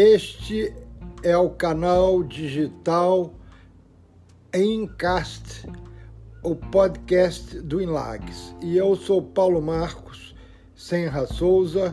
Este 0.00 0.72
é 1.24 1.36
o 1.36 1.50
canal 1.50 2.22
digital 2.22 3.34
Encast, 4.54 5.68
o 6.40 6.54
podcast 6.54 7.60
do 7.62 7.82
Inlags. 7.82 8.54
E 8.62 8.76
eu 8.76 8.94
sou 8.94 9.20
Paulo 9.20 9.60
Marcos 9.60 10.36
Senra 10.72 11.26
Souza, 11.26 11.92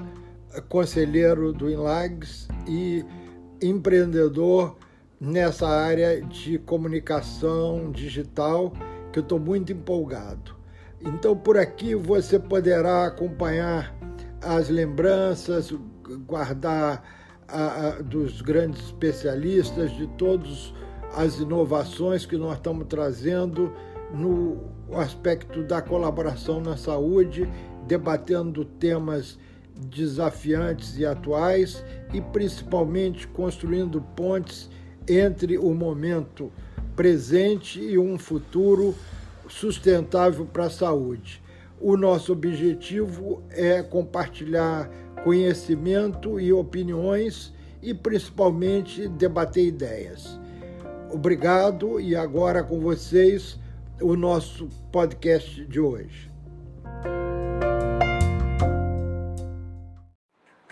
conselheiro 0.70 1.52
do 1.52 1.68
Inlags 1.68 2.48
e 2.68 3.04
empreendedor 3.60 4.78
nessa 5.20 5.68
área 5.68 6.22
de 6.22 6.60
comunicação 6.60 7.92
digital, 7.92 8.72
que 9.12 9.18
eu 9.18 9.24
estou 9.24 9.40
muito 9.40 9.74
empolgado. 9.74 10.56
Então, 11.02 11.36
por 11.36 11.58
aqui 11.58 11.96
você 11.96 12.38
poderá 12.38 13.08
acompanhar 13.08 13.96
as 14.44 14.70
lembranças, 14.70 15.74
guardar 16.28 17.25
a, 17.48 18.02
dos 18.02 18.42
grandes 18.42 18.86
especialistas, 18.86 19.92
de 19.92 20.08
todas 20.08 20.74
as 21.16 21.40
inovações 21.40 22.26
que 22.26 22.38
nós 22.38 22.58
estamos 22.58 22.86
trazendo 22.88 23.72
no 24.14 24.64
aspecto 24.94 25.64
da 25.64 25.82
colaboração 25.82 26.62
na 26.62 26.78
saúde, 26.78 27.50
debatendo 27.88 28.66
temas 28.66 29.38
desafiantes 29.78 30.98
e 30.98 31.06
atuais 31.06 31.84
e 32.14 32.22
principalmente 32.22 33.28
construindo 33.28 34.02
pontes 34.16 34.70
entre 35.08 35.58
o 35.58 35.74
momento 35.74 36.52
presente 36.96 37.80
e 37.80 37.98
um 37.98 38.18
futuro 38.18 38.96
sustentável 39.48 40.46
para 40.46 40.66
a 40.66 40.70
saúde. 40.70 41.44
O 41.80 41.98
nosso 41.98 42.32
objetivo 42.32 43.44
é 43.50 43.84
compartilhar 43.84 44.90
conhecimento 45.26 46.40
e 46.40 46.54
opiniões 46.54 47.52
e 47.82 47.96
principalmente 47.96 49.08
debater 49.08 49.66
ideias. 49.66 50.40
Obrigado 51.12 52.00
e 52.00 52.16
agora 52.16 52.64
com 52.64 52.80
vocês 52.80 53.60
o 54.00 54.16
nosso 54.16 54.70
podcast 54.92 55.66
de 55.66 55.80
hoje. 55.80 56.32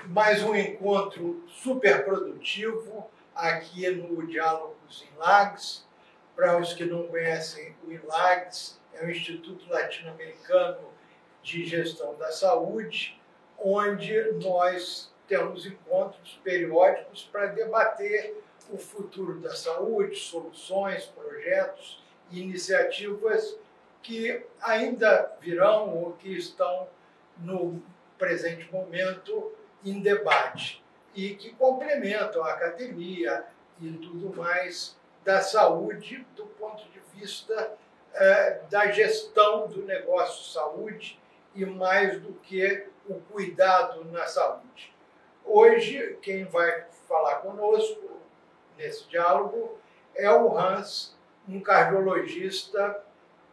Mais 0.05 0.43
um 0.43 0.55
encontro 0.55 1.43
super 1.47 2.05
produtivo 2.05 3.07
aqui 3.33 3.89
no 3.89 4.27
Diálogos 4.27 5.03
em 5.03 5.17
Lages. 5.17 5.83
Para 6.35 6.59
os 6.59 6.73
que 6.73 6.85
não 6.85 7.07
conhecem, 7.07 7.75
o 7.87 7.91
INLAGS 7.91 8.79
é 8.93 9.03
o 9.03 9.09
Instituto 9.09 9.67
Latino-Americano 9.67 10.89
de 11.41 11.65
Gestão 11.65 12.15
da 12.19 12.31
Saúde, 12.31 13.19
onde 13.63 14.33
nós 14.43 15.11
temos 15.27 15.65
encontros 15.65 16.39
periódicos 16.43 17.27
para 17.31 17.47
debater 17.47 18.35
o 18.69 18.77
futuro 18.77 19.39
da 19.39 19.55
saúde, 19.55 20.17
soluções, 20.17 21.05
projetos 21.05 22.03
e 22.29 22.41
iniciativas 22.41 23.57
que 24.01 24.45
ainda 24.61 25.31
virão 25.39 25.95
ou 25.95 26.13
que 26.13 26.37
estão 26.37 26.87
no 27.37 27.81
presente 28.17 28.69
momento 28.71 29.53
em 29.83 30.01
debate 30.01 30.83
e 31.15 31.35
que 31.35 31.53
complementam 31.53 32.43
a 32.43 32.53
academia 32.53 33.45
e 33.81 33.91
tudo 33.93 34.35
mais 34.35 34.97
da 35.23 35.41
saúde 35.41 36.25
do 36.35 36.45
ponto 36.45 36.83
de 36.89 36.99
vista 37.15 37.73
é, 38.13 38.61
da 38.69 38.91
gestão 38.91 39.67
do 39.67 39.83
negócio 39.83 40.51
saúde 40.51 41.19
e 41.55 41.65
mais 41.65 42.21
do 42.21 42.33
que 42.33 42.87
o 43.07 43.15
cuidado 43.15 44.05
na 44.05 44.25
saúde. 44.25 44.93
Hoje, 45.45 46.17
quem 46.21 46.45
vai 46.45 46.85
falar 47.07 47.35
conosco 47.35 48.21
nesse 48.77 49.07
diálogo 49.09 49.77
é 50.15 50.31
o 50.31 50.57
Hans, 50.57 51.15
um 51.47 51.59
cardiologista 51.59 53.03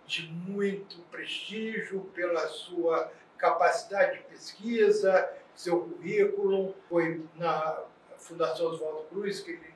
de 0.06 0.28
muito 0.28 0.98
prestígio 1.10 2.00
pela 2.14 2.46
sua 2.48 3.10
capacidade 3.36 4.18
de 4.18 4.24
pesquisa, 4.24 5.30
seu 5.54 5.80
currículo, 5.80 6.74
foi 6.88 7.24
na 7.36 7.82
Fundação 8.18 8.66
Oswaldo 8.66 9.04
Cruz 9.08 9.40
que 9.40 9.52
ele 9.52 9.74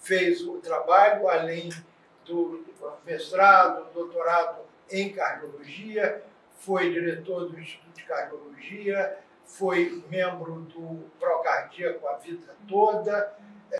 fez 0.00 0.42
o 0.42 0.58
trabalho, 0.58 1.28
além 1.28 1.70
do 2.24 2.64
mestrado, 3.04 3.92
doutorado 3.92 4.60
em 4.90 5.12
cardiologia, 5.12 6.22
foi 6.56 6.90
diretor 6.90 7.48
do 7.48 7.58
Instituto 7.58 7.94
de 7.94 8.04
Cardiologia, 8.04 9.18
foi 9.44 10.04
membro 10.10 10.62
do 10.62 11.10
Procardíaco 11.18 12.06
a 12.08 12.16
vida 12.16 12.54
toda, 12.68 13.36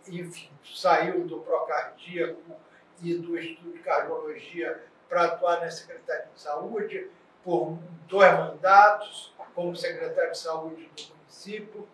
enfim, 0.09 0.51
saiu 0.65 1.27
do 1.27 1.41
Procardíaco 1.41 2.57
e 3.03 3.15
do 3.15 3.39
Instituto 3.39 3.73
de 3.73 3.79
Cardiologia 3.81 4.83
para 5.09 5.25
atuar 5.25 5.61
na 5.61 5.71
Secretaria 5.71 6.29
de 6.35 6.41
Saúde 6.41 7.09
por 7.43 7.79
dois 8.09 8.33
mandatos 8.33 9.35
como 9.55 9.75
secretário 9.75 10.33
de 10.33 10.39
Saúde 10.39 10.91
do 10.97 11.15
município, 11.17 11.89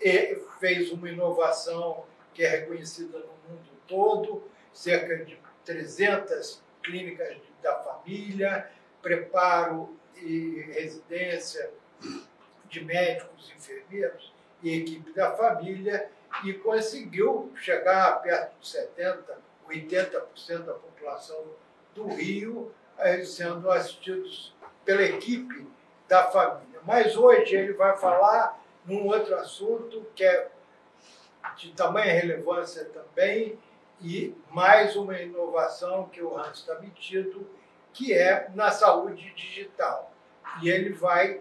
e 0.00 0.36
fez 0.58 0.90
uma 0.90 1.08
inovação 1.08 2.04
que 2.34 2.44
é 2.44 2.48
reconhecida 2.48 3.18
no 3.18 3.26
mundo 3.48 3.70
todo, 3.86 4.42
cerca 4.72 5.24
de 5.24 5.38
300 5.64 6.62
clínicas 6.82 7.36
da 7.62 7.76
família, 7.76 8.70
preparo 9.00 9.96
e 10.16 10.60
residência 10.72 11.70
de 12.68 12.84
médicos, 12.84 13.52
enfermeiros 13.56 14.32
e 14.62 14.78
equipe 14.78 15.12
da 15.12 15.32
família 15.32 16.10
e 16.44 16.52
conseguiu 16.54 17.52
chegar 17.56 18.20
perto 18.22 18.58
de 18.60 18.66
70%, 18.66 19.18
80% 19.68 20.58
da 20.64 20.74
população 20.74 21.44
do 21.94 22.08
Rio 22.08 22.72
eh, 22.98 23.24
sendo 23.24 23.70
assistidos 23.70 24.54
pela 24.84 25.02
equipe 25.02 25.66
da 26.08 26.24
família. 26.30 26.80
Mas 26.84 27.16
hoje 27.16 27.56
ele 27.56 27.72
vai 27.72 27.96
falar 27.96 28.60
num 28.84 29.06
outro 29.06 29.34
assunto 29.34 30.06
que 30.14 30.24
é 30.24 30.48
de 31.56 31.72
tamanha 31.72 32.12
relevância 32.12 32.84
também 32.86 33.58
e 34.00 34.34
mais 34.50 34.94
uma 34.94 35.18
inovação 35.20 36.08
que 36.08 36.22
o 36.22 36.36
Hans 36.36 36.58
está 36.58 36.78
metido, 36.80 37.48
que 37.96 38.12
é 38.12 38.50
na 38.54 38.70
saúde 38.70 39.32
digital. 39.34 40.12
E 40.62 40.68
ele 40.68 40.92
vai 40.92 41.40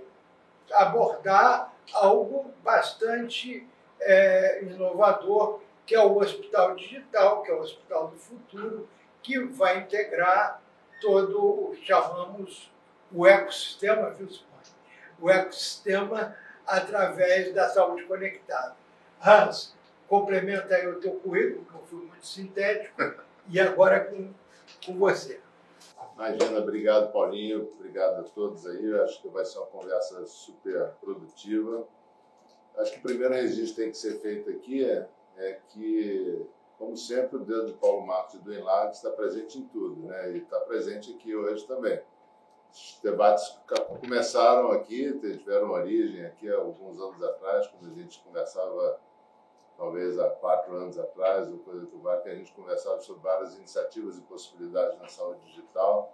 abordar 0.72 1.74
algo 1.94 2.54
bastante 2.64 3.68
é, 4.00 4.64
inovador, 4.64 5.60
que 5.86 5.94
é 5.94 6.00
o 6.00 6.18
hospital 6.18 6.76
digital, 6.76 7.44
que 7.44 7.52
é 7.52 7.54
o 7.54 7.60
hospital 7.60 8.08
do 8.08 8.18
futuro, 8.18 8.90
que 9.22 9.38
vai 9.40 9.80
integrar 9.80 10.62
todo 11.02 11.46
o 11.46 11.76
que 11.76 11.86
chamamos 11.86 12.72
o 13.12 13.28
ecossistema, 13.28 14.10
viu? 14.12 14.30
O 15.20 15.30
ecossistema 15.30 16.36
através 16.66 17.54
da 17.54 17.70
saúde 17.70 18.04
conectada. 18.04 18.76
Hans, 19.22 19.76
complementa 20.08 20.74
aí 20.74 20.88
o 20.88 21.00
teu 21.02 21.16
currículo, 21.16 21.66
que 21.66 21.74
eu 21.74 21.84
fui 21.84 22.00
muito 22.06 22.26
sintético, 22.26 23.14
e 23.50 23.60
agora 23.60 24.00
com, 24.06 24.34
com 24.86 24.98
você. 24.98 25.45
Imagina, 26.16 26.60
obrigado 26.60 27.12
Paulinho, 27.12 27.70
obrigado 27.74 28.22
a 28.22 28.24
todos 28.24 28.66
aí. 28.66 28.94
Acho 29.02 29.22
que 29.22 29.28
vai 29.28 29.44
ser 29.44 29.58
uma 29.58 29.68
conversa 29.68 30.26
super 30.26 30.94
produtiva. 31.02 31.86
Acho 32.78 32.94
que 32.94 33.00
o 33.00 33.02
primeiro 33.02 33.34
registro 33.34 33.76
que 33.76 33.82
tem 33.82 33.92
que 33.92 33.98
ser 33.98 34.20
feito 34.20 34.50
aqui 34.50 34.84
é, 34.84 35.08
é 35.38 35.60
que, 35.70 36.46
como 36.78 36.96
sempre, 36.96 37.38
o 37.38 37.40
dedo 37.40 37.68
de 37.68 37.74
Paulo 37.74 38.06
Marcos 38.06 38.36
e 38.36 38.40
do 38.40 38.54
Enlado 38.54 38.92
está 38.92 39.10
presente 39.12 39.60
em 39.60 39.66
tudo, 39.68 40.08
né? 40.08 40.32
E 40.32 40.38
está 40.38 40.60
presente 40.62 41.14
aqui 41.14 41.36
hoje 41.36 41.66
também. 41.68 42.02
Os 42.72 43.00
debates 43.02 43.58
começaram 44.00 44.72
aqui, 44.72 45.12
tiveram 45.20 45.72
origem 45.72 46.26
aqui 46.26 46.50
alguns 46.50 47.00
anos 47.00 47.22
atrás, 47.24 47.68
quando 47.68 47.92
a 47.92 47.96
gente 47.96 48.20
conversava 48.20 49.00
talvez 49.78 50.18
há 50.20 50.30
quatro 50.30 50.76
anos 50.76 50.98
atrás, 50.98 51.50
ou 51.50 51.60
coisa 51.60 51.86
do 51.86 52.00
VAR, 52.00 52.22
que 52.22 52.30
a 52.30 52.36
gente 52.36 52.52
conversava 52.54 53.00
sobre 53.02 53.22
várias 53.22 53.56
iniciativas 53.56 54.18
e 54.18 54.22
possibilidades 54.22 55.00
na 55.00 55.08
saúde 55.08 55.46
digital. 55.46 56.14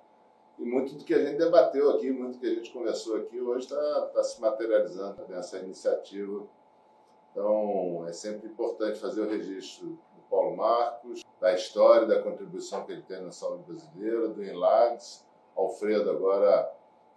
E 0.58 0.66
muito 0.66 0.96
do 0.96 1.04
que 1.04 1.14
a 1.14 1.24
gente 1.24 1.38
debateu 1.38 1.92
aqui, 1.92 2.12
muito 2.12 2.34
do 2.34 2.40
que 2.40 2.48
a 2.48 2.56
gente 2.56 2.72
conversou 2.72 3.18
aqui, 3.18 3.40
hoje 3.40 3.66
está 3.66 4.02
tá 4.14 4.24
se 4.24 4.40
materializando 4.42 5.26
nessa 5.28 5.58
iniciativa. 5.60 6.48
Então, 7.32 8.06
é 8.08 8.14
sempre 8.14 8.50
importante 8.50 9.00
fazer 9.00 9.22
o 9.22 9.30
registro 9.30 9.88
do 9.88 10.22
Paulo 10.30 10.56
Marcos, 10.58 11.24
da 11.40 11.54
história, 11.54 12.06
da 12.06 12.22
contribuição 12.22 12.86
que 12.86 12.92
ele 12.92 13.04
tem 13.04 13.22
na 13.22 13.32
saúde 13.32 13.64
brasileira, 13.64 14.28
do 14.28 14.44
Enlags, 14.44 15.26
Alfredo 15.56 16.10
agora 16.10 16.72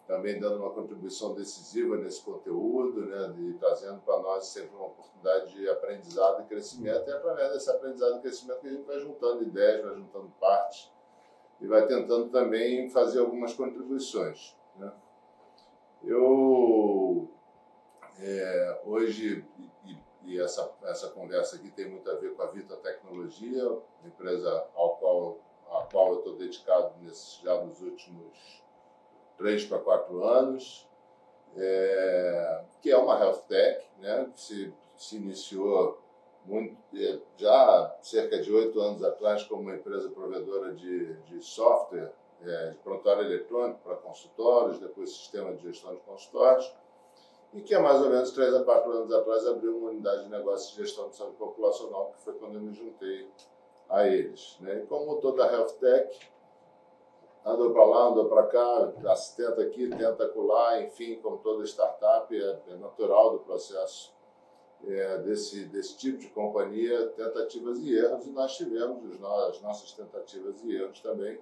também 0.07 0.39
dando 0.39 0.59
uma 0.59 0.71
contribuição 0.71 1.35
decisiva 1.35 1.97
nesse 1.97 2.21
conteúdo, 2.23 3.07
né, 3.07 3.35
e 3.39 3.55
trazendo 3.55 4.01
para 4.01 4.19
nós 4.21 4.47
sempre 4.47 4.77
uma 4.77 4.87
oportunidade 4.87 5.55
de 5.55 5.69
aprendizado 5.69 6.43
e 6.43 6.47
crescimento. 6.47 7.09
E 7.09 7.13
é 7.13 7.17
através 7.17 7.53
desse 7.53 7.71
aprendizado 7.71 8.19
e 8.19 8.21
crescimento 8.21 8.61
que 8.61 8.69
a 8.69 8.71
gente 8.71 8.85
vai 8.85 9.01
juntando 9.01 9.43
ideias, 9.43 9.85
vai 9.85 9.95
juntando 9.95 10.31
partes 10.39 10.93
e 11.61 11.67
vai 11.67 11.87
tentando 11.87 12.29
também 12.29 12.91
fazer 12.91 13.21
algumas 13.21 13.55
contribuições. 13.55 14.55
Né. 14.77 14.93
Eu, 16.03 17.31
é, 18.21 18.83
hoje, 18.85 19.43
e, 19.87 19.97
e 20.25 20.39
essa, 20.39 20.71
essa 20.83 21.09
conversa 21.09 21.57
aqui 21.57 21.71
tem 21.71 21.89
muito 21.89 22.11
a 22.11 22.15
ver 22.17 22.35
com 22.35 22.43
a 22.43 22.47
Vita 22.47 22.77
Tecnologia, 22.77 23.79
empresa 24.05 24.67
ao 24.75 24.97
qual, 24.97 25.39
a 25.71 25.87
qual 25.91 26.13
eu 26.13 26.19
estou 26.19 26.37
dedicado 26.37 26.95
nesse, 27.01 27.43
já 27.43 27.59
nos 27.65 27.81
últimos 27.81 28.64
três 29.37 29.65
para 29.65 29.79
quatro 29.79 30.25
anos, 30.25 30.87
é, 31.57 32.61
que 32.81 32.91
é 32.91 32.97
uma 32.97 33.19
health 33.19 33.43
tech, 33.49 33.85
né, 33.99 34.29
que 34.35 34.41
se, 34.41 34.75
se 34.97 35.17
iniciou 35.17 35.99
muito, 36.45 36.77
é, 36.95 37.19
já 37.37 37.97
cerca 38.03 38.41
de 38.41 38.53
oito 38.53 38.81
anos 38.81 39.03
atrás 39.03 39.43
como 39.45 39.63
uma 39.63 39.75
empresa 39.75 40.09
provedora 40.11 40.75
de, 40.75 41.15
de 41.15 41.43
software, 41.43 42.13
é, 42.43 42.71
de 42.71 42.79
prontuário 42.79 43.23
eletrônico 43.23 43.81
para 43.83 43.97
consultórios, 43.97 44.79
depois 44.79 45.11
sistema 45.11 45.55
de 45.55 45.63
gestão 45.63 45.95
de 45.95 46.01
consultórios, 46.01 46.75
e 47.55 47.61
que 47.63 47.75
há 47.75 47.81
mais 47.81 48.01
ou 48.03 48.11
menos 48.11 48.33
três 48.33 48.53
a 48.53 48.65
quatro 48.65 48.91
anos 48.91 49.13
atrás 49.13 49.47
abriu 49.47 49.79
uma 49.79 49.91
unidade 49.91 50.25
de 50.25 50.31
negócio 50.31 50.75
de 50.75 50.83
gestão 50.83 51.09
de 51.09 51.17
saúde 51.17 51.37
populacional, 51.37 52.13
que 52.13 52.25
foi 52.25 52.35
quando 52.35 52.57
eu 52.57 52.61
me 52.61 52.75
juntei 52.75 53.29
a 53.89 54.07
eles. 54.07 54.57
Né? 54.61 54.81
E 54.81 54.87
como 54.87 55.17
toda 55.21 55.47
health 55.51 55.75
tech, 55.79 56.19
andou 57.45 57.73
para 57.73 57.85
lá, 57.85 58.07
andou 58.09 58.25
para 58.27 58.47
cá, 58.47 58.93
tenta 59.37 59.63
aqui, 59.63 59.89
tenta 59.89 60.25
acolá, 60.25 60.81
enfim, 60.83 61.17
como 61.23 61.39
toda 61.39 61.65
startup, 61.65 62.35
é, 62.35 62.63
é 62.69 62.77
natural 62.77 63.33
do 63.33 63.39
processo 63.41 64.15
é, 64.87 65.19
desse, 65.19 65.65
desse 65.67 65.97
tipo 65.97 66.19
de 66.19 66.29
companhia, 66.29 67.09
tentativas 67.09 67.79
e 67.79 67.95
erros, 67.95 68.27
e 68.27 68.31
nós 68.31 68.57
tivemos 68.57 69.03
as 69.49 69.61
nossas 69.61 69.93
tentativas 69.93 70.63
e 70.63 70.75
erros 70.75 71.01
também. 71.01 71.39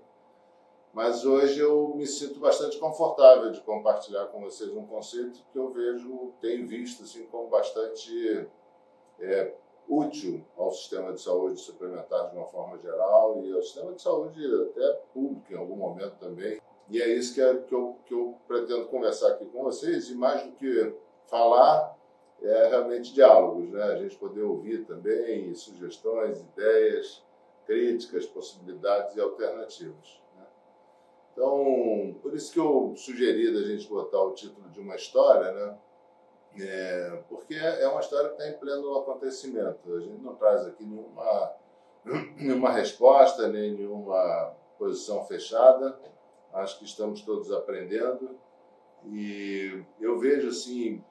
Mas 0.92 1.24
hoje 1.24 1.58
eu 1.58 1.94
me 1.94 2.06
sinto 2.06 2.38
bastante 2.38 2.78
confortável 2.78 3.50
de 3.50 3.60
compartilhar 3.62 4.26
com 4.26 4.40
vocês 4.40 4.70
um 4.72 4.86
conceito 4.86 5.40
que 5.50 5.58
eu 5.58 5.70
vejo, 5.70 6.32
tenho 6.40 6.66
visto 6.66 7.02
assim, 7.02 7.24
como 7.26 7.48
bastante 7.48 8.46
é, 9.18 9.54
útil 9.88 10.44
ao 10.56 10.72
sistema 10.72 11.12
de 11.12 11.20
saúde 11.20 11.60
suplementar 11.60 12.30
de 12.30 12.36
uma 12.36 12.46
forma 12.46 12.78
geral 12.78 13.42
e 13.44 13.52
ao 13.52 13.62
sistema 13.62 13.92
de 13.92 14.00
saúde 14.00 14.40
até 14.70 14.92
público 15.12 15.52
em 15.52 15.56
algum 15.56 15.76
momento 15.76 16.16
também. 16.18 16.60
E 16.88 17.00
é 17.00 17.08
isso 17.08 17.34
que, 17.34 17.40
é, 17.40 17.54
que, 17.54 17.74
eu, 17.74 17.96
que 18.04 18.14
eu 18.14 18.36
pretendo 18.46 18.86
conversar 18.86 19.28
aqui 19.28 19.46
com 19.46 19.62
vocês, 19.62 20.10
e 20.10 20.14
mais 20.14 20.42
do 20.42 20.52
que 20.52 20.94
falar, 21.26 21.96
é 22.42 22.68
realmente 22.68 23.14
diálogos, 23.14 23.70
né? 23.70 23.82
A 23.84 23.96
gente 23.96 24.16
poder 24.16 24.42
ouvir 24.42 24.84
também 24.84 25.54
sugestões, 25.54 26.40
ideias, 26.40 27.22
críticas, 27.64 28.26
possibilidades 28.26 29.16
e 29.16 29.20
alternativas. 29.20 30.20
Né? 30.36 30.44
Então, 31.32 32.16
por 32.20 32.34
isso 32.34 32.52
que 32.52 32.58
eu 32.58 32.92
sugeri 32.96 33.52
da 33.52 33.62
gente 33.62 33.88
botar 33.88 34.22
o 34.22 34.32
título 34.32 34.68
de 34.70 34.80
uma 34.80 34.96
história, 34.96 35.52
né? 35.52 35.78
É, 36.58 37.22
porque 37.28 37.54
é 37.54 37.86
uma 37.88 38.00
história 38.00 38.30
que 38.30 38.42
está 38.42 38.48
em 38.48 38.58
pleno 38.58 38.98
acontecimento. 38.98 39.94
A 39.94 40.00
gente 40.00 40.22
não 40.22 40.34
traz 40.34 40.66
aqui 40.66 40.84
nenhuma, 40.84 41.52
nenhuma 42.36 42.70
resposta, 42.70 43.48
nem 43.48 43.72
nenhuma 43.72 44.54
posição 44.78 45.24
fechada. 45.24 45.98
Acho 46.52 46.78
que 46.78 46.84
estamos 46.84 47.22
todos 47.22 47.50
aprendendo. 47.50 48.38
E 49.06 49.82
eu 50.00 50.18
vejo 50.18 50.48
assim 50.48 51.02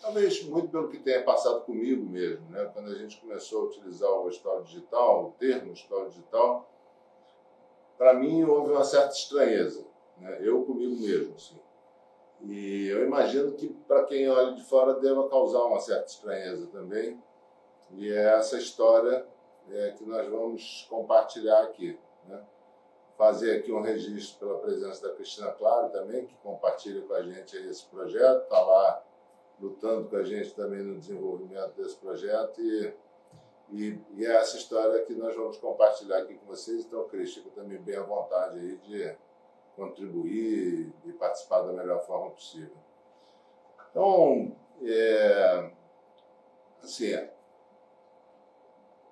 Talvez 0.00 0.44
muito 0.44 0.68
pelo 0.68 0.88
que 0.88 0.98
tenha 0.98 1.22
passado 1.22 1.62
comigo 1.62 2.04
mesmo, 2.04 2.46
né? 2.50 2.70
Quando 2.74 2.90
a 2.90 2.94
gente 2.94 3.18
começou 3.18 3.62
a 3.62 3.64
utilizar 3.64 4.10
o 4.10 4.26
hospital 4.26 4.62
digital, 4.62 5.24
o 5.24 5.30
termo 5.38 5.72
hospital 5.72 6.08
digital, 6.08 6.70
para 7.96 8.12
mim 8.12 8.44
houve 8.44 8.72
uma 8.72 8.84
certa 8.84 9.14
estranheza, 9.14 9.82
né? 10.18 10.38
Eu 10.42 10.62
comigo 10.64 11.00
mesmo, 11.00 11.34
assim. 11.34 11.58
E 12.46 12.88
eu 12.88 13.04
imagino 13.04 13.52
que 13.52 13.68
para 13.88 14.04
quem 14.04 14.28
olha 14.28 14.52
de 14.54 14.62
fora 14.64 14.94
deva 14.94 15.28
causar 15.28 15.64
uma 15.64 15.80
certa 15.80 16.06
estranheza 16.06 16.66
também. 16.66 17.20
E 17.92 18.10
é 18.10 18.36
essa 18.36 18.58
história 18.58 19.26
é, 19.70 19.90
que 19.92 20.04
nós 20.04 20.28
vamos 20.28 20.86
compartilhar 20.90 21.62
aqui, 21.62 21.98
né? 22.26 22.42
Fazer 23.16 23.58
aqui 23.58 23.72
um 23.72 23.80
registro 23.80 24.38
pela 24.40 24.58
presença 24.58 25.08
da 25.08 25.14
Cristina 25.14 25.52
Claro 25.52 25.90
também, 25.90 26.26
que 26.26 26.34
compartilha 26.42 27.00
com 27.02 27.14
a 27.14 27.22
gente 27.22 27.56
esse 27.56 27.86
projeto, 27.86 28.42
está 28.42 28.60
lá 28.60 29.04
lutando 29.60 30.08
com 30.08 30.16
a 30.16 30.24
gente 30.24 30.52
também 30.54 30.82
no 30.82 30.98
desenvolvimento 30.98 31.72
desse 31.76 31.96
projeto 31.96 32.60
e, 32.60 32.92
e, 33.70 34.00
e, 34.16 34.26
é 34.26 34.34
essa 34.34 34.56
história 34.56 35.00
que 35.04 35.14
nós 35.14 35.34
vamos 35.34 35.56
compartilhar 35.58 36.18
aqui 36.18 36.34
com 36.34 36.46
vocês. 36.46 36.84
Então, 36.84 37.08
Cris, 37.08 37.34
fica 37.34 37.50
também 37.50 37.78
bem 37.78 37.96
à 37.96 38.02
vontade 38.02 38.58
aí 38.58 38.76
de 38.78 39.16
contribuir 39.76 40.92
e 41.04 41.12
participar 41.12 41.62
da 41.62 41.72
melhor 41.72 42.04
forma 42.06 42.30
possível. 42.30 42.76
Então, 43.90 44.56
é, 44.82 45.70
assim, 46.82 47.28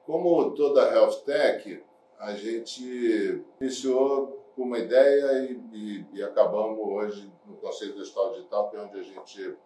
como 0.04 0.54
toda 0.54 0.92
health 0.92 1.22
tech, 1.24 1.84
a 2.18 2.34
gente 2.34 3.44
iniciou 3.60 4.42
com 4.54 4.62
uma 4.62 4.78
ideia 4.78 5.44
e, 5.44 5.60
e, 5.72 6.06
e 6.12 6.22
acabamos 6.22 6.78
hoje 6.78 7.32
no 7.46 7.56
Conselho 7.56 7.94
do 7.94 8.02
Estado 8.02 8.34
Digital, 8.34 8.70
que 8.70 8.76
é 8.76 8.80
onde 8.80 8.98
a 8.98 9.02
gente 9.02 9.56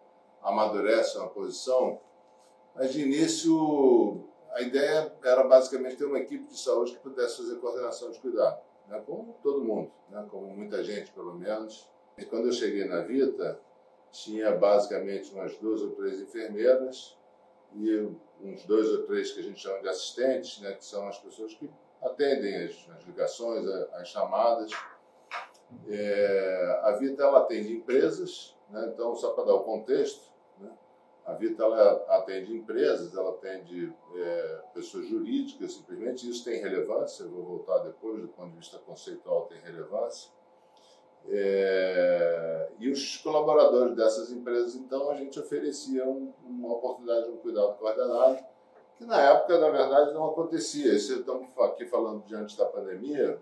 amadurece 0.41 1.17
uma 1.17 1.29
posição, 1.29 1.99
mas 2.73 2.93
de 2.93 3.01
início 3.01 4.23
a 4.51 4.61
ideia 4.61 5.13
era 5.23 5.43
basicamente 5.43 5.97
ter 5.97 6.05
uma 6.05 6.19
equipe 6.19 6.47
de 6.47 6.57
saúde 6.57 6.93
que 6.93 6.99
pudesse 6.99 7.37
fazer 7.37 7.55
coordenação 7.57 8.09
de 8.11 8.19
cuidado, 8.19 8.59
né, 8.87 9.01
como 9.05 9.35
todo 9.43 9.63
mundo, 9.63 9.91
né, 10.09 10.25
como 10.29 10.47
muita 10.47 10.83
gente 10.83 11.11
pelo 11.11 11.33
menos. 11.33 11.89
E 12.17 12.25
quando 12.25 12.47
eu 12.47 12.51
cheguei 12.51 12.85
na 12.85 13.01
Vita, 13.01 13.59
tinha 14.11 14.55
basicamente 14.55 15.31
umas 15.33 15.55
duas 15.57 15.81
ou 15.81 15.91
três 15.91 16.19
enfermeiras 16.19 17.17
e 17.75 18.09
uns 18.41 18.63
dois 18.65 18.89
ou 18.89 19.03
três 19.03 19.31
que 19.31 19.39
a 19.39 19.43
gente 19.43 19.59
chama 19.59 19.79
de 19.81 19.89
assistentes, 19.89 20.59
né, 20.61 20.73
que 20.73 20.85
são 20.85 21.07
as 21.07 21.17
pessoas 21.19 21.53
que 21.53 21.69
atendem 22.01 22.65
as, 22.65 22.89
as 22.95 23.03
ligações, 23.05 23.67
as 23.67 24.07
chamadas. 24.07 24.71
É, 25.89 26.79
a 26.83 26.91
Vita 26.93 27.23
ela 27.23 27.39
atende 27.39 27.73
empresas, 27.73 28.55
né, 28.69 28.89
então 28.93 29.15
só 29.15 29.31
para 29.31 29.45
dar 29.45 29.55
o 29.55 29.63
contexto, 29.63 30.21
a 31.27 31.33
Vita 31.33 31.61
ela 31.61 32.05
atende 32.07 32.55
empresas, 32.55 33.13
ela 33.13 33.31
atende 33.31 33.93
é, 34.15 34.61
pessoas 34.73 35.07
jurídicas, 35.07 35.73
simplesmente 35.73 36.29
isso 36.29 36.45
tem 36.45 36.61
relevância, 36.61 37.23
eu 37.23 37.29
vou 37.29 37.43
voltar 37.43 37.79
depois, 37.79 38.21
do 38.21 38.29
ponto 38.29 38.51
de 38.51 38.57
vista 38.59 38.77
conceitual 38.79 39.45
tem 39.47 39.59
relevância. 39.59 40.31
É, 41.27 42.69
e 42.79 42.89
os 42.89 43.17
colaboradores 43.17 43.93
dessas 43.93 44.31
empresas, 44.31 44.75
então, 44.75 45.11
a 45.11 45.15
gente 45.15 45.37
oferecia 45.37 46.07
um, 46.07 46.31
uma 46.45 46.75
oportunidade 46.75 47.25
de 47.25 47.31
um 47.33 47.37
cuidado 47.37 47.75
coordenado, 47.75 48.45
que 48.97 49.03
na 49.03 49.21
época, 49.21 49.59
na 49.59 49.69
verdade, 49.69 50.13
não 50.13 50.29
acontecia. 50.29 50.93
Isso 50.93 51.13
estamos 51.13 51.49
aqui 51.59 51.85
falando 51.87 52.23
diante 52.23 52.57
da 52.57 52.65
pandemia, 52.65 53.37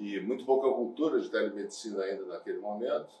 e 0.00 0.18
muito 0.20 0.44
pouca 0.44 0.68
cultura 0.72 1.20
de 1.20 1.30
telemedicina 1.30 2.02
ainda 2.02 2.24
naquele 2.24 2.58
momento. 2.58 3.14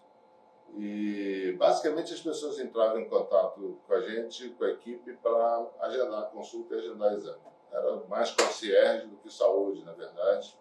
E 0.74 1.54
basicamente 1.58 2.14
as 2.14 2.20
pessoas 2.20 2.58
entravam 2.58 3.00
em 3.00 3.08
contato 3.08 3.78
com 3.86 3.94
a 3.94 4.00
gente, 4.00 4.48
com 4.50 4.64
a 4.64 4.70
equipe, 4.70 5.14
para 5.16 5.66
agendar 5.80 6.30
consulta 6.30 6.74
e 6.74 6.78
agendar 6.78 7.12
exame. 7.12 7.40
Era 7.70 7.96
mais 8.08 8.30
concierge 8.30 9.06
do 9.06 9.16
que 9.18 9.32
saúde, 9.32 9.84
na 9.84 9.92
verdade. 9.92 10.58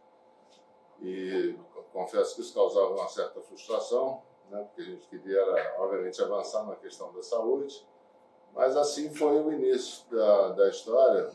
E 1.02 1.56
confesso 1.94 2.36
que 2.36 2.42
isso 2.42 2.54
causava 2.54 2.90
uma 2.90 3.08
certa 3.08 3.42
frustração, 3.42 4.22
né, 4.50 4.64
porque 4.64 4.82
a 4.82 4.86
gente 4.86 5.08
queria, 5.08 5.40
era, 5.40 5.82
obviamente, 5.82 6.22
avançar 6.22 6.66
na 6.66 6.76
questão 6.76 7.14
da 7.14 7.24
saúde. 7.24 7.86
Mas 8.54 8.76
assim 8.76 9.14
foi 9.14 9.42
o 9.42 9.52
início 9.52 10.10
da, 10.10 10.50
da 10.50 10.70
história. 10.70 11.32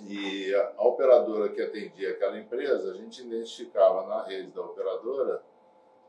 E 0.00 0.54
a, 0.54 0.74
a 0.76 0.86
operadora 0.86 1.48
que 1.48 1.60
atendia 1.60 2.10
aquela 2.10 2.38
empresa, 2.38 2.92
a 2.92 2.94
gente 2.94 3.22
identificava 3.22 4.06
na 4.06 4.22
rede 4.22 4.50
da 4.50 4.62
operadora 4.62 5.42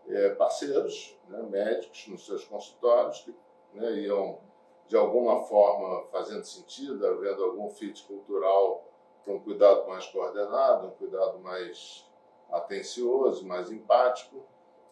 é, 0.08 0.30
parceiros, 0.30 1.18
né, 1.30 1.42
médicos 1.44 2.08
nos 2.08 2.26
seus 2.26 2.44
consultórios, 2.46 3.20
que 3.20 3.36
né, 3.74 3.92
iam 4.00 4.40
de 4.88 4.98
alguma 4.98 5.44
forma 5.46 6.06
fazendo 6.12 6.44
sentido, 6.44 7.06
havendo 7.08 7.44
algum 7.44 7.70
fit 7.70 8.04
cultural 8.04 8.86
com 9.24 9.36
um 9.36 9.40
cuidado 9.40 9.88
mais 9.88 10.06
coordenado, 10.08 10.88
um 10.88 10.92
cuidado 10.92 11.40
mais 11.40 12.06
atencioso, 12.52 13.46
mais 13.46 13.72
empático. 13.72 14.44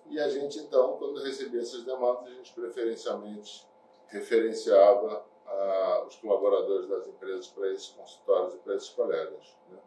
E 0.06 0.20
a 0.20 0.30
gente, 0.30 0.58
então, 0.60 0.98
quando 0.98 1.22
recebia 1.22 1.62
essas 1.62 1.84
demandas, 1.84 2.28
a 2.28 2.36
gente 2.36 2.54
preferencialmente 2.54 3.68
referenciava 4.08 5.26
ah, 5.46 6.04
os 6.08 6.16
colaboradores 6.16 6.88
das 6.88 7.08
empresas 7.08 7.48
para 7.48 7.72
esses 7.72 7.90
consultórios 7.90 8.56
e 8.56 8.58
para 8.60 8.76
esses 8.76 8.90
colegas. 8.90 9.58
Né? 9.70 9.80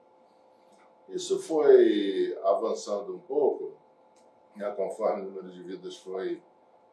Isso 1.08 1.38
foi 1.40 2.38
avançando 2.42 3.14
um 3.14 3.20
pouco 3.20 3.71
né, 4.56 4.70
conforme 4.72 5.22
o 5.22 5.24
número 5.26 5.50
de 5.50 5.62
vidas 5.62 5.96
foi 5.96 6.42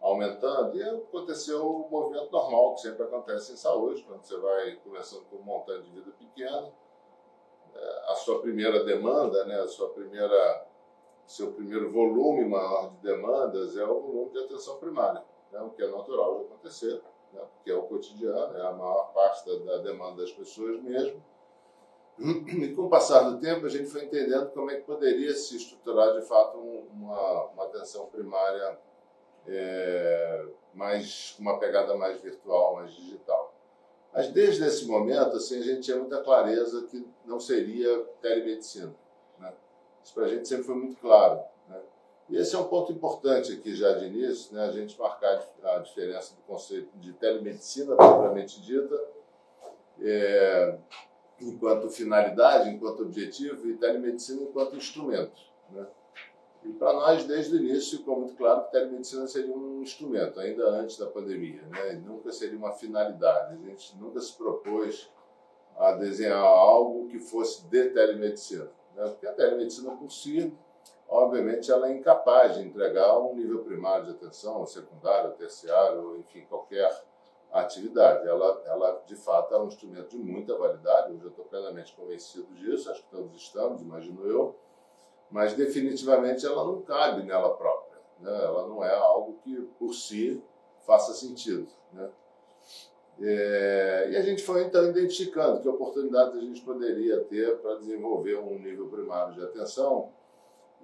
aumentando, 0.02 0.78
e 0.78 0.84
aconteceu 0.84 1.66
o 1.66 1.90
movimento 1.90 2.32
normal 2.32 2.76
que 2.76 2.82
sempre 2.82 3.04
acontece 3.04 3.54
em 3.54 3.58
saúde, 3.58 4.04
quando 4.04 4.24
você 4.24 4.38
vai 4.38 4.76
começando 4.78 5.26
com 5.26 5.38
um 5.38 5.44
montante 5.44 5.90
de 5.90 5.92
vida 5.92 6.12
pequeno, 6.18 6.72
é, 7.76 8.12
a 8.12 8.16
sua 8.16 8.42
primeira 8.42 8.84
demanda, 8.84 9.46
né, 9.46 9.60
a 9.60 9.68
sua 9.68 9.90
primeira, 9.90 10.68
seu 11.28 11.52
primeiro 11.52 11.92
volume 11.92 12.46
maior 12.46 12.92
de 12.92 12.98
demandas 12.98 13.78
é 13.78 13.84
o 13.84 14.02
volume 14.02 14.32
de 14.32 14.40
atenção 14.40 14.78
primária, 14.78 15.24
né, 15.52 15.62
o 15.62 15.70
que 15.72 15.84
é 15.84 15.88
natural 15.88 16.40
de 16.40 16.46
acontecer. 16.46 17.02
né, 17.34 17.42
porque 17.54 17.72
é 17.72 17.76
o 17.76 17.84
cotidiano, 17.84 18.58
é 18.58 18.62
a 18.66 18.72
maior 18.72 19.12
parte 19.14 19.46
da, 19.46 19.66
da 19.66 19.78
demanda 19.84 20.22
das 20.22 20.32
pessoas 20.32 20.82
mesmo. 20.82 21.24
E 22.20 22.74
com 22.74 22.84
o 22.84 22.90
passar 22.90 23.30
do 23.30 23.40
tempo, 23.40 23.66
a 23.66 23.70
gente 23.70 23.90
foi 23.90 24.04
entendendo 24.04 24.50
como 24.52 24.70
é 24.70 24.76
que 24.76 24.82
poderia 24.82 25.34
se 25.34 25.56
estruturar 25.56 26.20
de 26.20 26.26
fato 26.26 26.58
uma, 26.58 27.46
uma 27.46 27.64
atenção 27.64 28.08
primária 28.08 28.78
é, 29.48 30.46
mais 30.74 31.36
uma 31.40 31.58
pegada 31.58 31.96
mais 31.96 32.20
virtual, 32.22 32.76
mais 32.76 32.92
digital. 32.92 33.54
Mas 34.14 34.30
desde 34.30 34.66
esse 34.66 34.86
momento, 34.86 35.38
assim, 35.38 35.60
a 35.60 35.64
gente 35.64 35.82
tinha 35.82 35.98
muita 35.98 36.22
clareza 36.22 36.84
que 36.88 37.08
não 37.26 37.40
seria 37.40 38.04
telemedicina. 38.22 38.94
Né? 39.38 39.54
Isso 40.04 40.14
para 40.14 40.26
a 40.26 40.28
gente 40.28 40.48
sempre 40.48 40.66
foi 40.66 40.76
muito 40.76 40.98
claro. 40.98 41.40
Né? 41.68 41.80
E 42.30 42.38
esse 42.38 42.56
é 42.56 42.60
um 42.60 42.66
ponto 42.66 42.92
importante 42.92 43.54
aqui 43.54 43.74
já 43.74 43.94
de 43.94 44.08
início, 44.08 44.54
né? 44.54 44.66
a 44.66 44.72
gente 44.72 45.00
marcar 45.00 45.42
a 45.64 45.78
diferença 45.80 46.36
do 46.36 46.42
conceito 46.42 46.90
de 46.98 47.14
telemedicina 47.14 47.96
propriamente 47.96 48.62
dita, 48.62 49.00
é, 50.02 50.78
enquanto 51.42 51.90
finalidade, 51.90 52.70
enquanto 52.70 53.04
objetivo, 53.04 53.70
e 53.70 53.78
telemedicina 53.78 54.44
enquanto 54.44 54.76
instrumento. 54.76 55.42
Né? 55.72 55.86
E 56.64 56.74
para 56.74 56.94
nós, 56.94 57.24
desde 57.24 57.56
o 57.56 57.60
início, 57.60 58.00
ficou 58.00 58.20
muito 58.20 58.36
claro 58.36 58.66
que 58.66 58.72
telemedicina 58.72 59.28
seria 59.28 59.56
um 59.56 59.82
instrumento, 59.82 60.40
ainda 60.40 60.68
antes 60.70 60.98
da 60.98 61.08
pandemia, 61.08 61.62
né? 61.64 61.94
nunca 62.06 62.32
seria 62.32 62.58
uma 62.58 62.74
finalidade. 62.74 63.56
A 63.56 63.70
gente 63.70 63.98
nunca 63.98 64.20
se 64.20 64.36
propôs 64.38 65.10
a 65.78 65.94
desenhar 65.94 66.44
algo 66.44 67.08
que 67.08 67.20
fosse 67.20 67.66
de 67.68 67.90
telemedicina, 67.92 68.70
né? 68.96 69.08
porque 69.08 69.26
a 69.26 69.34
telemedicina 69.34 69.96
por 69.96 70.12
si, 70.12 70.54
obviamente, 71.08 71.72
ela 71.72 71.90
é 71.90 71.94
incapaz 71.94 72.56
de 72.56 72.64
entregar 72.64 73.18
um 73.18 73.36
nível 73.36 73.64
primário 73.64 74.06
de 74.06 74.12
atenção, 74.12 74.66
secundário, 74.66 75.32
terciário, 75.32 76.18
enfim, 76.18 76.46
qualquer 76.50 77.09
atividade. 77.52 78.28
Ela, 78.28 78.62
ela, 78.66 79.04
de 79.06 79.16
fato, 79.16 79.54
é 79.54 79.60
um 79.60 79.68
instrumento 79.68 80.10
de 80.10 80.18
muita 80.18 80.58
validade, 80.58 81.14
hoje 81.14 81.24
eu 81.24 81.30
estou 81.30 81.46
plenamente 81.46 81.96
convencido 81.96 82.48
disso, 82.54 82.90
acho 82.92 83.04
que 83.04 83.10
todos 83.10 83.36
estamos, 83.36 83.82
imagino 83.82 84.26
eu, 84.26 84.56
mas 85.30 85.54
definitivamente 85.54 86.46
ela 86.46 86.64
não 86.64 86.82
cabe 86.82 87.24
nela 87.24 87.56
própria. 87.56 88.00
Né? 88.20 88.44
Ela 88.44 88.68
não 88.68 88.84
é 88.84 88.94
algo 88.94 89.40
que 89.44 89.62
por 89.78 89.94
si 89.94 90.42
faça 90.86 91.14
sentido. 91.14 91.68
Né? 91.94 92.10
É, 93.22 94.10
e 94.12 94.16
a 94.16 94.22
gente 94.22 94.44
foi 94.44 94.64
então 94.64 94.88
identificando 94.90 95.60
que 95.62 95.68
oportunidades 95.68 96.36
a 96.36 96.42
gente 96.42 96.62
poderia 96.62 97.20
ter 97.26 97.58
para 97.58 97.76
desenvolver 97.76 98.38
um 98.38 98.58
nível 98.58 98.88
primário 98.88 99.34
de 99.34 99.44
atenção. 99.44 100.12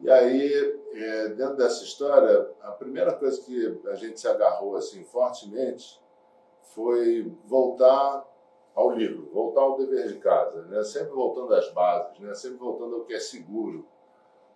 E 0.01 0.11
aí, 0.11 0.51
é, 0.93 1.29
dentro 1.29 1.55
dessa 1.55 1.83
história, 1.83 2.51
a 2.61 2.71
primeira 2.71 3.13
coisa 3.13 3.41
que 3.41 3.79
a 3.87 3.95
gente 3.95 4.19
se 4.19 4.27
agarrou 4.27 4.75
assim 4.75 5.03
fortemente 5.05 6.03
foi 6.75 7.31
voltar 7.45 8.23
ao 8.75 8.91
livro, 8.91 9.29
voltar 9.33 9.61
ao 9.61 9.77
dever 9.77 10.09
de 10.09 10.19
casa, 10.19 10.63
né? 10.63 10.83
sempre 10.83 11.13
voltando 11.13 11.55
às 11.55 11.71
bases, 11.71 12.19
né? 12.19 12.33
sempre 12.33 12.57
voltando 12.57 12.95
ao 12.97 13.05
que 13.05 13.13
é 13.13 13.19
seguro, 13.19 13.87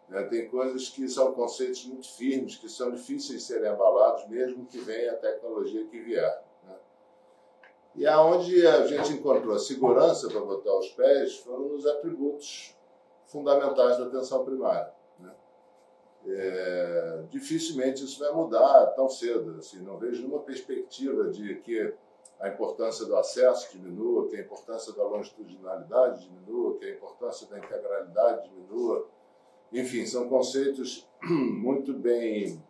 né? 0.10 0.24
Tem 0.24 0.50
coisas 0.50 0.90
que 0.90 1.08
são 1.08 1.34
conceitos 1.34 1.86
muito 1.86 2.12
firmes, 2.12 2.56
que 2.56 2.68
são 2.68 2.92
difíceis 2.92 3.40
de 3.40 3.46
serem 3.46 3.70
abalados, 3.70 4.28
mesmo 4.28 4.66
que 4.66 4.80
venha 4.80 5.12
a 5.12 5.18
tecnologia 5.18 5.86
que 5.86 6.00
vier. 6.00 6.44
Né? 6.64 6.76
E 7.96 8.08
aonde 8.08 8.66
a 8.66 8.88
gente 8.88 9.14
encontrou 9.14 9.56
a 9.56 9.60
segurança 9.60 10.28
para 10.28 10.42
botar 10.42 10.76
os 10.78 10.90
pés 10.90 11.38
foram 11.38 11.70
nos 11.70 11.86
atributos 11.86 12.76
fundamentais 13.28 13.98
da 14.00 14.06
atenção 14.06 14.44
primária. 14.44 14.92
Né? 15.20 15.32
É, 16.26 17.24
dificilmente 17.30 18.04
isso 18.04 18.20
vai 18.20 18.32
mudar 18.32 18.88
tão 18.96 19.08
cedo. 19.08 19.58
Assim, 19.60 19.80
não 19.84 20.00
vejo 20.00 20.24
nenhuma 20.24 20.42
perspectiva 20.42 21.30
de 21.30 21.56
que 21.62 21.94
a 22.40 22.48
importância 22.48 23.06
do 23.06 23.16
acesso 23.18 23.72
diminua, 23.72 24.28
que 24.28 24.36
a 24.38 24.42
importância 24.42 24.94
da 24.94 25.04
longitudinalidade 25.04 26.28
diminua, 26.28 26.78
que 26.78 26.86
a 26.86 26.92
importância 26.92 27.48
da 27.48 27.58
integralidade 27.58 28.50
diminua 28.50 29.08
enfim, 29.72 30.06
são 30.06 30.28
conceitos 30.28 31.08
muito 31.24 31.94
bem 31.94 32.62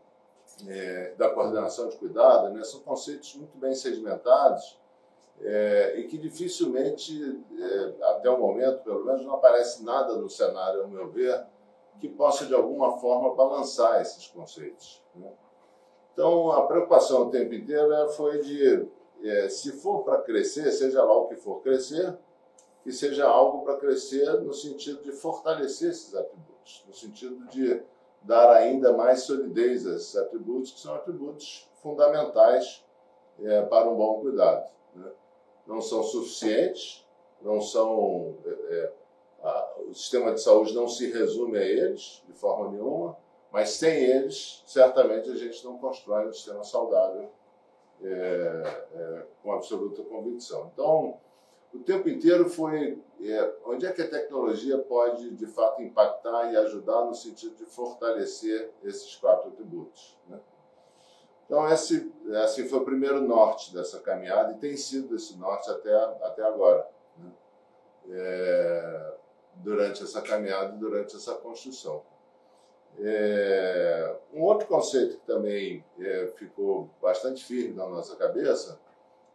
é, 0.67 1.13
da 1.17 1.29
coordenação 1.29 1.87
de 1.87 1.97
cuidado, 1.97 2.53
né? 2.53 2.63
são 2.63 2.81
conceitos 2.81 3.35
muito 3.35 3.57
bem 3.57 3.73
sedimentados 3.73 4.77
é, 5.41 5.95
e 5.97 6.07
que 6.07 6.17
dificilmente, 6.17 7.41
é, 7.57 8.05
até 8.11 8.29
o 8.29 8.37
momento, 8.37 8.83
pelo 8.83 9.05
menos, 9.05 9.25
não 9.25 9.35
aparece 9.35 9.83
nada 9.83 10.15
no 10.15 10.29
cenário, 10.29 10.81
ao 10.81 10.89
meu 10.89 11.09
ver, 11.09 11.45
que 12.01 12.09
possa 12.09 12.45
de 12.45 12.53
alguma 12.53 12.97
forma 12.97 13.33
balançar 13.35 14.01
esses 14.01 14.27
conceitos. 14.27 15.01
Né? 15.15 15.31
Então, 16.11 16.51
a 16.51 16.67
preocupação 16.67 17.27
o 17.27 17.29
tempo 17.29 17.53
inteiro 17.53 18.09
foi 18.09 18.39
de, 18.39 18.85
é, 19.23 19.49
se 19.49 19.73
for 19.73 20.03
para 20.03 20.21
crescer, 20.21 20.71
seja 20.71 21.03
lá 21.03 21.17
o 21.17 21.27
que 21.27 21.35
for 21.35 21.61
crescer, 21.61 22.17
que 22.83 22.91
seja 22.91 23.27
algo 23.27 23.63
para 23.63 23.77
crescer 23.77 24.41
no 24.41 24.53
sentido 24.53 25.03
de 25.03 25.11
fortalecer 25.11 25.89
esses 25.89 26.15
atributos, 26.15 26.83
no 26.87 26.93
sentido 26.93 27.45
de 27.47 27.81
dar 28.21 28.51
ainda 28.51 28.93
mais 28.95 29.21
solidez 29.21 29.85
a 29.85 29.95
esses 29.95 30.15
atributos, 30.15 30.71
que 30.71 30.79
são 30.79 30.95
atributos 30.95 31.69
fundamentais 31.81 32.83
é, 33.41 33.61
para 33.63 33.89
um 33.89 33.95
bom 33.95 34.21
cuidado. 34.21 34.69
Né? 34.95 35.11
Não 35.67 35.81
são 35.81 36.03
suficientes, 36.03 37.05
não 37.41 37.61
são. 37.61 38.35
É, 38.45 38.49
é, 38.49 38.93
a, 39.41 39.73
o 39.87 39.93
sistema 39.93 40.33
de 40.33 40.41
saúde 40.41 40.73
não 40.73 40.87
se 40.87 41.11
resume 41.11 41.57
a 41.57 41.63
eles 41.63 42.23
de 42.27 42.33
forma 42.33 42.71
nenhuma, 42.71 43.17
mas 43.51 43.71
sem 43.71 44.03
eles, 44.03 44.63
certamente 44.65 45.29
a 45.29 45.35
gente 45.35 45.63
não 45.63 45.77
constrói 45.77 46.27
um 46.27 46.33
sistema 46.33 46.63
saudável 46.63 47.29
é, 48.03 48.85
é, 48.93 49.25
com 49.43 49.51
absoluta 49.51 50.01
convicção. 50.03 50.71
Então, 50.73 51.19
o 51.73 51.79
tempo 51.79 52.09
inteiro 52.09 52.49
foi 52.49 53.01
é, 53.21 53.53
onde 53.65 53.85
é 53.85 53.91
que 53.91 54.01
a 54.01 54.09
tecnologia 54.09 54.77
pode 54.79 55.31
de 55.35 55.45
fato 55.47 55.81
impactar 55.81 56.51
e 56.51 56.57
ajudar 56.57 57.05
no 57.05 57.13
sentido 57.13 57.55
de 57.55 57.65
fortalecer 57.65 58.71
esses 58.83 59.15
quatro 59.15 59.49
atributos. 59.49 60.17
Né? 60.27 60.39
Então 61.45 61.67
esse 61.69 62.11
assim 62.43 62.67
foi 62.67 62.79
o 62.79 62.85
primeiro 62.85 63.21
norte 63.21 63.73
dessa 63.73 63.99
caminhada 63.99 64.53
e 64.53 64.57
tem 64.57 64.77
sido 64.77 65.15
esse 65.15 65.37
norte 65.37 65.69
até 65.69 65.93
até 66.23 66.43
agora, 66.43 66.87
né? 67.17 67.31
é, 68.09 69.13
durante 69.55 70.03
essa 70.03 70.21
caminhada, 70.21 70.71
durante 70.77 71.15
essa 71.15 71.35
construção. 71.35 72.03
É, 72.97 74.15
um 74.33 74.41
outro 74.43 74.67
conceito 74.67 75.17
que 75.17 75.25
também 75.25 75.83
é, 75.99 76.27
ficou 76.35 76.89
bastante 77.01 77.45
firme 77.45 77.73
na 77.73 77.87
nossa 77.87 78.15
cabeça 78.15 78.79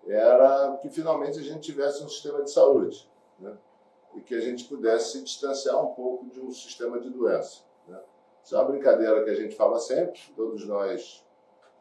era 0.06 0.76
que 0.82 0.90
finalmente 0.90 1.38
a 1.38 1.42
gente 1.42 1.60
tivesse 1.60 2.02
um 2.02 2.08
sistema 2.08 2.42
de 2.42 2.50
saúde 2.50 3.08
né? 3.38 3.56
e 4.14 4.20
que 4.20 4.34
a 4.34 4.40
gente 4.40 4.64
pudesse 4.64 5.12
se 5.12 5.24
distanciar 5.24 5.82
um 5.82 5.94
pouco 5.94 6.26
de 6.26 6.40
um 6.40 6.52
sistema 6.52 7.00
de 7.00 7.08
doença. 7.08 7.62
Né? 7.88 7.98
Isso 8.44 8.54
é 8.54 8.58
uma 8.58 8.70
brincadeira 8.70 9.24
que 9.24 9.30
a 9.30 9.34
gente 9.34 9.56
fala 9.56 9.78
sempre, 9.78 10.20
todos 10.36 10.66
nós 10.66 11.24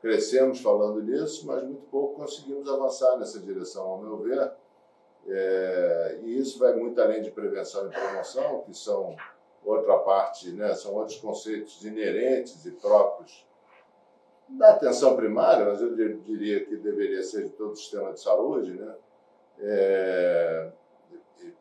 crescemos 0.01 0.61
falando 0.61 1.01
nisso, 1.01 1.45
mas 1.47 1.63
muito 1.63 1.85
pouco 1.87 2.15
conseguimos 2.15 2.69
avançar 2.69 3.17
nessa 3.17 3.39
direção, 3.39 3.83
ao 3.83 4.01
meu 4.01 4.17
ver. 4.17 4.51
É, 5.25 6.19
e 6.23 6.37
isso 6.37 6.59
vai 6.59 6.73
muito 6.75 7.01
além 7.01 7.21
de 7.21 7.31
prevenção 7.31 7.87
e 7.87 7.89
promoção, 7.89 8.61
que 8.61 8.73
são 8.73 9.15
outra 9.65 9.97
parte, 9.99 10.51
né? 10.51 10.73
são 10.73 10.93
outros 10.93 11.17
conceitos 11.17 11.83
inerentes 11.83 12.65
e 12.65 12.71
próprios 12.71 13.45
da 14.49 14.71
atenção 14.71 15.15
primária, 15.15 15.65
mas 15.65 15.81
eu 15.81 15.95
diria 15.95 16.65
que 16.65 16.75
deveria 16.75 17.23
ser 17.23 17.43
de 17.45 17.49
todo 17.51 17.71
o 17.71 17.75
sistema 17.75 18.13
de 18.13 18.21
saúde, 18.21 18.73
né? 18.73 18.95
É, 19.59 20.71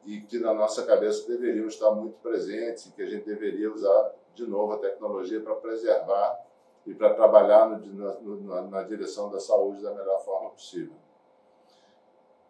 e 0.04 0.20
que 0.20 0.38
na 0.38 0.52
nossa 0.52 0.84
cabeça 0.84 1.26
deveriam 1.28 1.66
estar 1.66 1.90
muito 1.92 2.18
presentes 2.18 2.86
e 2.86 2.92
que 2.92 3.02
a 3.02 3.06
gente 3.06 3.24
deveria 3.24 3.72
usar 3.72 4.14
de 4.34 4.46
novo 4.46 4.72
a 4.72 4.78
tecnologia 4.78 5.40
para 5.40 5.54
preservar 5.56 6.38
e 6.86 6.94
para 6.94 7.14
trabalhar 7.14 7.68
no, 7.68 8.40
na, 8.42 8.62
na 8.62 8.82
direção 8.82 9.30
da 9.30 9.38
saúde 9.38 9.82
da 9.82 9.94
melhor 9.94 10.24
forma 10.24 10.50
possível. 10.50 10.94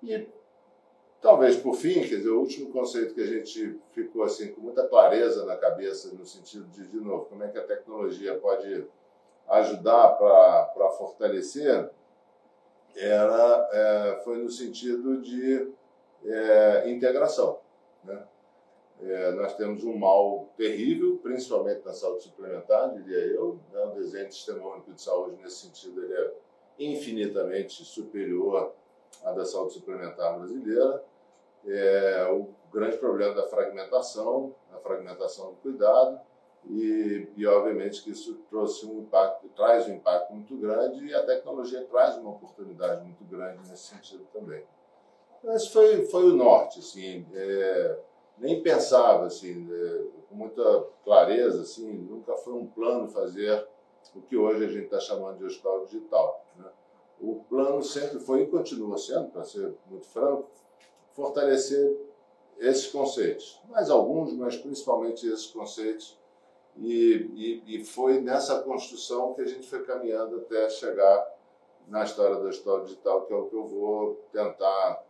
E 0.02 0.28
talvez 1.22 1.56
por 1.56 1.76
fim, 1.76 1.94
quer 2.00 2.16
dizer, 2.16 2.30
o 2.30 2.40
último 2.40 2.70
conceito 2.70 3.14
que 3.14 3.20
a 3.20 3.26
gente 3.26 3.80
ficou 3.92 4.24
assim 4.24 4.52
com 4.52 4.60
muita 4.60 4.86
clareza 4.88 5.46
na 5.46 5.56
cabeça 5.56 6.12
no 6.14 6.26
sentido 6.26 6.66
de 6.66 6.86
de 6.88 7.00
novo 7.00 7.26
como 7.26 7.44
é 7.44 7.48
que 7.48 7.58
a 7.58 7.64
tecnologia 7.64 8.36
pode 8.38 8.84
ajudar 9.48 10.08
para 10.16 10.90
fortalecer 10.98 11.88
era, 12.96 13.68
é, 13.72 14.20
foi 14.24 14.38
no 14.38 14.50
sentido 14.50 15.20
de 15.22 15.72
é, 16.24 16.90
integração. 16.90 17.58
Né? 18.04 18.22
É, 19.00 19.32
nós 19.32 19.56
temos 19.56 19.82
um 19.84 19.96
mal 19.96 20.48
terrível, 20.56 21.18
principalmente 21.22 21.84
na 21.84 21.92
saúde 21.92 22.24
suplementar, 22.24 22.92
diria 22.94 23.18
eu. 23.18 23.58
Né? 23.72 23.84
O 23.84 23.90
desenho 23.90 24.28
do 24.28 24.34
Sistema 24.34 24.74
Único 24.74 24.92
de 24.92 25.02
Saúde, 25.02 25.42
nesse 25.42 25.66
sentido, 25.66 26.04
ele 26.04 26.14
é 26.14 26.32
infinitamente 26.78 27.84
superior 27.84 28.72
à 29.24 29.32
da 29.32 29.44
saúde 29.44 29.74
suplementar 29.74 30.38
brasileira. 30.38 31.02
É, 31.66 32.28
o 32.30 32.48
grande 32.72 32.96
problema 32.98 33.34
da 33.34 33.46
fragmentação, 33.46 34.54
a 34.72 34.78
fragmentação 34.78 35.50
do 35.50 35.56
cuidado, 35.56 36.20
e, 36.68 37.28
e, 37.36 37.46
obviamente 37.46 38.02
que 38.02 38.10
isso 38.10 38.34
trouxe 38.48 38.86
um 38.86 39.00
impacto, 39.00 39.48
traz 39.48 39.88
um 39.88 39.94
impacto 39.94 40.32
muito 40.32 40.56
grande 40.56 41.04
e 41.04 41.14
a 41.14 41.24
tecnologia 41.26 41.84
traz 41.90 42.16
uma 42.16 42.30
oportunidade 42.30 43.02
muito 43.04 43.24
grande 43.24 43.68
nesse 43.68 43.88
sentido 43.88 44.24
também. 44.32 44.64
Mas 45.42 45.66
foi, 45.66 46.04
foi 46.06 46.24
o 46.24 46.36
norte, 46.36 46.78
assim, 46.78 47.26
é, 47.34 47.98
nem 48.38 48.62
pensava 48.62 49.26
assim, 49.26 49.68
é, 49.72 50.04
com 50.28 50.36
muita 50.36 50.86
clareza, 51.04 51.62
assim, 51.62 51.92
nunca 51.92 52.36
foi 52.36 52.54
um 52.54 52.66
plano 52.66 53.08
fazer 53.08 53.66
o 54.14 54.20
que 54.20 54.36
hoje 54.36 54.64
a 54.64 54.68
gente 54.68 54.84
está 54.84 55.00
chamando 55.00 55.38
de 55.38 55.44
hospital 55.44 55.84
digital. 55.84 56.44
Né? 56.56 56.66
O 57.20 57.42
plano 57.48 57.82
sempre 57.82 58.20
foi 58.20 58.42
e 58.42 58.46
continua 58.46 58.96
sendo, 58.98 59.30
para 59.30 59.42
ser 59.42 59.74
muito 59.90 60.06
franco, 60.06 60.48
fortalecer 61.12 61.96
esses 62.58 62.86
conceitos. 62.86 63.60
Mais 63.68 63.90
alguns, 63.90 64.32
mas 64.34 64.56
principalmente 64.56 65.26
esses 65.26 65.46
conceitos. 65.46 66.18
E, 66.76 67.62
e, 67.66 67.76
e, 67.76 67.84
foi 67.84 68.20
nessa 68.20 68.60
construção 68.62 69.34
que 69.34 69.42
a 69.42 69.46
gente 69.46 69.68
foi 69.68 69.84
caminhando 69.84 70.36
até 70.36 70.70
chegar 70.70 71.32
na 71.86 72.02
história 72.04 72.36
do 72.36 72.48
hospital 72.48 72.84
digital, 72.84 73.26
que 73.26 73.32
é 73.32 73.36
o 73.36 73.46
que 73.46 73.54
eu 73.54 73.66
vou 73.66 74.14
tentar 74.32 75.04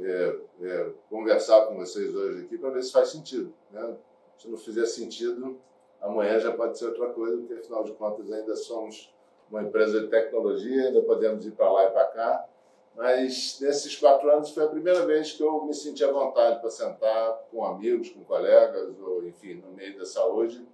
é, 0.00 0.36
é, 0.62 0.90
conversar 1.10 1.66
com 1.66 1.76
vocês 1.76 2.14
hoje 2.14 2.44
aqui 2.44 2.56
para 2.56 2.70
ver 2.70 2.82
se 2.82 2.92
faz 2.92 3.08
sentido. 3.08 3.52
Né? 3.72 3.96
Se 4.38 4.48
não 4.48 4.56
fizer 4.56 4.86
sentido, 4.86 5.58
amanhã 6.00 6.38
já 6.38 6.52
pode 6.52 6.78
ser 6.78 6.86
outra 6.86 7.08
coisa, 7.10 7.36
porque 7.36 7.54
afinal 7.54 7.82
de 7.82 7.92
contas 7.92 8.30
ainda 8.30 8.54
somos 8.54 9.12
uma 9.50 9.62
empresa 9.62 10.00
de 10.00 10.08
tecnologia, 10.08 10.86
ainda 10.86 11.02
podemos 11.02 11.44
ir 11.44 11.52
para 11.52 11.70
lá 11.70 11.84
e 11.86 11.90
para 11.90 12.04
cá. 12.06 12.48
Mas 12.94 13.58
nesses 13.60 13.96
quatro 13.96 14.30
anos 14.30 14.50
foi 14.50 14.64
a 14.64 14.68
primeira 14.68 15.06
vez 15.06 15.32
que 15.32 15.42
eu 15.42 15.64
me 15.64 15.74
senti 15.74 16.04
à 16.04 16.12
vontade 16.12 16.60
para 16.60 16.70
sentar 16.70 17.42
com 17.50 17.64
amigos, 17.64 18.10
com 18.10 18.22
colegas, 18.24 18.98
ou 19.00 19.26
enfim, 19.26 19.54
no 19.54 19.72
meio 19.72 19.98
da 19.98 20.04
saúde, 20.04 20.66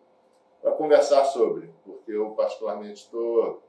para 0.60 0.72
conversar 0.72 1.24
sobre, 1.26 1.72
porque 1.84 2.10
eu 2.10 2.30
particularmente 2.30 3.04
estou 3.04 3.62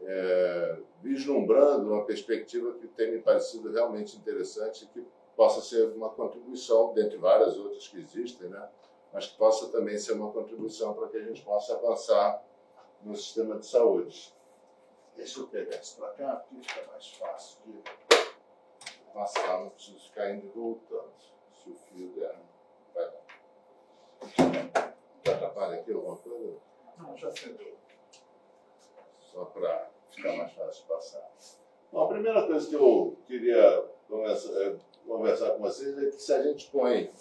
é, 0.00 0.78
vislumbrando 1.02 1.92
uma 1.92 2.04
perspectiva 2.04 2.72
que 2.74 2.88
tem 2.88 3.12
me 3.12 3.18
parecido 3.20 3.70
realmente 3.70 4.16
interessante 4.16 4.84
e 4.84 4.86
que 4.88 5.06
possa 5.36 5.60
ser 5.60 5.88
uma 5.92 6.08
contribuição, 6.08 6.92
dentre 6.94 7.18
várias 7.18 7.58
outras 7.58 7.88
que 7.88 8.00
existem, 8.00 8.48
né? 8.48 8.68
mas 9.12 9.26
que 9.26 9.36
possa 9.36 9.68
também 9.68 9.98
ser 9.98 10.12
uma 10.12 10.30
contribuição 10.30 10.94
para 10.94 11.08
que 11.08 11.18
a 11.18 11.22
gente 11.22 11.42
possa 11.42 11.74
avançar 11.74 12.42
no 13.02 13.14
sistema 13.14 13.58
de 13.58 13.66
saúde. 13.66 14.32
Deixa 15.16 15.40
eu 15.40 15.48
pegar 15.48 15.76
isso 15.76 15.96
para 15.96 16.12
cá, 16.14 16.36
porque 16.36 16.68
fica 16.68 16.86
mais 16.90 17.06
fácil 17.14 17.58
de 17.66 17.82
passar, 19.12 19.60
não 19.60 19.70
preciso 19.70 20.00
ficar 20.08 20.30
indo 20.30 20.46
e 20.46 20.48
voltando, 20.48 21.12
se 21.62 21.70
o 21.70 21.74
fio 21.74 22.08
der. 22.14 22.38
Vai 22.94 23.04
lá. 23.06 23.12
Atrapalha 25.32 25.80
aqui 25.80 25.92
alguma 25.92 26.16
coisa? 26.16 26.58
Não, 26.98 27.16
já 27.16 27.30
cedeu. 27.30 27.76
Só 29.20 29.44
para 29.46 29.90
ficar 30.10 30.36
mais 30.36 30.52
fácil 30.52 30.82
de 30.82 30.88
passar. 30.88 31.30
Bom, 31.92 32.04
a 32.04 32.08
primeira 32.08 32.46
coisa 32.46 32.68
que 32.68 32.74
eu 32.74 33.18
queria 33.26 33.88
conversar, 34.08 34.52
é, 34.62 34.78
conversar 35.06 35.50
com 35.50 35.60
vocês 35.60 35.96
é 35.98 36.06
que 36.06 36.22
se 36.22 36.32
a 36.32 36.42
gente 36.42 36.70
põe 36.70 37.12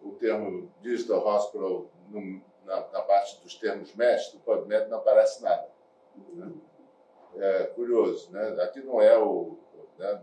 o 0.00 0.12
termo 0.12 0.72
Digital 0.80 1.26
Hospital 1.26 1.86
no, 2.08 2.42
na, 2.64 2.80
na, 2.88 3.02
parte 3.02 3.40
dos 3.42 3.54
termos 3.56 3.94
MESH, 3.94 4.32
do 4.32 4.40
PubMed 4.40 4.88
não 4.88 4.98
aparece 4.98 5.42
nada. 5.42 5.70
Né? 6.34 6.52
É 7.36 7.64
curioso, 7.64 8.30
né? 8.30 8.48
Aqui 8.62 8.80
não 8.82 9.00
é 9.00 9.18
o... 9.18 9.56
Né? 9.98 10.22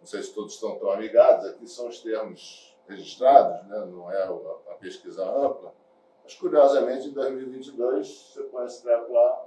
Não 0.00 0.06
sei 0.06 0.22
se 0.22 0.32
todos 0.32 0.54
estão 0.54 0.78
tão 0.78 0.90
amigados, 0.90 1.46
aqui 1.46 1.66
são 1.66 1.88
os 1.88 2.00
termos 2.00 2.76
registrados, 2.88 3.66
né? 3.68 3.84
não 3.86 4.10
é 4.10 4.22
a, 4.22 4.30
a 4.70 4.74
pesquisa 4.74 5.24
ampla. 5.24 5.74
Mas, 6.22 6.34
curiosamente, 6.34 7.08
em 7.08 7.12
2022, 7.12 8.06
você 8.06 8.42
põe 8.44 8.66
esse 8.66 8.82
treco 8.82 9.12
lá 9.12 9.46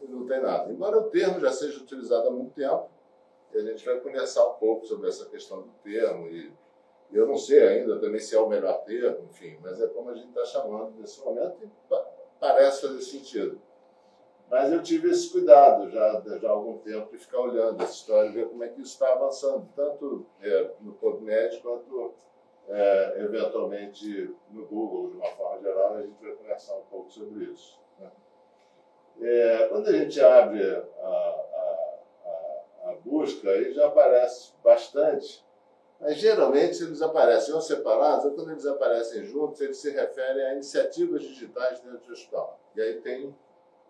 e 0.00 0.06
não 0.06 0.26
tem 0.26 0.40
nada. 0.40 0.72
Embora 0.72 0.98
o 0.98 1.10
termo 1.10 1.40
já 1.40 1.52
seja 1.52 1.80
utilizado 1.80 2.28
há 2.28 2.30
muito 2.30 2.54
tempo, 2.54 2.88
e 3.52 3.58
a 3.58 3.62
gente 3.62 3.84
vai 3.84 3.98
conversar 4.00 4.46
um 4.46 4.54
pouco 4.54 4.86
sobre 4.86 5.08
essa 5.08 5.26
questão 5.26 5.62
do 5.62 5.70
termo 5.82 6.28
e 6.28 6.52
eu 7.12 7.26
não 7.26 7.36
sei 7.36 7.66
ainda 7.66 7.98
também 7.98 8.20
se 8.20 8.36
é 8.36 8.40
o 8.40 8.48
melhor 8.48 8.84
termo, 8.84 9.26
enfim, 9.28 9.58
mas 9.60 9.80
é 9.80 9.86
como 9.88 10.10
a 10.10 10.14
gente 10.14 10.28
está 10.28 10.44
chamando 10.44 10.92
nesse 11.00 11.20
momento 11.20 11.56
e 11.64 11.68
parece 12.38 12.82
fazer 12.82 13.00
sentido. 13.02 13.60
Mas 14.50 14.72
eu 14.72 14.82
tive 14.82 15.10
esse 15.10 15.30
cuidado 15.30 15.88
já, 15.90 16.20
já 16.40 16.48
há 16.48 16.50
algum 16.50 16.78
tempo 16.78 17.12
de 17.12 17.18
ficar 17.18 17.38
olhando 17.38 17.80
essa 17.82 17.92
história 17.92 18.32
ver 18.32 18.48
como 18.48 18.64
é 18.64 18.68
que 18.68 18.80
isso 18.80 18.92
está 18.92 19.12
avançando, 19.12 19.68
tanto 19.76 20.26
é, 20.42 20.70
no 20.80 20.92
PubMed 20.94 21.60
quanto 21.60 22.14
é, 22.68 23.20
eventualmente 23.20 24.34
no 24.50 24.66
Google, 24.66 25.10
de 25.10 25.16
uma 25.18 25.30
forma 25.30 25.62
geral, 25.62 25.94
a 25.94 26.02
gente 26.02 26.20
vai 26.20 26.32
conversar 26.32 26.74
um 26.74 26.84
pouco 26.90 27.10
sobre 27.12 27.44
isso. 27.44 27.78
Né? 28.00 28.10
É, 29.22 29.68
quando 29.68 29.86
a 29.86 29.92
gente 29.92 30.20
abre 30.20 30.62
a, 30.64 31.06
a, 31.06 31.44
a, 32.26 32.90
a 32.90 32.94
busca, 33.04 33.48
aí 33.48 33.72
já 33.72 33.86
aparece 33.86 34.52
bastante 34.64 35.44
mas 36.00 36.16
geralmente 36.16 36.82
eles 36.82 37.02
aparecem 37.02 37.54
ou 37.54 37.60
separados, 37.60 38.24
ou 38.24 38.30
quando 38.32 38.52
eles 38.52 38.64
aparecem 38.64 39.22
juntos, 39.26 39.60
eles 39.60 39.76
se 39.76 39.90
referem 39.90 40.46
a 40.46 40.54
iniciativas 40.54 41.20
digitais 41.22 41.78
dentro 41.80 42.06
do 42.06 42.12
hospital. 42.12 42.58
E 42.74 42.80
aí 42.80 42.94
tem 43.02 43.36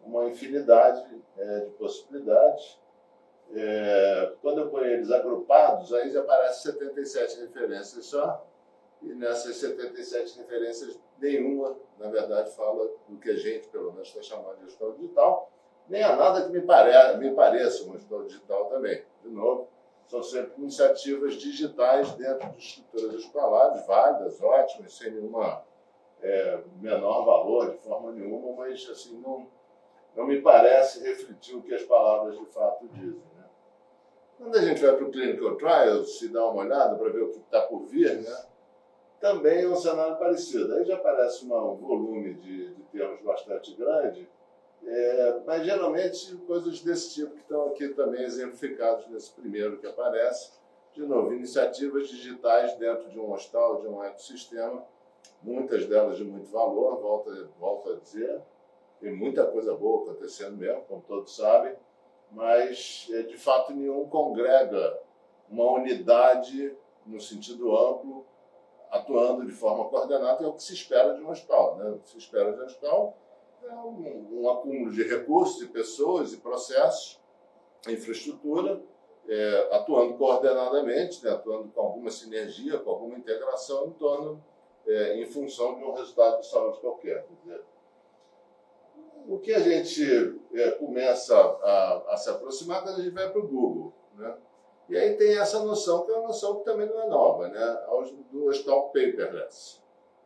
uma 0.05 0.27
infinidade 0.27 1.05
é, 1.37 1.61
de 1.61 1.71
possibilidades. 1.73 2.79
É, 3.53 4.33
quando 4.41 4.61
eu 4.61 4.71
ponho 4.71 4.87
eles 4.87 5.11
agrupados, 5.11 5.93
aí 5.93 6.11
já 6.11 6.21
aparecem 6.21 6.73
77 6.73 7.41
referências 7.41 8.07
só, 8.07 8.47
e 9.03 9.15
nessas 9.15 9.57
77 9.57 10.39
referências, 10.39 10.99
nenhuma, 11.19 11.77
na 11.99 12.09
verdade, 12.09 12.55
fala 12.55 12.89
do 13.09 13.17
que 13.19 13.31
a 13.31 13.37
gente, 13.37 13.69
pelo 13.69 13.93
menos, 13.93 14.09
está 14.09 14.23
chamando 14.23 14.59
de 14.59 14.67
hospital 14.67 14.93
digital, 14.93 15.51
nem 15.89 16.03
há 16.03 16.15
nada 16.15 16.45
que 16.45 16.53
me, 16.53 16.61
pare 16.61 17.17
me 17.19 17.33
pareça 17.33 17.85
um 17.85 17.95
hospital 17.95 18.25
digital 18.25 18.67
também. 18.67 19.03
De 19.23 19.29
novo, 19.29 19.69
são 20.07 20.23
sempre 20.23 20.53
iniciativas 20.59 21.35
digitais 21.35 22.13
dentro 22.15 22.49
de 22.51 22.59
estruturas 22.59 23.15
hospitalares, 23.15 23.87
válidas, 23.87 24.41
ótimas, 24.41 24.97
sem 24.97 25.11
nenhuma 25.11 25.65
é, 26.23 26.61
menor 26.81 27.25
valor 27.25 27.71
de 27.71 27.79
forma 27.79 28.13
nenhuma, 28.13 28.53
mas 28.57 28.89
assim, 28.91 29.19
não, 29.21 29.47
não 30.17 30.27
me 30.27 30.41
parece 30.41 31.03
refletir 31.03 31.57
o 31.57 31.63
que 31.63 31.75
as 31.75 31.83
palavras 31.83 32.39
de 32.39 32.47
fato 32.47 32.89
dizem. 32.89 33.23
Né? 33.37 33.45
Quando 34.39 34.57
a 34.57 34.63
gente 34.63 34.81
vai 34.83 34.97
para 34.97 35.05
o 35.05 35.11
Clinical 35.11 35.57
Trials, 35.57 36.19
se 36.19 36.29
dá 36.29 36.45
uma 36.47 36.63
olhada 36.63 36.97
para 36.97 37.11
ver 37.11 37.23
o 37.23 37.31
que 37.31 37.39
está 37.39 37.63
por 37.63 37.87
vir, 37.87 38.21
né? 38.21 38.45
também 39.21 39.63
é 39.63 39.69
um 39.69 39.77
cenário 39.77 40.17
parecido. 40.17 40.75
Aí 40.75 40.85
já 40.85 40.95
aparece 40.95 41.45
uma, 41.45 41.63
um 41.63 41.77
volume 41.77 42.35
de, 42.35 42.75
de 42.75 42.83
termos 42.85 43.21
bastante 43.21 43.75
grande, 43.75 44.29
é, 44.83 45.41
mas 45.45 45.65
geralmente 45.65 46.35
coisas 46.47 46.81
desse 46.81 47.15
tipo 47.15 47.35
que 47.35 47.43
estão 47.43 47.67
aqui 47.67 47.89
também 47.91 48.23
exemplificados 48.23 49.07
nesse 49.09 49.31
primeiro 49.33 49.77
que 49.79 49.87
aparece. 49.87 50.59
De 50.95 51.03
novo, 51.03 51.33
iniciativas 51.33 52.09
digitais 52.09 52.75
dentro 52.77 53.11
de 53.11 53.19
um 53.21 53.31
hostal, 53.31 53.81
de 53.81 53.87
um 53.87 54.03
ecossistema, 54.03 54.83
muitas 55.43 55.87
delas 55.87 56.17
de 56.17 56.25
muito 56.25 56.51
valor, 56.51 56.99
volto, 57.01 57.49
volto 57.61 57.93
a 57.93 57.97
dizer. 57.97 58.41
Tem 59.01 59.13
muita 59.13 59.47
coisa 59.47 59.75
boa 59.75 60.03
acontecendo 60.03 60.57
mesmo, 60.57 60.83
como 60.83 61.03
todos 61.03 61.35
sabem, 61.35 61.75
mas 62.31 63.09
é, 63.13 63.23
de 63.23 63.37
fato 63.37 63.73
nenhum 63.73 64.09
congrega 64.09 64.99
uma 65.49 65.73
unidade 65.73 66.77
no 67.07 67.21
sentido 67.21 67.77
amplo, 67.77 68.27
atuando 68.91 69.47
de 69.47 69.53
forma 69.53 69.85
coordenada, 69.87 70.45
é 70.45 70.47
o 70.47 70.53
que 70.53 70.63
se 70.63 70.75
espera 70.75 71.15
de 71.15 71.23
um 71.23 71.31
hospital. 71.31 71.77
Né? 71.77 71.91
O 71.91 71.99
que 71.99 72.11
se 72.11 72.19
espera 72.19 72.53
de 72.53 72.61
um 72.61 72.65
hospital 72.65 73.17
é 73.63 73.73
um, 73.73 74.43
um 74.43 74.51
acúmulo 74.51 74.93
de 74.93 75.03
recursos, 75.03 75.59
de 75.59 75.67
pessoas 75.67 76.33
e 76.33 76.39
processos, 76.39 77.21
infraestrutura, 77.89 78.81
é, 79.29 79.69
atuando 79.73 80.15
coordenadamente, 80.15 81.25
né, 81.25 81.31
atuando 81.31 81.69
com 81.69 81.81
alguma 81.81 82.11
sinergia, 82.11 82.79
com 82.79 82.91
alguma 82.91 83.17
integração 83.17 83.87
em 83.87 83.93
torno, 83.93 84.43
é, 84.87 85.21
em 85.21 85.27
função 85.27 85.79
de 85.79 85.85
um 85.85 85.93
resultado 85.93 86.41
de 86.41 86.47
saúde 86.47 86.81
qualquer. 86.81 87.27
Dizer, 87.43 87.63
o 89.31 89.39
que 89.39 89.55
a 89.55 89.61
gente 89.61 90.37
é, 90.53 90.73
começa 90.73 91.37
a, 91.37 92.15
a, 92.15 92.17
se 92.17 92.29
aproximar 92.29 92.83
quando 92.83 92.99
a 92.99 93.03
gente 93.03 93.15
vai 93.15 93.31
para 93.31 93.41
o 93.41 93.47
Google. 93.47 93.93
Né? 94.17 94.37
E 94.89 94.97
aí 94.97 95.15
tem 95.15 95.39
essa 95.39 95.61
noção, 95.61 96.05
que 96.05 96.11
é 96.11 96.17
uma 96.17 96.27
noção 96.27 96.57
que 96.57 96.65
também 96.65 96.89
não 96.89 97.01
é 97.01 97.07
nova, 97.07 97.47
né? 97.47 97.81
do 98.33 98.47
hospital 98.47 98.89
paperless, 98.89 99.79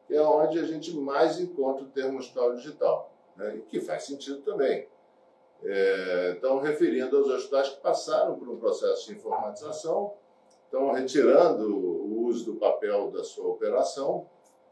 que 0.06 0.14
é 0.14 0.22
onde 0.22 0.58
a 0.58 0.64
gente 0.64 0.96
mais 0.96 1.38
encontra 1.38 1.84
o 1.84 1.88
termo 1.88 2.18
hospital 2.18 2.54
digital 2.54 3.12
né, 3.36 3.56
e 3.56 3.60
que 3.60 3.78
faz 3.78 4.04
sentido 4.04 4.40
também. 4.40 4.88
É, 5.62 6.32
estão 6.36 6.60
referindo 6.60 7.14
aos 7.14 7.28
hospitais 7.28 7.68
que 7.68 7.80
passaram 7.82 8.38
por 8.38 8.48
um 8.48 8.58
processo 8.58 9.06
de 9.06 9.16
informatização, 9.16 10.14
estão 10.64 10.92
retirando 10.92 11.76
o 11.76 12.24
uso 12.24 12.52
do 12.52 12.58
papel 12.58 13.10
da 13.10 13.22
sua 13.22 13.48
operação 13.48 14.26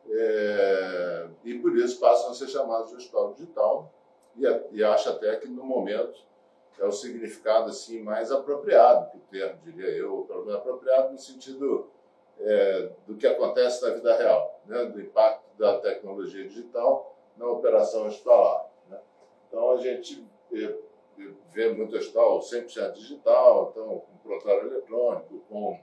é, 0.09 1.29
e 1.45 1.59
por 1.59 1.77
isso 1.77 2.01
passam 2.01 2.31
a 2.31 2.35
ser 2.35 2.49
chamados 2.49 2.89
de 2.91 2.97
hospital 2.97 3.35
digital 3.35 3.93
e, 4.37 4.79
e 4.79 4.85
acho 4.85 5.11
até 5.11 5.37
que 5.37 5.49
no 5.49 5.65
momento 5.65 6.21
é 6.79 6.85
o 6.85 6.93
significado 6.93 7.71
assim 7.71 8.03
mais 8.03 8.33
apropriado 8.33 9.11
para 9.11 9.19
o 9.19 9.23
termo, 9.31 9.61
diria 9.65 9.91
eu, 9.91 10.25
pelo 10.27 10.45
menos 10.45 10.61
apropriado 10.61 11.13
no 11.13 11.19
sentido 11.19 11.91
é, 12.41 12.91
do 13.07 13.17
que 13.17 13.27
acontece 13.27 13.87
na 13.87 13.95
vida 13.95 14.17
real, 14.17 14.61
né, 14.67 14.85
do 14.87 15.01
impacto 15.01 15.45
da 15.59 15.79
tecnologia 15.79 16.47
digital 16.49 17.15
na 17.37 17.47
operação 17.47 18.07
hospitalar. 18.07 18.69
Né? 18.89 18.99
Então, 19.49 19.71
a 19.73 19.77
gente 19.77 20.27
eh, 20.53 20.75
vê 21.51 21.73
muito 21.73 21.97
hospital 21.97 22.41
100% 22.41 22.93
digital, 22.93 23.71
então, 23.71 24.01
com 24.01 24.17
prontuário 24.29 24.69
eletrônico, 24.69 25.41
com 25.49 25.79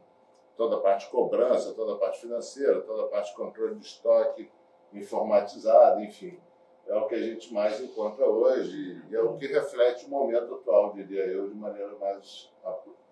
toda 0.58 0.76
a 0.76 0.80
parte 0.80 1.06
de 1.06 1.12
cobrança, 1.12 1.74
toda 1.74 1.94
a 1.94 1.98
parte 1.98 2.20
financeira, 2.20 2.82
toda 2.82 3.04
a 3.04 3.08
parte 3.08 3.30
de 3.30 3.38
controle 3.38 3.76
de 3.76 3.86
estoque 3.86 4.52
informatizada, 4.94 6.02
enfim. 6.02 6.40
É 6.90 6.96
o 6.96 7.06
que 7.06 7.14
a 7.14 7.22
gente 7.22 7.54
mais 7.54 7.80
encontra 7.80 8.28
hoje 8.28 9.00
e 9.12 9.16
é 9.16 9.22
o 9.22 9.38
que 9.38 9.46
reflete 9.46 10.08
o 10.08 10.10
momento 10.10 10.56
atual, 10.56 10.92
diria 10.92 11.24
eu, 11.28 11.48
de 11.48 11.54
maneira 11.54 11.96
mais 12.00 12.52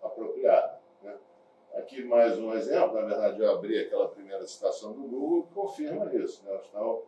apropriada. 0.02 0.80
Né? 1.04 1.16
Aqui 1.76 2.04
mais 2.04 2.40
um 2.40 2.56
exemplo, 2.56 2.96
na 2.96 3.06
verdade 3.06 3.40
eu 3.40 3.52
abri 3.52 3.78
aquela 3.78 4.08
primeira 4.08 4.48
citação 4.48 4.94
do 4.94 5.04
Google 5.04 5.44
que 5.44 5.54
confirma 5.54 6.12
isso. 6.16 6.44
Né? 6.44 6.60
Estão 6.66 7.04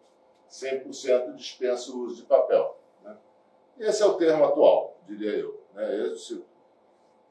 100% 0.48 1.34
dispensa 1.34 1.92
o 1.92 2.02
uso 2.02 2.18
de 2.18 2.28
papel. 2.28 2.78
Né? 3.04 3.18
Esse 3.80 4.04
é 4.04 4.06
o 4.06 4.14
termo 4.14 4.46
atual, 4.46 4.96
diria 5.08 5.40
eu. 5.40 5.60
Né? 5.74 6.12
Esse, 6.14 6.46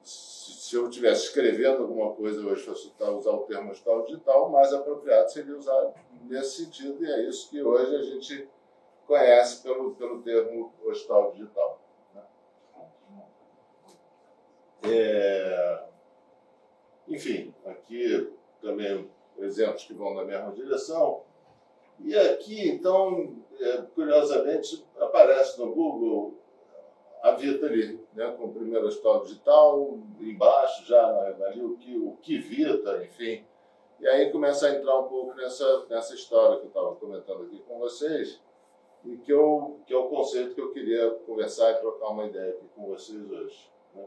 se 0.03 0.75
eu 0.75 0.89
estivesse 0.89 1.27
escrevendo 1.27 1.83
alguma 1.83 2.13
coisa 2.13 2.45
hoje, 2.45 2.65
fosse 2.65 2.93
usar 3.01 3.31
o 3.31 3.45
termo 3.45 3.71
hospital 3.71 4.03
digital, 4.03 4.49
o 4.49 4.51
mais 4.51 4.73
apropriado 4.73 5.31
seria 5.31 5.57
usar 5.57 5.95
nesse 6.25 6.65
sentido, 6.65 7.05
e 7.05 7.09
é 7.09 7.29
isso 7.29 7.49
que 7.49 7.63
hoje 7.63 7.95
a 7.95 8.03
gente 8.03 8.49
conhece 9.09 9.63
pelo, 9.63 9.95
pelo 9.95 10.23
termo 10.23 10.73
hospital 10.85 11.33
digital. 11.33 11.81
Né? 12.15 12.23
É, 14.85 15.83
enfim, 17.09 17.55
aqui 17.65 18.31
também 18.61 19.11
exemplos 19.39 19.85
que 19.85 19.95
vão 19.95 20.15
na 20.15 20.25
mesma 20.25 20.53
direção. 20.53 21.23
E 22.01 22.15
aqui, 22.15 22.69
então, 22.69 23.35
é, 23.59 23.79
curiosamente, 23.95 24.87
aparece 25.01 25.59
no 25.59 25.73
Google 25.73 26.35
a 27.23 27.33
Vita 27.33 27.67
ali, 27.67 28.01
né, 28.15 28.33
com 28.37 28.45
o 28.45 28.53
primeiro 28.53 28.87
hospital 28.87 29.23
digital, 29.25 29.99
embaixo 30.21 30.87
já 30.87 31.05
ali 31.47 31.65
o 31.65 31.77
que, 31.77 31.97
o 31.97 32.17
que 32.23 32.39
Vita, 32.39 33.03
enfim. 33.03 33.45
E 33.99 34.07
aí 34.07 34.31
começa 34.31 34.69
a 34.69 34.77
entrar 34.77 34.97
um 35.01 35.09
pouco 35.09 35.35
nessa, 35.35 35.87
nessa 35.87 36.15
história 36.15 36.59
que 36.59 36.65
eu 36.65 36.69
estava 36.69 36.95
comentando 36.95 37.43
aqui 37.43 37.59
com 37.67 37.79
vocês, 37.81 38.41
e 39.05 39.17
que, 39.19 39.33
eu, 39.33 39.81
que 39.87 39.95
é 39.95 39.97
o 39.97 40.09
conceito 40.09 40.55
que 40.55 40.61
eu 40.61 40.73
queria 40.73 41.11
conversar 41.27 41.73
e 41.73 41.81
trocar 41.81 42.09
uma 42.09 42.27
ideia 42.27 42.51
aqui 42.51 42.67
com 42.75 42.87
vocês 42.87 43.31
hoje. 43.31 43.71
Né? 43.95 44.05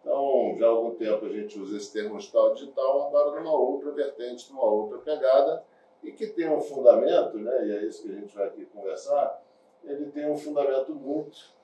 Então, 0.00 0.56
já 0.58 0.66
há 0.66 0.70
algum 0.70 0.94
tempo 0.96 1.26
a 1.26 1.28
gente 1.28 1.58
usa 1.58 1.76
esse 1.76 1.92
termo 1.92 2.16
hospital 2.16 2.54
digital, 2.54 3.08
agora 3.08 3.40
numa 3.40 3.54
outra 3.54 3.90
vertente, 3.92 4.50
numa 4.50 4.64
outra 4.64 4.98
pegada, 4.98 5.64
e 6.02 6.12
que 6.12 6.26
tem 6.26 6.48
um 6.48 6.60
fundamento, 6.60 7.38
né, 7.38 7.66
e 7.66 7.72
é 7.72 7.84
isso 7.84 8.02
que 8.02 8.10
a 8.10 8.14
gente 8.14 8.34
vai 8.34 8.46
aqui 8.46 8.66
conversar, 8.66 9.42
ele 9.82 10.10
tem 10.10 10.30
um 10.30 10.36
fundamento 10.36 10.94
muito 10.94 11.54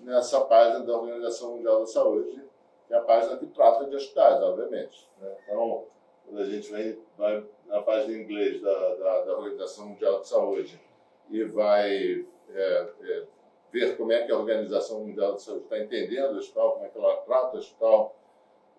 nessa 0.00 0.40
página 0.42 0.84
da 0.84 0.96
Organização 0.96 1.56
Mundial 1.56 1.80
da 1.80 1.86
Saúde, 1.86 2.44
que 2.86 2.94
é 2.94 2.96
a 2.96 3.02
página 3.02 3.36
que 3.36 3.46
trata 3.46 3.86
de 3.86 3.96
hospitais, 3.96 4.40
obviamente. 4.42 5.08
Né? 5.20 5.36
Então, 5.44 5.84
quando 6.24 6.40
a 6.40 6.44
gente 6.44 6.70
vem, 6.70 6.98
vai 7.16 7.44
na 7.66 7.82
página 7.82 8.16
em 8.16 8.22
inglês 8.22 8.60
da, 8.62 8.94
da, 8.94 9.24
da 9.24 9.32
Organização 9.36 9.88
Mundial 9.88 10.20
de 10.20 10.28
Saúde 10.28 10.80
e 11.30 11.44
vai 11.44 12.26
é, 12.50 12.88
é, 13.02 13.24
ver 13.70 13.96
como 13.96 14.12
é 14.12 14.24
que 14.24 14.32
a 14.32 14.38
Organização 14.38 15.00
Mundial 15.00 15.34
de 15.34 15.42
Saúde 15.42 15.64
está 15.64 15.78
entendendo 15.78 16.34
o 16.34 16.38
hospital, 16.38 16.72
como 16.72 16.86
é 16.86 16.88
que 16.88 16.98
ela 16.98 17.16
trata 17.18 17.56
o 17.56 17.58
hospital, 17.58 18.16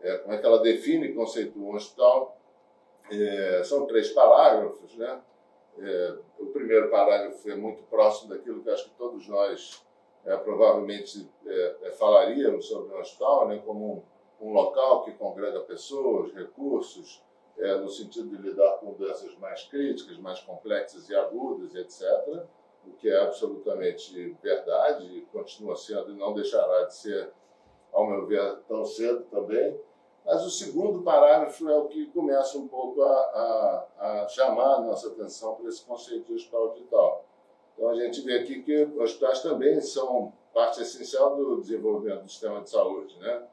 é, 0.01 0.17
como 0.17 0.33
é 0.33 0.38
que 0.38 0.45
ela 0.45 0.59
define 0.59 1.07
e 1.07 1.13
conceitua 1.13 1.63
um 1.63 1.75
hospital. 1.75 2.38
É, 3.12 3.63
são 3.63 3.85
três 3.85 4.09
parágrafos, 4.12 4.95
né? 4.95 5.21
É, 5.79 6.15
o 6.39 6.47
primeiro 6.47 6.89
parágrafo 6.89 7.49
é 7.49 7.55
muito 7.55 7.83
próximo 7.83 8.29
daquilo 8.29 8.62
que 8.62 8.69
acho 8.69 8.85
que 8.85 8.95
todos 8.97 9.27
nós 9.27 9.83
é, 10.25 10.35
provavelmente 10.35 11.27
falaríamos 11.97 12.67
sobre 12.67 12.93
um 12.93 12.99
hospital 12.99 13.47
né, 13.47 13.62
como 13.65 14.03
um, 14.41 14.47
um, 14.47 14.53
local 14.53 15.03
que 15.03 15.13
congrega 15.13 15.62
pessoas, 15.62 16.33
recursos, 16.33 17.23
é, 17.60 17.76
no 17.76 17.89
sentido 17.89 18.30
de 18.30 18.41
lidar 18.41 18.78
com 18.78 18.93
doenças 18.93 19.36
mais 19.38 19.63
críticas, 19.63 20.17
mais 20.17 20.39
complexas 20.39 21.10
e 21.10 21.15
agudas, 21.15 21.76
etc., 21.76 22.43
o 22.88 22.91
que 22.93 23.10
é 23.10 23.22
absolutamente 23.22 24.36
verdade 24.41 25.06
e 25.06 25.22
continua 25.34 25.76
sendo 25.76 26.12
e 26.12 26.17
não 26.17 26.34
deixará 26.34 26.86
de 26.86 26.95
ser, 26.95 27.32
ao 27.91 28.08
meu 28.08 28.26
ver, 28.26 28.60
tão 28.67 28.86
cedo 28.86 29.26
também. 29.30 29.78
Mas 30.26 30.45
o 30.45 30.50
segundo 30.50 31.02
parágrafo 31.02 31.67
é 31.69 31.78
o 31.78 31.88
que 31.88 32.08
começa 32.08 32.58
um 32.58 32.67
pouco 32.67 33.02
a, 33.02 33.13
a, 33.13 33.88
a 34.00 34.28
chamar 34.28 34.76
a 34.76 34.82
nossa 34.82 35.10
atenção 35.10 35.56
para 35.56 35.67
esse 35.67 35.84
conceito 35.84 36.28
de 36.28 36.36
hospital 36.36 36.74
digital. 36.74 37.26
Então 37.74 37.89
a 37.89 37.95
gente 37.95 38.22
vê 38.22 38.39
aqui 38.39 38.62
que 38.62 38.84
os 38.84 38.98
hospitais 38.98 39.41
também 39.41 39.80
são 39.82 40.34
parte 40.54 40.82
essencial 40.82 41.36
do 41.36 41.60
desenvolvimento 41.62 42.24
do 42.24 42.30
sistema 42.30 42.62
de 42.62 42.69
saúde. 42.69 43.17
Né? 43.19 43.43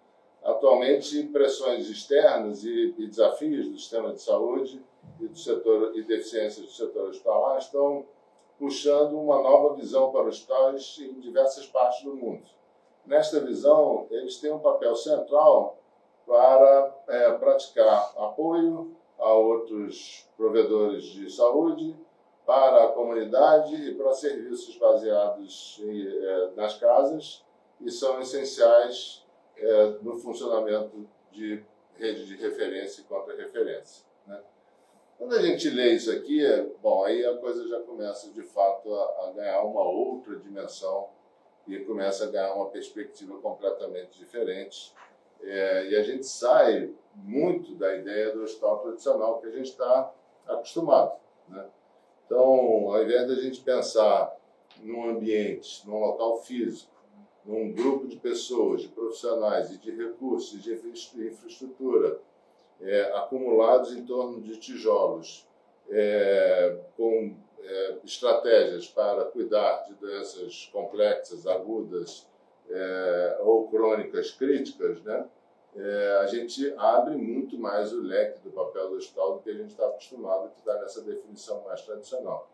Atualmente, 0.43 1.25
pressões 1.25 1.89
externas 1.89 2.65
e, 2.65 2.95
e 2.99 3.07
desafios 3.07 3.69
do 3.69 3.79
sistema 3.79 4.13
de 4.13 4.23
saúde 4.23 4.83
e, 5.21 5.27
do 5.27 5.39
setor, 5.39 5.97
e 5.97 6.03
deficiências 6.03 6.67
do 6.67 6.73
setor 6.73 7.09
hospitalar 7.09 7.59
estão 7.59 8.07
puxando 8.59 9.19
uma 9.19 9.43
nova 9.43 9.75
visão 9.75 10.11
para 10.11 10.29
os 10.29 10.37
hospitais 10.37 10.99
em 11.01 11.21
diversas 11.21 11.67
partes 11.67 12.03
do 12.05 12.15
mundo. 12.15 12.45
Nesta 13.05 13.41
visão, 13.41 14.07
eles 14.11 14.39
têm 14.41 14.53
um 14.53 14.59
papel 14.59 14.95
central 14.97 15.79
para 16.27 16.95
é, 17.09 17.33
praticar 17.33 18.13
apoio 18.17 18.97
a 19.19 19.33
outros 19.33 20.29
provedores 20.37 21.05
de 21.05 21.31
saúde 21.31 21.97
para 22.45 22.85
a 22.85 22.89
comunidade 22.89 23.75
e 23.75 23.95
para 23.95 24.13
serviços 24.13 24.77
baseados 24.77 25.81
em, 25.83 26.07
é, 26.07 26.51
nas 26.57 26.79
casas 26.79 27.45
e 27.81 27.91
são 27.91 28.21
essenciais 28.21 29.26
é, 29.57 29.87
no 30.03 30.19
funcionamento 30.19 31.09
de 31.33 31.63
rede 31.97 32.27
de 32.27 32.37
referência 32.37 33.01
e 33.01 33.05
contra-referência. 33.05 34.05
Né? 34.27 34.41
Quando 35.19 35.35
a 35.35 35.43
gente 35.43 35.69
lê 35.71 35.95
isso 35.95 36.11
aqui, 36.11 36.45
é, 36.45 36.63
bom, 36.83 37.05
aí 37.05 37.25
a 37.25 37.37
coisa 37.39 37.67
já 37.69 37.81
começa 37.81 38.31
de 38.31 38.43
fato 38.43 38.95
a, 38.95 39.27
a 39.27 39.33
ganhar 39.33 39.63
uma 39.63 39.83
outra 39.83 40.37
dimensão 40.37 41.09
e 41.67 41.79
começa 41.81 42.25
a 42.25 42.31
ganhar 42.31 42.55
uma 42.55 42.71
perspectiva 42.71 43.39
completamente 43.39 44.19
diferente. 44.19 44.95
É, 45.43 45.89
e 45.89 45.97
a 45.97 46.03
gente 46.03 46.27
sai 46.27 46.93
muito 47.15 47.75
da 47.75 47.95
ideia 47.97 48.33
do 48.33 48.43
hospital 48.43 48.79
tradicional 48.81 49.41
que 49.41 49.47
a 49.47 49.51
gente 49.51 49.71
está 49.71 50.13
acostumado. 50.47 51.19
Né? 51.49 51.67
Então, 52.27 52.91
ao 52.91 53.03
invés 53.03 53.27
da 53.27 53.35
gente 53.37 53.61
pensar 53.61 54.37
num 54.83 55.09
ambiente, 55.11 55.87
num 55.87 55.99
local 55.99 56.43
físico, 56.43 56.91
num 57.47 57.73
grupo 57.73 58.07
de 58.07 58.17
pessoas, 58.17 58.83
de 58.83 58.89
profissionais 58.89 59.71
e 59.71 59.79
de 59.79 59.91
recursos, 59.91 60.63
de 60.63 60.73
infraestrutura 60.73 62.21
é, 62.81 63.03
acumulados 63.15 63.95
em 63.95 64.05
torno 64.05 64.41
de 64.41 64.57
tijolos, 64.59 65.47
é, 65.89 66.79
com 66.97 67.35
é, 67.61 67.97
estratégias 68.05 68.89
para 68.89 69.25
cuidar 69.27 69.85
de 69.85 69.95
doenças 69.95 70.69
complexas, 70.73 71.47
agudas 71.47 72.27
é, 72.69 73.39
ou 73.43 73.69
crônicas 73.69 74.33
críticas, 74.33 75.01
né? 75.03 75.27
é, 75.77 76.19
a 76.23 76.27
gente 76.27 76.75
abre 76.79 77.15
muito 77.17 77.59
mais 77.59 77.93
o 77.93 78.01
leque 78.01 78.41
do 78.41 78.51
papel 78.51 78.89
do 78.89 78.97
hospital 78.97 79.35
do 79.35 79.43
que 79.43 79.51
a 79.51 79.55
gente 79.55 79.71
está 79.71 79.87
acostumado, 79.87 80.51
que 80.51 80.59
está 80.59 80.75
nessa 80.81 81.03
definição 81.03 81.63
mais 81.65 81.83
tradicional. 81.83 82.51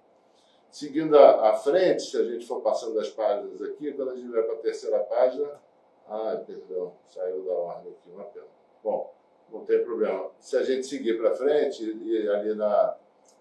Seguindo 0.72 1.18
à 1.18 1.52
frente, 1.52 2.02
se 2.02 2.16
a 2.16 2.24
gente 2.24 2.46
for 2.46 2.62
passando 2.62 2.98
as 2.98 3.10
páginas 3.10 3.60
aqui, 3.60 3.92
quando 3.92 4.12
a 4.12 4.16
gente 4.16 4.30
vai 4.30 4.42
para 4.42 4.54
a 4.54 4.58
terceira 4.58 5.00
página, 5.00 5.60
ah, 6.08 6.42
perdão, 6.46 6.94
saiu 7.10 7.44
da 7.44 7.52
ordem 7.52 7.92
aqui, 7.92 8.10
uma 8.10 8.24
pena. 8.24 8.46
Bom, 8.82 9.12
não 9.52 9.66
tem 9.66 9.84
problema. 9.84 10.30
Se 10.40 10.56
a 10.56 10.62
gente 10.62 10.86
seguir 10.86 11.18
para 11.18 11.34
frente, 11.34 11.84
e 11.84 12.26
ali 12.26 12.54
na, 12.54 12.96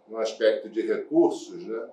no 0.09 0.17
aspecto 0.17 0.67
de 0.67 0.81
recursos, 0.81 1.65
né, 1.65 1.89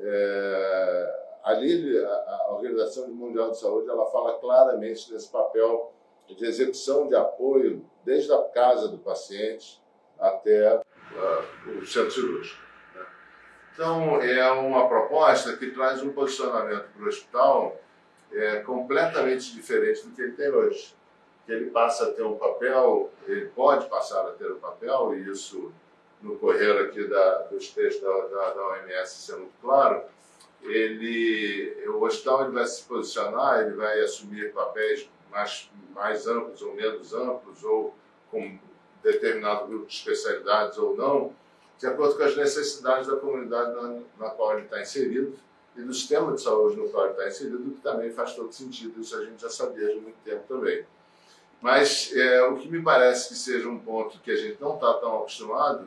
é, 0.00 1.20
ali 1.44 1.96
a, 2.04 2.46
a 2.48 2.52
Organização 2.54 3.06
Mundial 3.10 3.52
de 3.52 3.60
Saúde 3.60 3.88
ela 3.88 4.06
fala 4.06 4.40
claramente 4.40 5.08
desse 5.12 5.30
papel 5.30 5.92
de 6.26 6.44
execução 6.44 7.06
de 7.06 7.14
apoio 7.14 7.84
desde 8.04 8.32
a 8.32 8.42
casa 8.42 8.88
do 8.88 8.98
paciente 8.98 9.80
até 10.18 10.76
uh, 10.78 11.78
o 11.80 11.86
centro 11.86 12.10
cirúrgico. 12.10 12.69
Então, 13.80 14.20
é 14.20 14.52
uma 14.52 14.86
proposta 14.86 15.56
que 15.56 15.70
traz 15.70 16.02
um 16.02 16.12
posicionamento 16.12 16.84
para 16.94 17.02
o 17.02 17.08
hospital 17.08 17.80
é, 18.30 18.56
completamente 18.56 19.54
diferente 19.54 20.06
do 20.06 20.14
que 20.14 20.20
ele 20.20 20.32
tem 20.32 20.50
hoje. 20.50 20.94
Que 21.46 21.52
ele 21.52 21.70
passa 21.70 22.04
a 22.04 22.12
ter 22.12 22.22
um 22.22 22.36
papel, 22.36 23.10
ele 23.26 23.46
pode 23.46 23.88
passar 23.88 24.20
a 24.20 24.32
ter 24.32 24.52
um 24.52 24.58
papel, 24.58 25.14
e 25.14 25.30
isso 25.30 25.72
no 26.20 26.36
correr 26.36 26.78
aqui 26.78 27.08
da, 27.08 27.38
dos 27.44 27.70
textos 27.70 28.02
da, 28.02 28.26
da, 28.26 28.50
da 28.52 28.66
OMS 28.66 29.18
isso 29.18 29.34
é 29.34 29.38
claro, 29.62 30.02
ele, 30.62 31.82
o 31.88 32.02
hospital 32.02 32.42
ele 32.42 32.52
vai 32.52 32.66
se 32.66 32.82
posicionar, 32.82 33.62
ele 33.62 33.76
vai 33.76 33.98
assumir 34.00 34.52
papéis 34.52 35.08
mais, 35.30 35.70
mais 35.94 36.26
amplos 36.26 36.60
ou 36.60 36.74
menos 36.74 37.14
amplos, 37.14 37.64
ou 37.64 37.94
com 38.30 38.58
determinado 39.02 39.68
grupo 39.68 39.86
de 39.86 39.94
especialidades 39.94 40.76
ou 40.76 40.94
não, 40.94 41.34
de 41.80 41.86
acordo 41.86 42.14
com 42.14 42.22
as 42.22 42.36
necessidades 42.36 43.08
da 43.08 43.16
comunidade 43.16 43.74
na, 43.74 44.00
na 44.18 44.30
qual 44.30 44.52
ele 44.52 44.66
está 44.66 44.82
inserido 44.82 45.34
e 45.74 45.80
do 45.80 45.94
sistema 45.94 46.32
de 46.34 46.42
saúde 46.42 46.76
no 46.76 46.90
qual 46.90 47.04
ele 47.04 47.12
está 47.12 47.26
inserido, 47.26 47.70
que 47.70 47.80
também 47.80 48.10
faz 48.10 48.34
todo 48.34 48.52
sentido, 48.52 49.00
isso 49.00 49.16
a 49.16 49.24
gente 49.24 49.40
já 49.40 49.48
sabia 49.48 49.88
de 49.88 49.98
muito 49.98 50.18
tempo 50.22 50.42
também. 50.46 50.84
Mas 51.62 52.12
é, 52.14 52.42
o 52.42 52.56
que 52.56 52.68
me 52.68 52.82
parece 52.82 53.28
que 53.28 53.34
seja 53.34 53.66
um 53.66 53.78
ponto 53.78 54.20
que 54.20 54.30
a 54.30 54.36
gente 54.36 54.60
não 54.60 54.74
está 54.74 54.92
tão 54.94 55.20
acostumado 55.20 55.86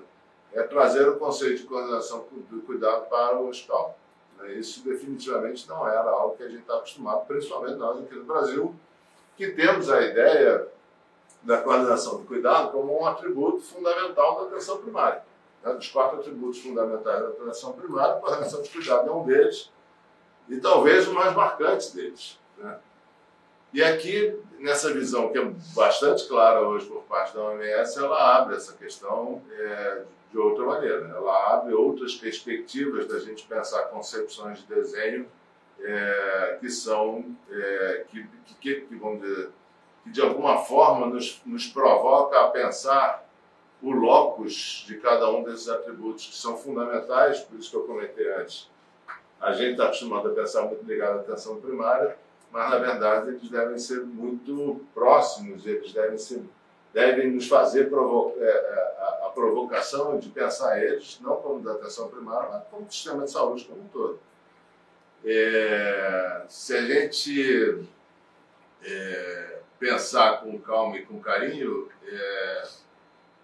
é 0.52 0.64
trazer 0.64 1.08
o 1.08 1.18
conceito 1.18 1.62
de 1.62 1.68
coordenação 1.68 2.26
do 2.50 2.62
cuidado 2.62 3.08
para 3.08 3.40
o 3.40 3.50
hospital. 3.50 3.98
Né? 4.40 4.54
Isso 4.54 4.84
definitivamente 4.84 5.68
não 5.68 5.88
era 5.88 6.10
algo 6.10 6.36
que 6.38 6.44
a 6.44 6.50
gente 6.50 6.62
está 6.62 6.78
acostumado, 6.78 7.28
principalmente 7.28 7.76
nós 7.76 8.00
aqui 8.00 8.16
no 8.16 8.26
Brasil, 8.26 8.76
que 9.38 9.52
temos 9.52 9.92
a 9.92 10.02
ideia 10.02 10.68
da 11.44 11.62
coordenação 11.62 12.18
do 12.18 12.24
cuidado 12.24 12.72
como 12.72 13.00
um 13.00 13.06
atributo 13.06 13.62
fundamental 13.62 14.42
da 14.42 14.48
atenção 14.48 14.78
primária. 14.78 15.24
Né? 15.64 15.74
Dos 15.74 15.90
quatro 15.90 16.20
atributos 16.20 16.60
fundamentais 16.60 17.22
da 17.22 17.30
atenção 17.30 17.74
primária, 17.74 18.16
a 18.16 18.20
coordenação 18.20 18.62
de 18.62 18.70
cuidado 18.70 19.10
é 19.10 19.12
um 19.12 19.26
deles, 19.26 19.72
e 20.50 20.58
talvez 20.60 21.08
o 21.08 21.14
mais 21.14 21.34
marcante 21.36 21.96
deles. 21.96 22.40
Né? 22.58 22.78
E 23.74 23.84
aqui, 23.84 24.40
nessa 24.60 24.94
visão 24.94 25.32
que 25.32 25.38
é 25.38 25.46
bastante 25.76 26.28
clara 26.28 26.62
hoje 26.62 26.86
por 26.86 27.02
parte 27.04 27.36
da 27.36 27.42
OMS, 27.42 27.98
ela 27.98 28.38
abre 28.38 28.56
essa 28.56 28.74
questão 28.74 29.42
é, 29.52 30.04
de 30.32 30.38
outra 30.38 30.64
maneira. 30.64 31.08
Ela 31.16 31.56
abre 31.56 31.74
outras 31.74 32.14
perspectivas 32.14 33.08
da 33.08 33.20
gente 33.20 33.48
pensar 33.48 33.84
concepções 33.86 34.60
de 34.60 34.66
desenho 34.68 35.28
é, 35.80 36.58
que 36.60 36.70
são, 36.70 37.26
é, 37.50 38.06
que, 38.10 38.28
que, 38.60 38.82
que, 38.82 38.96
vamos 38.96 39.22
dizer, 39.22 39.50
que 40.04 40.12
de 40.12 40.22
alguma 40.22 40.60
forma 40.60 41.08
nos, 41.08 41.42
nos 41.44 41.66
provoca 41.66 42.42
a 42.42 42.50
pensar 42.50 43.23
o 43.84 43.92
locus 43.92 44.86
de 44.88 44.98
cada 44.98 45.30
um 45.30 45.44
desses 45.44 45.68
atributos 45.68 46.28
que 46.28 46.36
são 46.36 46.58
fundamentais, 46.58 47.42
por 47.42 47.60
isso 47.60 47.70
que 47.70 47.76
eu 47.76 47.84
comentei 47.84 48.34
antes. 48.34 48.72
A 49.42 49.52
gente 49.52 49.72
está 49.72 49.86
acostumado 49.86 50.30
a 50.30 50.34
pensar 50.34 50.62
muito 50.62 50.86
ligado 50.86 51.18
à 51.18 51.22
atenção 51.22 51.60
primária, 51.60 52.18
mas 52.50 52.70
na 52.70 52.78
verdade 52.78 53.28
eles 53.32 53.50
devem 53.50 53.78
ser 53.78 54.00
muito 54.06 54.86
próximos, 54.94 55.66
eles 55.66 55.92
devem, 55.92 56.18
ser, 56.18 56.42
devem 56.94 57.32
nos 57.32 57.50
fazer 57.50 57.90
provo 57.90 58.34
é, 58.38 58.46
é, 58.46 58.96
a, 59.00 59.28
a, 59.28 59.30
provocação 59.32 60.18
de 60.18 60.30
pensar 60.30 60.82
eles, 60.82 61.20
não 61.20 61.36
como 61.38 61.62
da 61.62 61.74
atenção 61.74 62.08
primária, 62.08 62.50
mas 62.52 62.64
como 62.72 62.90
sistema 62.90 63.26
de 63.26 63.32
saúde 63.32 63.66
como 63.66 63.82
um 63.82 63.88
todo. 63.90 64.18
É, 65.26 66.44
se 66.48 66.78
a 66.78 66.82
gente 66.84 67.86
é, 68.82 69.60
pensar 69.78 70.42
com 70.42 70.58
calma 70.60 70.96
e 70.96 71.06
com 71.06 71.20
carinho, 71.20 71.90
é, 72.08 72.64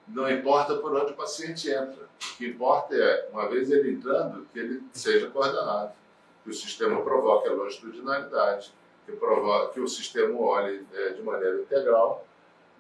não 0.10 0.30
importa 0.30 0.76
por 0.76 0.96
onde 0.96 1.12
o 1.12 1.16
paciente 1.16 1.70
entra. 1.70 2.10
O 2.34 2.38
que 2.38 2.48
importa 2.48 2.96
é, 2.96 3.30
uma 3.32 3.48
vez 3.48 3.72
ele 3.72 3.92
entrando, 3.92 4.46
que 4.52 4.60
ele 4.60 4.84
seja 4.94 5.30
coordenado, 5.30 5.94
que 6.44 6.50
o 6.50 6.54
sistema 6.54 7.02
provoque 7.02 7.48
a 7.48 7.54
longitudinalidade, 7.54 8.74
que, 9.06 9.12
provoque, 9.14 9.74
que 9.74 9.80
o 9.80 9.88
sistema 9.88 10.40
olhe 10.40 10.86
é, 10.94 11.10
de 11.10 11.22
maneira 11.22 11.62
integral 11.62 12.26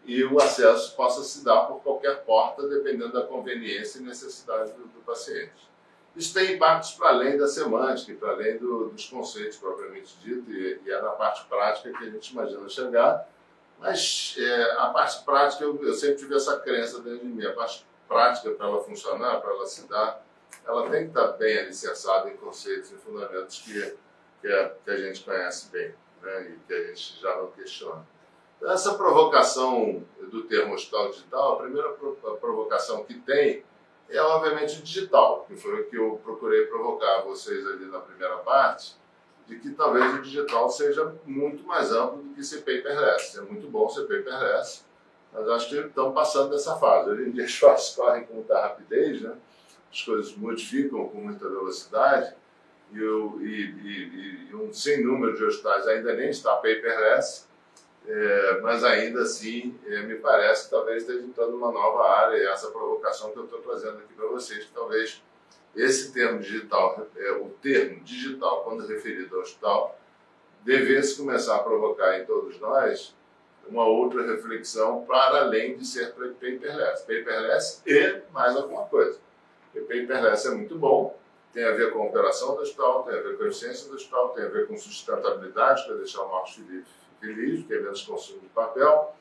e 0.05 0.23
o 0.23 0.39
acesso 0.39 0.95
possa 0.95 1.23
se 1.23 1.43
dar 1.43 1.61
por 1.65 1.81
qualquer 1.81 2.23
porta, 2.23 2.67
dependendo 2.67 3.13
da 3.13 3.23
conveniência 3.23 3.99
e 3.99 4.03
necessidade 4.03 4.71
do, 4.73 4.83
do 4.83 5.01
paciente. 5.05 5.69
Isso 6.15 6.33
tem 6.33 6.55
impactos 6.55 6.91
para 6.91 7.09
além 7.09 7.37
da 7.37 7.47
semântica, 7.47 8.13
para 8.19 8.31
além 8.31 8.57
do, 8.57 8.89
dos 8.89 9.05
conceitos 9.05 9.57
propriamente 9.57 10.17
dito, 10.23 10.51
e, 10.51 10.79
e, 10.85 10.91
é 10.91 11.01
na 11.01 11.11
parte 11.11 11.45
prática 11.47 11.91
que 11.91 12.03
a 12.03 12.09
gente 12.09 12.31
imagina 12.31 12.67
chegar. 12.67 13.29
Mas 13.79 14.35
é, 14.37 14.71
a 14.77 14.87
parte 14.87 15.23
prática, 15.23 15.63
eu, 15.63 15.81
eu, 15.81 15.93
sempre 15.93 16.17
tive 16.17 16.35
essa 16.35 16.59
crença 16.59 17.01
dentro 17.01 17.19
de 17.19 17.33
mim. 17.33 17.45
A 17.45 17.53
parte 17.53 17.85
prática, 18.07 18.51
para 18.51 18.67
ela 18.67 18.83
funcionar, 18.83 19.39
para 19.39 19.51
ela 19.51 19.65
se 19.65 19.87
dar, 19.87 20.23
ela 20.65 20.89
tem 20.89 21.03
que 21.03 21.09
estar 21.09 21.27
bem 21.33 21.59
alicerçada 21.59 22.29
em 22.29 22.37
conceitos 22.37 22.91
e 22.91 22.95
fundamentos 22.95 23.59
que, 23.59 23.97
que, 24.41 24.47
a, 24.47 24.69
que 24.83 24.91
a 24.91 24.97
gente 24.97 25.23
conhece 25.23 25.69
bem 25.71 25.93
né, 26.21 26.51
e 26.51 26.59
que 26.67 26.73
a 26.73 26.87
gente 26.87 27.21
já 27.21 27.35
não 27.37 27.51
questiona. 27.51 28.05
Então, 28.57 28.71
essa 28.71 28.95
provocação 28.95 30.05
do 30.29 30.43
termo 30.43 30.73
hospital 30.73 31.09
digital, 31.11 31.53
a 31.53 31.61
primeira 31.63 31.89
provocação 32.41 33.05
que 33.05 33.13
tem 33.13 33.63
é 34.09 34.21
obviamente 34.21 34.79
o 34.79 34.83
digital, 34.83 35.45
que 35.47 35.55
foi 35.55 35.81
o 35.81 35.89
que 35.89 35.95
eu 35.95 36.19
procurei 36.23 36.65
provocar 36.65 37.21
vocês 37.21 37.65
ali 37.65 37.85
na 37.85 37.99
primeira 37.99 38.37
parte, 38.39 38.98
de 39.49 39.59
que 39.59 39.71
talvez 39.71 40.13
o 40.13 40.21
digital 40.21 40.69
seja 40.69 41.12
muito 41.25 41.63
mais 41.63 41.91
amplo 41.91 42.21
do 42.21 42.35
que 42.35 42.43
ser 42.43 42.59
paperless. 42.59 43.38
É 43.38 43.41
muito 43.41 43.67
bom 43.67 43.89
ser 43.89 44.03
paperless, 44.03 44.85
mas 45.33 45.49
acho 45.49 45.69
que 45.69 45.75
estão 45.75 46.13
passando 46.13 46.51
dessa 46.51 46.75
fase. 46.75 47.09
Hoje 47.09 47.29
em 47.29 47.31
dia 47.31 47.45
as 47.45 47.55
fases 47.55 47.95
correm 47.97 48.25
com 48.25 48.35
muita 48.35 48.62
rapidez, 48.62 49.21
né? 49.21 49.35
as 49.91 50.03
coisas 50.03 50.35
modificam 50.38 51.09
com 51.09 51.17
muita 51.17 51.49
velocidade, 51.49 52.35
e, 52.91 53.01
o, 53.01 53.41
e, 53.41 53.62
e, 53.65 54.47
e 54.49 54.55
um 54.55 54.71
sem 54.71 55.03
número 55.03 55.35
de 55.35 55.43
hospitais 55.43 55.88
ainda 55.88 56.13
nem 56.13 56.29
está 56.29 56.55
paperless, 56.55 57.47
é, 58.07 58.59
mas 58.62 58.83
ainda 58.83 59.21
assim 59.21 59.77
é, 59.85 60.01
me 60.03 60.15
parece 60.15 60.65
que 60.65 60.71
talvez 60.71 61.03
esteja 61.03 61.23
entrando 61.23 61.51
numa 61.51 61.71
nova 61.71 62.07
área 62.07 62.38
e 62.38 62.47
essa 62.47 62.69
provocação 62.71 63.31
que 63.31 63.38
eu 63.38 63.45
estou 63.45 63.59
trazendo 63.62 63.97
aqui 63.97 64.13
para 64.13 64.27
vocês, 64.27 64.65
que 64.65 64.71
talvez 64.71 65.21
esse 65.75 66.12
termo 66.12 66.39
digital, 66.39 67.08
é, 67.15 67.32
o 67.34 67.49
termo 67.62 68.03
digital, 68.03 68.63
quando 68.63 68.88
referido 68.88 69.36
ao 69.36 69.41
hospital, 69.41 69.99
devesse 70.63 71.17
começar 71.17 71.55
a 71.55 71.60
provocar 71.60 72.19
em 72.19 72.25
todos 72.25 72.60
nós 72.60 73.15
uma 73.67 73.86
outra 73.86 74.25
reflexão 74.25 75.05
para 75.05 75.41
além 75.41 75.77
de 75.77 75.86
ser 75.86 76.13
paperless. 76.13 77.01
Paperless 77.03 77.82
e 77.86 78.21
mais 78.32 78.55
alguma 78.55 78.86
coisa. 78.86 79.19
Porque 79.71 79.82
paperless 79.82 80.47
é 80.47 80.51
muito 80.51 80.75
bom, 80.77 81.17
tem 81.53 81.63
a 81.63 81.71
ver 81.71 81.91
com 81.93 82.01
a 82.01 82.05
operação 82.05 82.55
do 82.55 82.62
hospital, 82.62 83.03
tem 83.03 83.17
a 83.17 83.21
ver 83.21 83.38
com 83.38 83.43
a 83.43 83.47
eficiência 83.47 83.88
do 83.88 83.95
hospital, 83.95 84.29
tem 84.29 84.45
a 84.45 84.49
ver 84.49 84.67
com 84.67 84.77
sustentabilidade, 84.77 85.86
para 85.86 85.95
deixar 85.95 86.23
o 86.23 86.32
Marcos 86.32 86.55
Felipe 86.55 86.88
feliz, 87.19 87.69
é 87.69 87.79
menos 87.79 88.01
consumo 88.01 88.39
de 88.39 88.47
papel, 88.47 89.15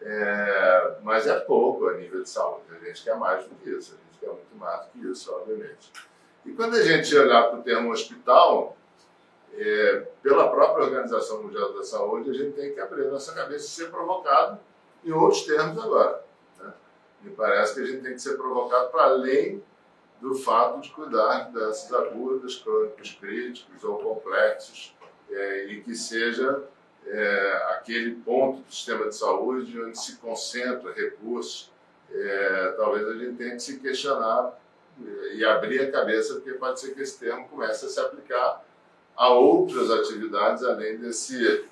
é, 0.00 0.96
mas 1.02 1.26
é 1.26 1.38
pouco 1.40 1.88
a 1.88 1.94
nível 1.94 2.22
de 2.22 2.28
saúde. 2.28 2.64
A 2.70 2.84
gente 2.84 3.02
quer 3.02 3.16
mais 3.16 3.44
do 3.44 3.54
que 3.56 3.70
isso, 3.70 3.94
a 3.94 3.96
gente 3.96 4.20
quer 4.20 4.28
muito 4.28 4.56
mais 4.56 4.86
do 4.86 4.92
que 4.92 5.06
isso, 5.10 5.32
obviamente. 5.32 5.92
E 6.44 6.52
quando 6.52 6.76
a 6.76 6.82
gente 6.82 7.16
olhar 7.16 7.50
para 7.50 7.58
o 7.58 7.62
termo 7.62 7.90
hospital, 7.90 8.76
é, 9.54 10.06
pela 10.22 10.48
própria 10.48 10.84
Organização 10.84 11.42
Mundial 11.42 11.72
da 11.72 11.82
Saúde, 11.82 12.30
a 12.30 12.34
gente 12.34 12.52
tem 12.54 12.74
que 12.74 12.80
abrir 12.80 13.06
nossa 13.06 13.34
cabeça 13.34 13.64
e 13.64 13.68
ser 13.68 13.90
provocado 13.90 14.60
em 15.04 15.12
outros 15.12 15.42
termos 15.42 15.82
agora. 15.82 16.22
Né? 16.58 16.72
Me 17.22 17.30
parece 17.32 17.74
que 17.74 17.80
a 17.80 17.86
gente 17.86 18.02
tem 18.02 18.12
que 18.12 18.20
ser 18.20 18.36
provocado 18.36 18.90
para 18.90 19.04
além 19.04 19.62
do 20.20 20.34
fato 20.34 20.80
de 20.80 20.90
cuidar 20.90 21.50
dessas 21.50 21.92
agudas, 21.92 22.56
crônicos 22.56 23.12
críticos 23.12 23.84
ou 23.84 23.98
complexos, 23.98 24.94
é, 25.30 25.64
e 25.64 25.82
que 25.82 25.94
seja 25.94 26.62
é, 27.06 27.62
aquele 27.70 28.16
ponto 28.16 28.62
do 28.62 28.72
sistema 28.72 29.08
de 29.08 29.16
saúde 29.16 29.80
onde 29.80 29.98
se 29.98 30.16
concentra 30.16 30.92
recursos. 30.92 31.70
É, 32.10 32.74
talvez 32.76 33.06
a 33.06 33.14
gente 33.14 33.36
tenha 33.36 33.52
que 33.52 33.60
se 33.60 33.78
questionar 33.78 34.58
é, 35.04 35.34
e 35.34 35.44
abrir 35.44 35.80
a 35.80 35.90
cabeça, 35.90 36.34
porque 36.34 36.52
pode 36.52 36.80
ser 36.80 36.94
que 36.94 37.02
esse 37.02 37.18
termo 37.18 37.48
comece 37.48 37.86
a 37.86 37.88
se 37.88 38.00
aplicar 38.00 38.64
a 39.16 39.30
outras 39.30 39.90
atividades 39.90 40.62
além 40.62 40.98
desse, 40.98 41.64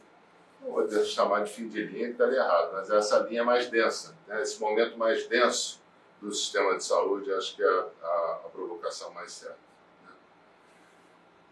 vou 0.62 0.88
chamar 1.04 1.44
de 1.44 1.52
fim 1.52 1.68
de 1.68 1.84
linha, 1.84 2.06
que 2.06 2.12
estaria 2.12 2.38
errado, 2.38 2.72
mas 2.72 2.90
essa 2.90 3.18
linha 3.20 3.44
mais 3.44 3.68
densa, 3.68 4.14
né? 4.26 4.40
esse 4.40 4.58
momento 4.60 4.96
mais 4.96 5.26
denso 5.26 5.82
do 6.22 6.32
sistema 6.32 6.76
de 6.76 6.84
saúde, 6.84 7.32
acho 7.34 7.54
que 7.54 7.62
é 7.62 7.84
a, 8.02 8.40
a 8.46 8.48
provocação 8.50 9.12
mais 9.12 9.32
certa. 9.32 9.63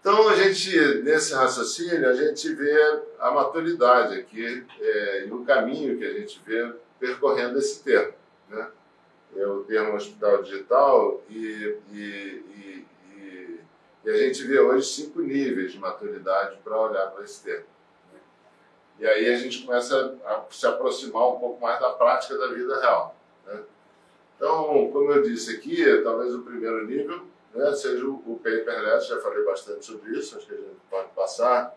Então, 0.02 0.28
a 0.28 0.34
gente, 0.34 0.76
nesse 1.04 1.32
raciocínio, 1.32 2.08
a 2.08 2.12
gente 2.12 2.52
vê 2.54 3.02
a 3.20 3.30
maturidade 3.30 4.18
aqui 4.18 4.66
é, 4.80 5.26
e 5.26 5.30
o 5.30 5.44
caminho 5.44 5.96
que 5.96 6.04
a 6.04 6.12
gente 6.14 6.42
vê 6.44 6.72
percorrendo 6.98 7.56
esse 7.56 7.84
termo. 7.84 8.12
Né? 8.48 8.68
É 9.36 9.46
o 9.46 9.62
termo 9.62 9.94
hospital 9.94 10.42
digital 10.42 11.22
e, 11.30 11.78
e, 11.92 12.44
e, 12.50 12.86
e, 14.04 14.10
a 14.10 14.16
gente 14.16 14.42
vê 14.42 14.58
hoje 14.58 14.88
cinco 14.88 15.20
níveis 15.20 15.70
de 15.70 15.78
maturidade 15.78 16.58
para 16.64 16.80
olhar 16.80 17.06
para 17.12 17.22
esse 17.22 17.40
termo. 17.44 17.66
E 18.98 19.06
aí 19.06 19.32
a 19.32 19.36
gente 19.36 19.64
começa 19.64 20.18
a 20.24 20.44
se 20.50 20.66
aproximar 20.66 21.28
um 21.28 21.38
pouco 21.38 21.62
mais 21.62 21.78
da 21.78 21.90
prática 21.90 22.36
da 22.36 22.48
vida 22.48 22.80
real. 22.80 23.16
Né? 23.46 23.62
Então, 24.34 24.90
como 24.92 25.12
eu 25.12 25.22
disse 25.22 25.54
aqui, 25.54 26.02
talvez 26.02 26.34
o 26.34 26.42
primeiro 26.42 26.84
nível 26.88 27.30
né, 27.54 27.72
seja 27.74 28.06
o, 28.06 28.14
o 28.26 28.40
paperless, 28.42 29.08
já 29.08 29.20
falei 29.20 29.44
bastante 29.44 29.84
sobre 29.84 30.18
isso, 30.18 30.36
acho 30.36 30.46
que 30.46 30.54
a 30.54 30.56
gente 30.56 30.80
pode 30.90 31.08
passar. 31.10 31.76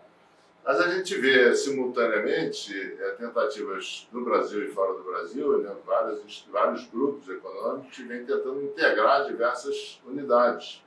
Mas 0.63 0.79
a 0.79 0.89
gente 0.89 1.15
vê 1.17 1.53
simultaneamente 1.53 2.97
é, 2.99 3.11
tentativas 3.11 4.07
no 4.11 4.23
Brasil 4.23 4.63
e 4.63 4.71
fora 4.71 4.93
do 4.93 5.03
Brasil, 5.03 5.59
né, 5.59 5.75
vários, 5.85 6.47
vários 6.51 6.88
grupos 6.88 7.29
econômicos 7.29 7.95
que 7.95 8.03
vêm 8.03 8.25
tentando 8.25 8.63
integrar 8.63 9.25
diversas 9.25 10.01
unidades 10.07 10.83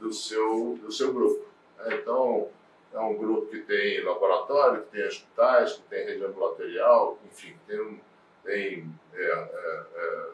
do 0.00 0.12
seu, 0.12 0.76
do 0.82 0.90
seu 0.90 1.12
grupo. 1.12 1.46
Né. 1.78 1.98
Então, 2.00 2.48
é 2.92 2.98
um 2.98 3.14
grupo 3.14 3.46
que 3.46 3.60
tem 3.60 4.02
laboratório, 4.02 4.82
que 4.82 4.90
tem 4.90 5.06
hospitais, 5.06 5.74
que 5.74 5.82
tem 5.82 6.04
rede 6.04 6.24
ambulatorial, 6.24 7.18
enfim, 7.26 7.54
tem, 7.66 8.00
tem 8.42 8.94
é, 9.14 9.22
é, 9.94 10.28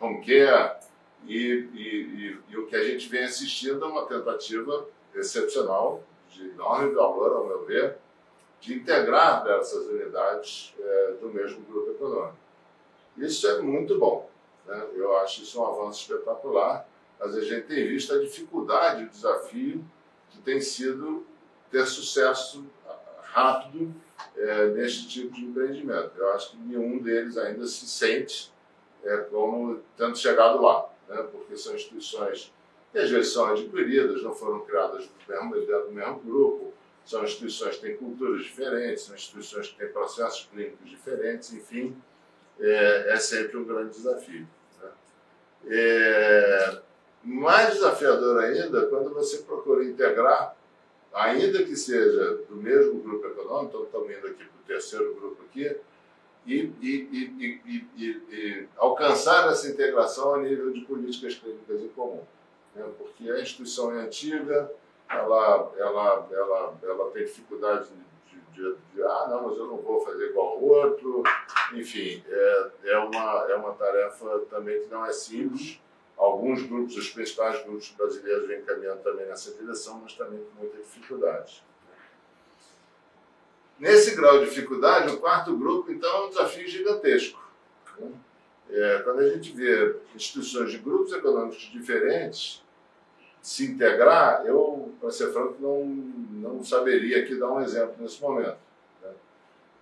home 0.00 0.24
care, 0.24 0.78
e, 1.26 1.36
e, 1.36 1.78
e, 1.78 2.38
e, 2.50 2.56
o 2.56 2.66
que 2.66 2.76
a 2.76 2.84
gente 2.84 3.08
vem 3.08 3.24
assistindo 3.24 3.84
é 3.84 3.88
uma 3.88 4.06
tentativa 4.06 4.86
excepcional 5.14 6.02
de 6.28 6.50
enorme 6.50 6.94
valor, 6.94 7.36
ao 7.36 7.46
meu 7.46 7.64
ver, 7.64 7.96
de 8.60 8.74
integrar 8.74 9.44
dessas 9.44 9.86
unidades 9.86 10.74
é, 10.78 11.14
do 11.20 11.28
mesmo 11.28 11.62
grupo 11.62 11.90
econômico. 11.90 12.36
Isso 13.16 13.46
é 13.48 13.60
muito 13.60 13.98
bom. 13.98 14.30
Né? 14.66 14.86
Eu 14.94 15.16
acho 15.18 15.42
isso 15.42 15.60
um 15.60 15.66
avanço 15.66 16.02
espetacular, 16.02 16.88
mas 17.18 17.36
a 17.36 17.40
gente 17.40 17.66
tem 17.66 17.86
visto 17.86 18.14
a 18.14 18.18
dificuldade, 18.18 19.04
o 19.04 19.08
desafio 19.08 19.84
que 20.30 20.38
tem 20.38 20.60
sido 20.60 21.26
ter 21.70 21.86
sucesso 21.86 22.64
rápido 23.22 23.94
é, 24.36 24.68
neste 24.68 25.08
tipo 25.08 25.34
de 25.34 25.44
empreendimento. 25.44 26.12
Eu 26.16 26.32
acho 26.32 26.50
que 26.50 26.56
nenhum 26.56 26.98
deles 26.98 27.36
ainda 27.36 27.66
se 27.66 27.86
sente 27.86 28.52
é, 29.04 29.16
como 29.18 29.80
tendo 29.96 30.16
chegado 30.16 30.60
lá, 30.60 30.88
né? 31.12 31.22
porque 31.30 31.56
são 31.56 31.74
instituições 31.74 32.52
que 32.90 32.98
às 32.98 33.10
vezes 33.10 33.32
são 33.32 33.46
adquiridas, 33.46 34.22
não 34.22 34.34
foram 34.34 34.60
criadas 34.60 35.06
do 35.06 35.32
mesmo, 35.32 35.84
do 35.84 35.92
mesmo 35.92 36.18
grupo, 36.20 36.72
são 37.04 37.24
instituições 37.24 37.76
que 37.76 37.82
têm 37.82 37.96
culturas 37.96 38.44
diferentes, 38.44 39.04
são 39.04 39.14
instituições 39.14 39.68
que 39.68 39.78
têm 39.78 39.88
processos 39.88 40.48
clínicos 40.52 40.88
diferentes, 40.88 41.52
enfim, 41.52 41.96
é, 42.60 43.14
é 43.14 43.16
sempre 43.16 43.56
um 43.56 43.64
grande 43.64 43.90
desafio. 43.90 44.46
Né? 44.80 44.90
É, 45.68 46.82
mais 47.24 47.74
desafiador 47.74 48.42
ainda 48.42 48.86
quando 48.86 49.12
você 49.14 49.38
procura 49.38 49.84
integrar, 49.84 50.56
ainda 51.12 51.62
que 51.62 51.76
seja 51.76 52.36
do 52.48 52.56
mesmo 52.56 53.00
grupo 53.00 53.26
econômico, 53.26 53.68
então 53.68 53.84
estamos 53.84 54.10
indo 54.10 54.26
aqui 54.26 54.44
para 54.44 54.60
o 54.60 54.66
terceiro 54.66 55.14
grupo 55.14 55.42
aqui, 55.44 55.76
e, 56.46 56.72
e, 56.80 57.84
e, 57.96 58.68
alcançar 58.76 59.48
essa 59.50 59.68
integração 59.68 60.34
a 60.34 60.38
nível 60.38 60.72
de 60.72 60.80
políticas 60.82 61.36
clínicas 61.36 61.80
em 61.80 61.88
comum. 61.88 62.22
Né? 62.74 62.84
Porque 62.98 63.30
a 63.30 63.40
instituição 63.40 63.92
é 63.92 64.02
antiga, 64.02 64.70
ela, 65.08 65.72
ela, 65.76 66.28
ela, 66.30 66.74
ela 66.82 67.10
tem 67.10 67.24
dificuldade 67.24 67.88
de, 68.26 68.40
de, 68.52 68.76
de, 68.94 69.02
ah, 69.02 69.26
não, 69.28 69.48
mas 69.48 69.58
eu 69.58 69.66
não 69.66 69.76
vou 69.76 70.00
fazer 70.00 70.30
igual 70.30 70.48
ao 70.48 70.62
outro. 70.62 71.22
Enfim, 71.74 72.22
é, 72.26 72.70
é, 72.84 72.98
uma, 72.98 73.46
é 73.48 73.54
uma 73.54 73.74
tarefa 73.74 74.40
também 74.50 74.82
que 74.82 74.88
não 74.88 75.04
é 75.04 75.12
simples. 75.12 75.80
Alguns 76.16 76.62
grupos, 76.62 76.96
os 76.96 77.10
principais 77.10 77.62
grupos 77.64 77.90
brasileiros, 77.96 78.46
vêm 78.46 78.62
caminhando 78.62 79.02
também 79.02 79.26
nessa 79.26 79.52
direção, 79.52 80.00
mas 80.02 80.14
também 80.14 80.40
com 80.44 80.60
muita 80.60 80.76
dificuldade. 80.78 81.64
Nesse 83.82 84.14
grau 84.14 84.38
de 84.38 84.44
dificuldade, 84.44 85.12
o 85.12 85.18
quarto 85.18 85.56
grupo, 85.56 85.90
então, 85.90 86.08
é 86.08 86.26
um 86.26 86.28
desafio 86.28 86.68
gigantesco. 86.68 87.42
É, 88.70 89.00
quando 89.02 89.18
a 89.18 89.28
gente 89.28 89.50
vê 89.50 89.96
instituições 90.14 90.70
de 90.70 90.78
grupos 90.78 91.12
econômicos 91.12 91.68
diferentes 91.72 92.62
se 93.42 93.72
integrar, 93.72 94.46
eu, 94.46 94.94
para 95.00 95.10
ser 95.10 95.32
franco, 95.32 95.56
não, 95.58 95.84
não 95.84 96.64
saberia 96.64 97.24
aqui 97.24 97.34
dar 97.34 97.50
um 97.50 97.60
exemplo 97.60 97.96
nesse 97.98 98.22
momento. 98.22 98.56
Né? 99.02 99.10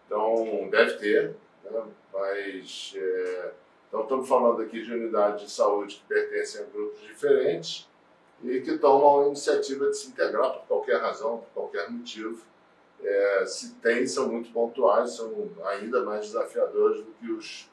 Então, 0.07 0.71
deve 0.71 0.95
ter, 0.95 1.37
né? 1.63 1.83
mas. 2.11 2.95
É, 2.97 3.53
então, 3.87 4.05
estamos 4.05 4.27
falando 4.27 4.63
aqui 4.63 4.83
de 4.83 4.95
unidades 4.95 5.45
de 5.45 5.51
saúde 5.51 5.97
que 5.97 6.15
pertencem 6.15 6.63
a 6.63 6.65
grupos 6.65 7.03
diferentes 7.03 7.87
e 8.43 8.63
que 8.63 8.79
tomam 8.79 9.25
a 9.25 9.27
iniciativa 9.27 9.91
de 9.91 9.97
se 9.99 10.09
integrar 10.09 10.53
por 10.53 10.67
qualquer 10.67 11.03
razão, 11.03 11.37
por 11.37 11.49
qualquer 11.53 11.91
motivo. 11.91 12.49
É, 13.03 13.45
se 13.47 13.75
tem, 13.77 14.07
são 14.07 14.29
muito 14.29 14.53
pontuais, 14.53 15.13
são 15.13 15.51
ainda 15.65 16.05
mais 16.05 16.27
desafiadores 16.27 17.03
do 17.03 17.13
que 17.13 17.33
os, 17.33 17.71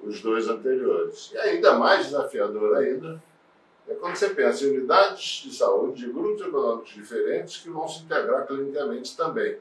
os 0.00 0.20
dois 0.20 0.48
anteriores. 0.48 1.32
E 1.32 1.38
ainda 1.38 1.74
mais 1.74 2.06
desafiador 2.06 2.76
ainda 2.76 3.20
é 3.88 3.94
quando 3.94 4.16
você 4.16 4.28
pensa 4.30 4.64
em 4.64 4.76
unidades 4.76 5.42
de 5.44 5.56
saúde 5.56 6.04
de 6.04 6.12
grupos 6.12 6.46
econômicos 6.46 6.90
diferentes 6.90 7.56
que 7.62 7.70
vão 7.70 7.88
se 7.88 8.04
integrar 8.04 8.46
clinicamente 8.46 9.16
também. 9.16 9.58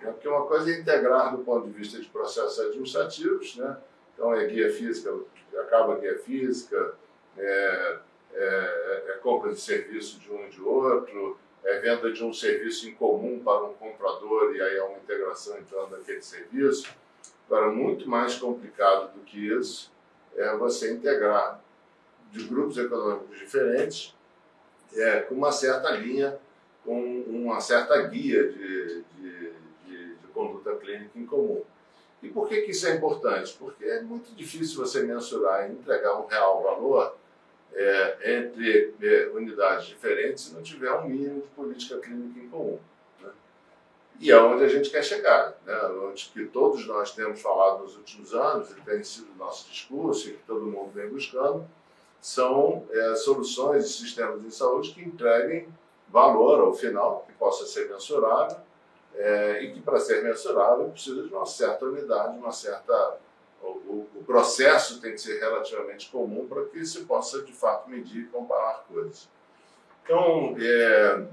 Né? 0.00 0.10
Porque 0.10 0.28
uma 0.28 0.46
coisa 0.46 0.70
é 0.70 0.80
integrar 0.80 1.36
do 1.36 1.44
ponto 1.44 1.68
de 1.68 1.72
vista 1.72 2.00
de 2.00 2.08
processos 2.08 2.58
administrativos, 2.58 3.56
né? 3.56 3.76
então 4.12 4.34
é 4.34 4.46
guia 4.46 4.72
física, 4.72 5.14
acaba 5.60 5.96
guia 5.96 6.18
física, 6.18 6.94
é, 7.36 7.98
é, 8.34 9.04
é 9.08 9.12
compra 9.22 9.52
de 9.52 9.60
serviço 9.60 10.18
de 10.18 10.32
um 10.32 10.44
e 10.46 10.50
de 10.50 10.60
outro, 10.60 11.38
é 11.64 11.78
venda 11.80 12.12
de 12.12 12.24
um 12.24 12.32
serviço 12.32 12.88
em 12.88 12.94
comum 12.94 13.40
para 13.40 13.64
um 13.64 13.74
comprador 13.74 14.54
e 14.54 14.60
aí 14.62 14.78
há 14.78 14.84
uma 14.84 14.98
integração 14.98 15.58
entrando 15.58 15.90
naquele 15.90 16.22
serviço. 16.22 16.88
Agora, 17.46 17.70
muito 17.70 18.08
mais 18.08 18.36
complicado 18.36 19.12
do 19.14 19.20
que 19.20 19.48
isso 19.48 19.90
é 20.36 20.56
você 20.56 20.92
integrar 20.92 21.62
de 22.30 22.44
grupos 22.44 22.76
econômicos 22.76 23.38
diferentes, 23.38 24.14
é, 24.94 25.20
com 25.20 25.34
uma 25.34 25.50
certa 25.50 25.90
linha, 25.90 26.38
com 26.84 27.00
uma 27.26 27.60
certa 27.60 28.00
guia 28.02 28.48
de, 28.48 29.02
de, 29.02 29.52
de, 29.86 30.16
de 30.16 30.26
conduta 30.32 30.76
clínica 30.76 31.18
em 31.18 31.26
comum. 31.26 31.62
E 32.22 32.28
por 32.28 32.48
que, 32.48 32.62
que 32.62 32.72
isso 32.72 32.86
é 32.86 32.96
importante? 32.96 33.56
Porque 33.58 33.84
é 33.84 34.02
muito 34.02 34.34
difícil 34.34 34.76
você 34.76 35.02
mensurar 35.02 35.68
e 35.68 35.72
entregar 35.72 36.18
um 36.18 36.26
real 36.26 36.62
valor 36.62 37.16
é, 37.72 38.38
entre 38.38 38.94
é, 39.00 39.30
unidades 39.34 39.86
diferentes 39.86 40.44
se 40.44 40.54
não 40.54 40.62
tiver 40.62 40.92
um 40.92 41.08
mínimo 41.08 41.42
de 41.42 41.48
política 41.48 41.98
clínica 41.98 42.40
em 42.40 42.48
comum. 42.48 42.78
Né? 43.20 43.30
E 44.20 44.30
é 44.30 44.40
onde 44.40 44.64
a 44.64 44.68
gente 44.68 44.90
quer 44.90 45.02
chegar, 45.02 45.56
né? 45.64 45.80
onde 46.08 46.30
que 46.32 46.44
todos 46.46 46.86
nós 46.86 47.14
temos 47.14 47.40
falado 47.40 47.82
nos 47.82 47.96
últimos 47.96 48.34
anos, 48.34 48.70
e 48.70 48.74
tem 48.80 49.02
sido 49.02 49.28
nosso 49.36 49.68
discurso, 49.70 50.28
e 50.28 50.32
que 50.32 50.42
todo 50.44 50.66
mundo 50.66 50.90
vem 50.92 51.08
buscando, 51.08 51.66
são 52.20 52.86
é, 52.90 53.14
soluções 53.14 53.84
de 53.84 53.92
sistemas 53.92 54.42
de 54.42 54.52
saúde 54.52 54.90
que 54.90 55.02
entreguem 55.02 55.68
valor 56.08 56.60
ao 56.60 56.74
final, 56.74 57.24
que 57.26 57.34
possa 57.34 57.66
ser 57.66 57.88
mensurável, 57.88 58.56
é, 59.14 59.62
e 59.62 59.72
que 59.72 59.80
para 59.80 59.98
ser 59.98 60.22
mensurável 60.22 60.88
precisa 60.90 61.22
de 61.22 61.32
uma 61.32 61.46
certa 61.46 61.84
unidade, 61.84 62.38
uma 62.38 62.52
certa 62.52 63.18
o, 63.62 64.06
o, 64.14 64.24
processo 64.24 65.00
tem 65.00 65.12
que 65.12 65.20
ser 65.20 65.40
relativamente 65.40 66.10
comum 66.10 66.46
para 66.46 66.64
que 66.66 66.84
se 66.84 67.04
possa 67.04 67.42
de 67.42 67.52
fato 67.52 67.88
medir 67.88 68.24
e 68.24 68.26
comparar 68.26 68.84
coisas. 68.86 69.28
Então, 70.04 70.56
é, 70.60 71.26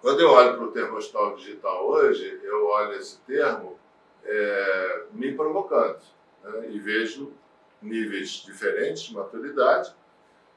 quando 0.00 0.20
eu 0.20 0.30
olho 0.30 0.56
para 0.56 0.64
o 0.64 0.72
termo 0.72 0.96
hospital 0.96 1.36
digital 1.36 1.86
hoje, 1.86 2.40
eu 2.42 2.66
olho 2.66 2.94
esse 2.94 3.18
termo 3.20 3.78
é, 4.24 5.04
me 5.12 5.32
provocando 5.34 6.00
né, 6.42 6.70
e 6.70 6.78
vejo 6.78 7.32
níveis 7.80 8.42
diferentes 8.44 9.02
de 9.02 9.14
maturidade. 9.14 9.94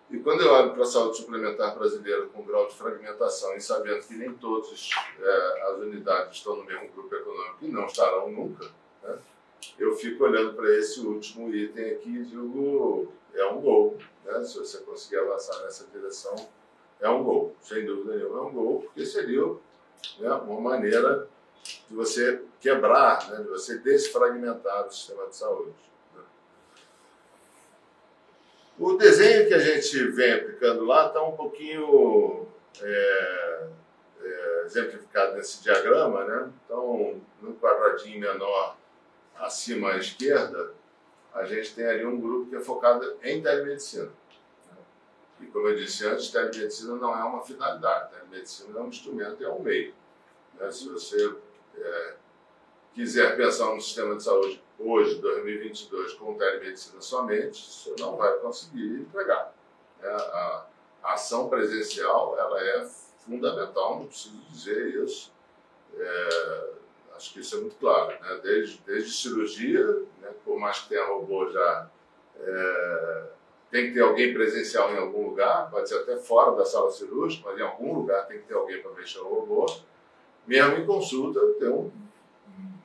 E 0.10 0.19
quando 0.19 0.41
eu 0.41 0.53
olho 0.53 0.73
para 0.73 0.84
a 0.84 0.86
saúde 0.86 1.17
suplementar 1.17 1.75
brasileira 1.75 2.27
com 2.27 2.43
grau 2.43 2.67
de 2.67 2.75
fragmentação 2.75 3.55
e 3.55 3.62
sabendo 3.62 4.05
que 4.05 4.13
nem 4.13 4.34
todas 4.34 4.89
é, 5.19 5.62
as 5.63 5.77
unidades 5.79 6.38
estão 6.38 6.55
no 6.55 6.63
mesmo 6.63 6.89
grupo 6.89 7.15
econômico 7.15 7.58
e 7.62 7.67
não 7.69 7.88
estarão 7.88 8.31
nunca, 8.31 8.65
né, 9.03 9.17
eu 9.78 9.95
fico 9.95 10.23
olhando 10.23 10.54
para 10.54 10.69
esse 10.78 10.99
último 10.99 11.54
item 11.54 11.91
aqui 11.91 12.10
e 12.10 12.25
digo, 12.25 13.12
é 13.34 13.45
um 13.45 13.62
gol. 13.62 13.97
Né, 14.23 14.43
se 14.43 14.58
você 14.58 14.80
conseguir 14.80 15.17
avançar 15.17 15.62
nessa 15.63 15.86
direção, 15.88 16.36
é 16.99 17.10
um 17.10 17.23
gol. 17.23 17.56
Sem 17.62 17.86
dúvida 17.86 18.15
nenhuma, 18.15 18.39
é 18.39 18.41
um 18.41 18.54
gol, 18.54 18.82
porque 18.82 19.06
seria 19.06 19.45
né, 20.19 20.30
uma 20.30 20.62
maneira 20.62 21.28
de 21.89 21.95
você 21.95 22.41
quebrar, 22.60 23.30
né, 23.30 23.38
de 23.38 23.49
você 23.49 23.78
desfragmentar 23.80 24.88
o 24.88 24.91
sistema 24.91 25.28
de 25.28 25.36
saúde. 25.36 25.73
O 28.78 28.97
desenho 28.97 29.47
que 29.47 29.54
a 29.54 29.60
gente 29.60 30.12
vem 30.12 30.34
aplicando 30.34 30.84
lá 30.84 31.08
está 31.08 31.23
um 31.23 31.32
pouquinho 31.32 32.45
é, 32.82 33.67
é, 34.21 34.63
exemplificado 34.65 35.36
nesse 35.36 35.63
diagrama, 35.63 36.25
né? 36.25 36.51
Então, 36.65 37.21
no 37.41 37.56
quadradinho 37.56 38.19
menor 38.19 38.75
acima 39.38 39.91
à 39.91 39.98
esquerda, 39.98 40.74
a 41.34 41.43
gente 41.43 41.76
tem 41.76 41.86
ali 41.86 42.06
um 42.06 42.19
grupo 42.19 42.50
que 42.50 42.56
é 42.56 42.62
focado 42.62 43.17
em 43.21 43.41
telemedicina. 43.41 44.10
E 45.39 45.45
como 45.48 45.67
eu 45.67 45.76
disse 45.76 46.06
antes, 46.06 46.32
telemedicina 46.32 46.95
não 46.95 47.17
é 47.17 47.24
uma 47.24 47.41
finalidade, 47.41 48.12
telemedicina 48.12 48.80
é 48.80 48.82
um 48.82 48.88
instrumento, 48.88 49.43
é 49.43 49.50
um 49.50 49.62
meio. 49.62 49.93
Né? 50.54 50.71
Se 50.71 50.88
você 50.88 51.36
é, 51.78 52.15
quiser 52.94 53.36
pensar 53.36 53.73
no 53.73 53.81
sistema 53.81 54.15
de 54.15 54.23
saúde 54.23 54.63
hoje, 54.79 55.15
2022, 55.15 56.13
com 56.13 56.36
telemedicina 56.36 57.02
somente, 57.02 57.69
você 57.69 57.94
não 58.00 58.15
vai 58.15 58.33
conseguir 58.40 59.02
entregar. 59.02 59.54
É, 60.02 60.08
a, 60.08 60.65
a, 61.04 61.13
ação 61.13 61.50
presencial 61.50 62.38
ela 62.38 62.62
é 62.62 62.88
fundamental, 63.19 64.00
não 64.00 64.08
preciso 64.08 64.38
dizer 64.50 65.04
isso. 65.04 65.33
É, 65.98 66.75
acho 67.15 67.33
que 67.33 67.39
isso 67.39 67.55
é 67.55 67.61
muito 67.61 67.75
claro. 67.77 68.11
Né? 68.21 68.39
Desde, 68.43 68.81
desde 68.85 69.11
cirurgia, 69.11 69.85
né? 70.21 70.29
por 70.43 70.59
mais 70.59 70.79
que 70.79 70.89
tenha 70.89 71.05
robô 71.05 71.49
já, 71.49 71.89
é, 72.39 73.23
tem 73.71 73.87
que 73.87 73.93
ter 73.93 74.01
alguém 74.01 74.33
presencial 74.33 74.91
em 74.93 74.97
algum 74.97 75.29
lugar, 75.29 75.69
pode 75.69 75.89
ser 75.89 75.95
até 75.95 76.17
fora 76.17 76.55
da 76.55 76.65
sala 76.65 76.91
cirúrgica, 76.91 77.49
mas 77.49 77.59
em 77.59 77.63
algum 77.63 77.93
lugar 77.93 78.27
tem 78.27 78.39
que 78.39 78.45
ter 78.45 78.53
alguém 78.53 78.81
para 78.81 78.91
mexer 78.91 79.19
o 79.19 79.27
robô. 79.27 79.65
Mesmo 80.45 80.75
em 80.75 80.85
consulta, 80.85 81.39
tem 81.59 81.69
um 81.69 81.91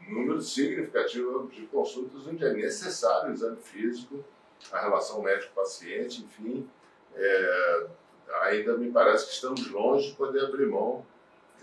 número 0.09 0.41
significativo 0.41 1.49
de 1.49 1.67
consultas 1.67 2.27
onde 2.27 2.45
é 2.45 2.53
necessário 2.53 3.31
o 3.31 3.35
exame 3.35 3.61
físico, 3.61 4.25
a 4.73 4.81
relação 4.81 5.23
médico-paciente, 5.23 6.23
enfim. 6.23 6.69
É, 7.15 7.87
ainda 8.43 8.77
me 8.77 8.91
parece 8.91 9.27
que 9.27 9.33
estamos 9.33 9.71
longe 9.71 10.11
de 10.11 10.17
poder 10.17 10.45
abrir 10.45 10.67
mão 10.67 11.05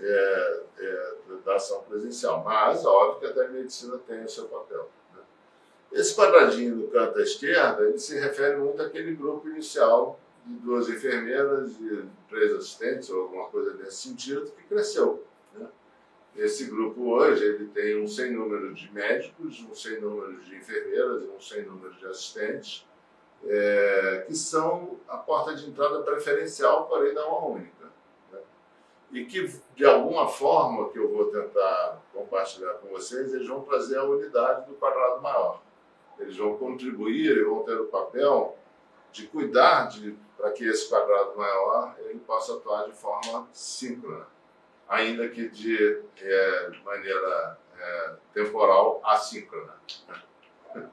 é, 0.02 0.64
é, 0.80 1.14
da 1.46 1.56
ação 1.56 1.84
presencial. 1.84 2.44
Mas, 2.44 2.86
óbvio 2.86 3.20
que 3.20 3.26
a 3.28 3.34
telemedicina 3.34 3.98
tem 4.00 4.24
o 4.24 4.30
seu 4.30 4.46
papel. 4.46 4.90
Né? 5.14 5.22
Esse 5.94 6.16
quadradinho 6.16 6.76
no 6.76 6.88
canto 6.90 7.18
à 7.18 7.22
esquerda, 7.22 7.84
ele 7.84 8.00
se 8.00 8.18
refere 8.20 8.58
muito 8.58 8.82
àquele 8.82 9.16
grupo 9.16 9.48
inicial 9.50 10.20
de 10.46 10.56
duas 10.56 10.88
enfermeiras 10.88 11.72
e 11.80 12.06
três 12.30 12.54
assistentes, 12.54 13.10
ou 13.10 13.24
alguma 13.24 13.48
coisa 13.50 13.74
nesse 13.74 14.08
sentido, 14.08 14.50
que 14.52 14.64
cresceu. 14.64 15.26
Né? 15.54 15.68
Esse 16.36 16.66
grupo 16.66 17.02
hoje 17.10 17.44
ele 17.44 17.68
tem 17.68 18.02
um 18.02 18.08
sem 18.08 18.32
número 18.32 18.74
de 18.74 18.92
médicos, 18.94 19.66
um 19.70 19.76
sem 19.76 20.00
número 20.00 20.38
de 20.42 20.56
enfermeiras 20.56 21.24
um 21.24 21.40
sem 21.40 21.64
número 21.64 21.94
de 21.96 22.06
assistentes, 22.06 22.86
é, 23.46 24.26
que 24.28 24.36
são 24.36 25.00
a 25.08 25.18
porta 25.18 25.56
de 25.56 25.70
entrada 25.70 26.02
preferencial, 26.02 26.88
porém 26.88 27.14
não 27.14 27.30
a 27.30 27.46
única. 27.48 27.77
Né? 29.18 29.22
E 29.22 29.26
que, 29.26 29.60
de 29.76 29.86
alguma 29.86 30.28
forma, 30.28 30.90
que 30.90 31.00
eu 31.00 31.12
vou 31.12 31.26
tentar 31.26 32.02
compartilhar 32.14 32.74
com 32.76 32.90
vocês, 32.90 33.34
eles 33.34 33.48
vão 33.48 33.62
trazer 33.62 33.98
a 33.98 34.04
unidade 34.04 34.68
do 34.68 34.76
quadrado 34.76 35.22
maior. 35.22 35.62
Eles 36.20 36.38
vão 36.38 36.58
contribuir 36.58 37.38
e 37.38 37.44
vão 37.44 37.64
ter 37.64 37.80
o 37.80 37.86
papel 37.86 38.58
de 39.12 39.28
cuidar 39.28 39.88
de 39.88 40.18
para 40.38 40.52
que 40.52 40.64
esse 40.66 40.88
quadrado 40.88 41.36
maior 41.36 41.96
ele 42.00 42.20
possa 42.20 42.54
atuar 42.54 42.86
de 42.86 42.92
forma 42.92 43.48
síncrona, 43.52 44.28
ainda 44.88 45.28
que 45.30 45.50
de, 45.50 46.04
é, 46.22 46.72
maneira 46.86 47.58
é, 47.80 48.14
temporal 48.34 49.02
assíncrona. 49.04 49.76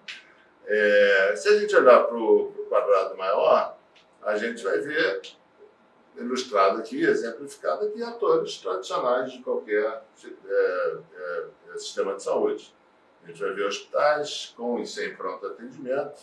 É, 0.66 1.34
se 1.36 1.46
a 1.46 1.60
gente 1.60 1.76
olhar 1.76 2.04
para 2.04 2.16
o 2.16 2.50
quadrado 2.70 3.18
maior, 3.18 3.76
a 4.22 4.34
gente 4.38 4.64
vai 4.64 4.78
ver 4.78 5.20
ilustrado 6.16 6.78
aqui, 6.78 7.02
exemplificado 7.02 7.86
aqui, 7.86 8.02
atores 8.02 8.58
tradicionais 8.58 9.32
de 9.32 9.42
qualquer 9.42 10.04
é, 10.46 10.96
é, 11.16 11.78
sistema 11.78 12.14
de 12.14 12.22
saúde. 12.22 12.74
A 13.22 13.28
gente 13.28 13.40
vai 13.40 13.52
ver 13.52 13.66
hospitais 13.66 14.54
com 14.56 14.78
e 14.78 14.86
sem 14.86 15.14
pronto 15.16 15.46
atendimento, 15.46 16.22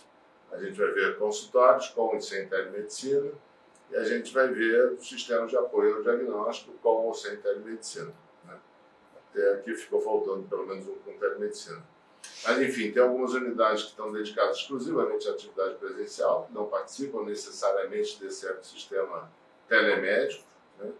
a 0.51 0.57
gente 0.57 0.77
vai 0.77 0.91
ver 0.91 1.17
consultórios 1.17 1.87
com 1.89 2.15
e 2.15 2.21
sem 2.21 2.47
telemedicina, 2.47 3.31
e 3.89 3.95
a 3.95 4.03
gente 4.03 4.33
vai 4.33 4.47
ver 4.47 4.97
sistemas 4.99 5.49
de 5.49 5.57
apoio 5.57 5.97
ao 5.97 6.03
diagnóstico 6.03 6.73
com 6.81 7.07
ou 7.07 7.13
sem 7.13 7.37
telemedicina. 7.37 8.13
Né? 8.45 8.57
Até 9.17 9.53
aqui 9.53 9.75
ficou 9.75 9.99
faltando 10.01 10.43
pelo 10.43 10.65
menos 10.65 10.87
um 10.87 10.95
com 10.95 11.17
telemedicina. 11.17 11.83
Mas, 12.43 12.61
enfim, 12.61 12.91
tem 12.91 13.01
algumas 13.01 13.33
unidades 13.33 13.83
que 13.83 13.89
estão 13.89 14.11
dedicadas 14.11 14.57
exclusivamente 14.57 15.27
à 15.27 15.31
atividade 15.31 15.75
presencial, 15.75 16.45
que 16.45 16.53
não 16.53 16.67
participam 16.67 17.23
necessariamente 17.23 18.19
desse 18.19 18.47
ecossistema 18.47 19.31
telemédico. 19.71 20.43
Né? 20.77 20.91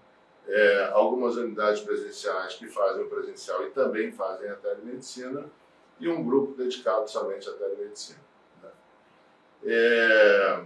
É, 0.48 0.90
algumas 0.94 1.36
unidades 1.36 1.82
presenciais 1.82 2.56
que 2.56 2.68
fazem 2.68 3.04
o 3.04 3.10
presencial 3.10 3.68
e 3.68 3.72
também 3.72 4.14
fazem 4.14 4.50
a 4.50 4.56
telemedicina, 4.56 5.46
e 6.00 6.08
um 6.08 6.24
grupo 6.24 6.56
dedicado 6.56 7.08
somente 7.08 7.48
à 7.50 7.54
telemedicina. 7.54 8.20
Né? 8.64 8.70
É, 9.66 10.64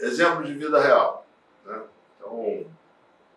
exemplo 0.00 0.44
de 0.44 0.52
vida 0.52 0.80
real. 0.80 1.24
Né? 1.64 1.82
Então, 2.16 2.66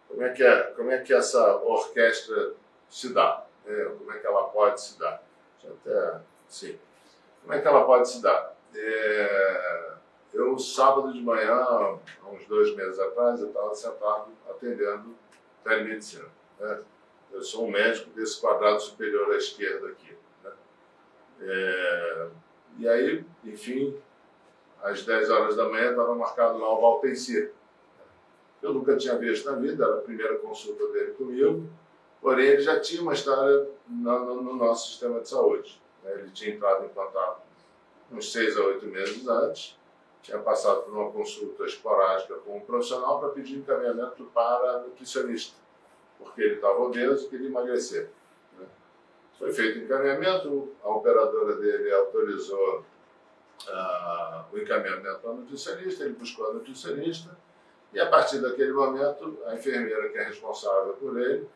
como 0.10 0.24
é, 0.24 0.30
que 0.32 0.44
é, 0.44 0.62
como 0.76 0.92
é 0.92 0.98
que 0.98 1.14
essa 1.14 1.56
orquestra 1.58 2.54
se 2.90 3.14
dá? 3.14 3.46
Né? 3.66 3.86
Como 3.98 4.12
é 4.12 4.18
que 4.18 4.28
ela 4.28 4.50
pode 4.50 4.82
se 4.82 5.00
dar? 5.00 5.24
até, 5.64 6.22
sim. 6.48 6.80
Como 7.42 7.54
é 7.54 7.62
que 7.62 7.68
ela 7.68 7.86
pode 7.86 8.10
se 8.10 8.22
dar? 8.22 8.56
É, 8.76 9.94
eu, 10.34 10.58
sábado 10.60 11.12
de 11.12 11.22
manhã, 11.22 11.54
há 11.54 12.30
uns 12.32 12.46
dois 12.46 12.76
meses 12.76 13.00
atrás, 13.00 13.42
eu 13.42 13.48
estava 13.48 13.74
sentado 13.74 14.28
atendendo 14.50 15.16
telemedicina. 15.64 16.26
Né? 16.60 16.82
Eu 17.32 17.44
sou 17.44 17.68
um 17.68 17.72
médico 17.72 18.10
desse 18.12 18.40
quadrado 18.40 18.80
superior 18.80 19.32
à 19.32 19.38
esquerda 19.38 19.88
aqui. 19.90 20.16
Né? 20.44 20.52
É, 21.42 22.28
e 22.78 22.88
aí, 22.88 23.26
enfim, 23.44 23.96
às 24.82 25.04
10 25.04 25.30
horas 25.30 25.56
da 25.56 25.68
manhã 25.68 25.92
estava 25.92 26.16
marcado 26.16 26.58
lá 26.58 26.74
o 26.74 26.82
Valpensia. 26.82 27.52
Eu 28.62 28.74
nunca 28.74 28.98
tinha 28.98 29.18
visto 29.18 29.50
na 29.50 29.58
vida, 29.58 29.86
era 29.86 29.96
a 29.96 30.02
primeira 30.02 30.38
consulta 30.40 30.88
dele 30.90 31.12
comigo. 31.12 31.68
Porém, 32.22 32.48
ele 32.48 32.62
já 32.62 32.80
tinha 32.80 33.02
uma 33.02 33.14
história 33.14 33.68
no, 33.88 34.26
no, 34.26 34.44
no 34.44 34.56
nosso 34.56 34.90
sistema 34.90 35.22
de 35.22 35.30
saúde. 35.30 35.82
Né? 36.04 36.12
Ele 36.14 36.32
tinha 36.32 36.54
entrado 36.54 36.86
em 36.86 36.90
contato 36.90 37.42
uns 38.12 38.32
seis 38.32 38.58
a 38.58 38.64
oito 38.64 38.86
meses 38.88 39.28
antes, 39.28 39.79
tinha 40.22 40.40
passado 40.40 40.84
por 40.84 40.94
uma 40.94 41.12
consulta 41.12 41.66
esporádica 41.66 42.36
com 42.36 42.58
um 42.58 42.62
profissional 42.62 43.20
para 43.20 43.30
pedir 43.30 43.58
encaminhamento 43.58 44.26
para 44.34 44.80
nutricionista, 44.80 45.56
porque 46.18 46.42
ele 46.42 46.56
estava 46.56 46.80
obeso 46.80 47.26
e 47.26 47.30
queria 47.30 47.48
emagrecer. 47.48 48.10
Né? 48.58 48.66
Foi 49.38 49.52
feito 49.54 49.80
o 49.80 49.84
encaminhamento, 49.84 50.74
a 50.84 50.90
operadora 50.90 51.56
dele 51.56 51.94
autorizou 51.94 52.86
uh, 53.68 54.46
o 54.52 54.58
encaminhamento 54.58 55.20
para 55.20 55.34
nutricionista, 55.34 56.04
ele 56.04 56.14
buscou 56.14 56.50
a 56.50 56.54
nutricionista, 56.54 57.38
e 57.94 58.00
a 58.00 58.08
partir 58.08 58.40
daquele 58.40 58.72
momento, 58.72 59.40
a 59.46 59.56
enfermeira 59.56 60.10
que 60.10 60.18
é 60.18 60.24
responsável 60.24 60.94
por 60.94 61.20
ele 61.20 61.48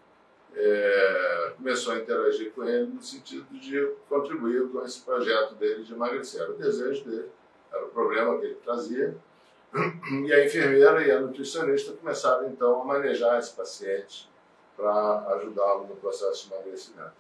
é, 0.56 1.54
começou 1.58 1.94
a 1.94 1.98
interagir 1.98 2.52
com 2.54 2.64
ele 2.64 2.86
no 2.86 3.02
sentido 3.02 3.48
de 3.54 3.94
contribuir 4.08 4.68
com 4.70 4.84
esse 4.84 5.02
projeto 5.02 5.56
dele 5.56 5.84
de 5.84 5.94
emagrecer. 5.94 6.50
O 6.50 6.54
desejo 6.54 7.04
dele, 7.06 7.30
era 7.74 7.86
o 7.86 7.90
problema 7.90 8.38
que 8.38 8.46
ele 8.46 8.56
trazia. 8.56 9.16
E 9.74 10.32
a 10.32 10.46
enfermeira 10.46 11.02
e 11.02 11.12
a 11.12 11.20
nutricionista 11.20 11.94
começaram 11.94 12.48
então 12.48 12.82
a 12.82 12.86
manejar 12.86 13.40
esse 13.40 13.54
paciente 13.54 14.30
para 14.78 15.36
ajudá-lo 15.36 15.88
no 15.88 15.96
processo 15.96 16.48
de 16.48 16.54
emagrecimento. 16.54 17.14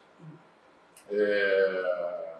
É, 1.09 2.33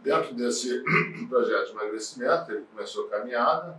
dentro 0.00 0.34
desse 0.34 0.82
projeto 1.30 1.66
de 1.66 1.72
emagrecimento, 1.72 2.52
ele 2.52 2.66
começou 2.74 3.06
a 3.06 3.10
caminhada, 3.10 3.78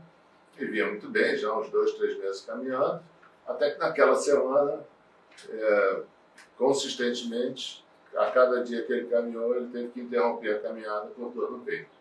vinha 0.58 0.88
muito 0.88 1.10
bem, 1.10 1.36
já 1.36 1.54
uns 1.54 1.70
dois, 1.70 1.92
três 1.94 2.18
meses 2.18 2.42
caminhando, 2.42 3.02
até 3.46 3.72
que 3.72 3.80
naquela 3.80 4.16
semana 4.16 4.80
é, 5.50 6.02
consistentemente, 6.58 7.84
a 8.16 8.30
cada 8.30 8.64
dia 8.64 8.84
que 8.84 8.94
ele 8.94 9.08
caminhou, 9.08 9.56
ele 9.56 9.68
teve 9.68 9.89
que 9.89 10.02
interromper 10.02 10.56
a 10.56 10.60
caminhada 10.60 11.08
por 11.08 11.32
dor 11.32 11.52
no 11.52 11.60
peito. 11.60 12.01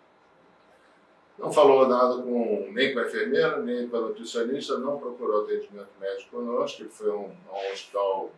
Não 1.41 1.51
falou 1.51 1.89
nada 1.89 2.23
com, 2.23 2.69
nem 2.71 2.93
com 2.93 3.01
a 3.01 3.07
enfermeira, 3.07 3.57
nem 3.63 3.89
com 3.89 3.97
a 3.97 4.01
nutricionista, 4.01 4.77
não 4.77 4.99
procurou 4.99 5.43
atendimento 5.43 5.89
médico 5.99 6.37
conosco, 6.37 6.83
ele 6.83 6.91
foi 6.91 7.11
um, 7.11 7.31
um 7.31 7.73
hospital 7.73 8.31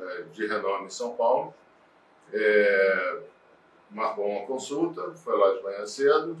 é, 0.00 0.22
de 0.32 0.44
renome 0.44 0.86
em 0.86 0.90
São 0.90 1.14
Paulo, 1.14 1.54
é, 2.32 3.20
marcou 3.88 4.26
uma 4.26 4.44
consulta, 4.46 5.12
foi 5.12 5.38
lá 5.38 5.54
de 5.54 5.62
manhã 5.62 5.86
cedo, 5.86 6.36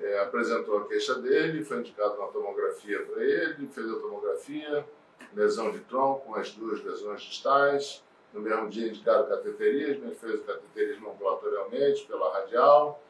é, 0.00 0.20
apresentou 0.20 0.78
a 0.78 0.88
queixa 0.88 1.16
dele, 1.16 1.62
foi 1.62 1.80
indicado 1.80 2.14
uma 2.14 2.28
tomografia 2.28 3.02
para 3.02 3.22
ele, 3.22 3.68
fez 3.68 3.90
a 3.90 3.96
tomografia, 3.96 4.86
lesão 5.34 5.70
de 5.70 5.80
tronco, 5.80 6.34
as 6.34 6.52
duas 6.52 6.82
lesões 6.82 7.20
distais, 7.20 8.02
no 8.32 8.40
mesmo 8.40 8.70
dia 8.70 8.88
indicaram 8.88 9.28
cateterismo, 9.28 10.06
ele 10.06 10.14
fez 10.14 10.34
o 10.36 10.44
cateterismo 10.44 11.10
ambulatorialmente 11.10 12.06
pela 12.06 12.32
radial, 12.32 13.02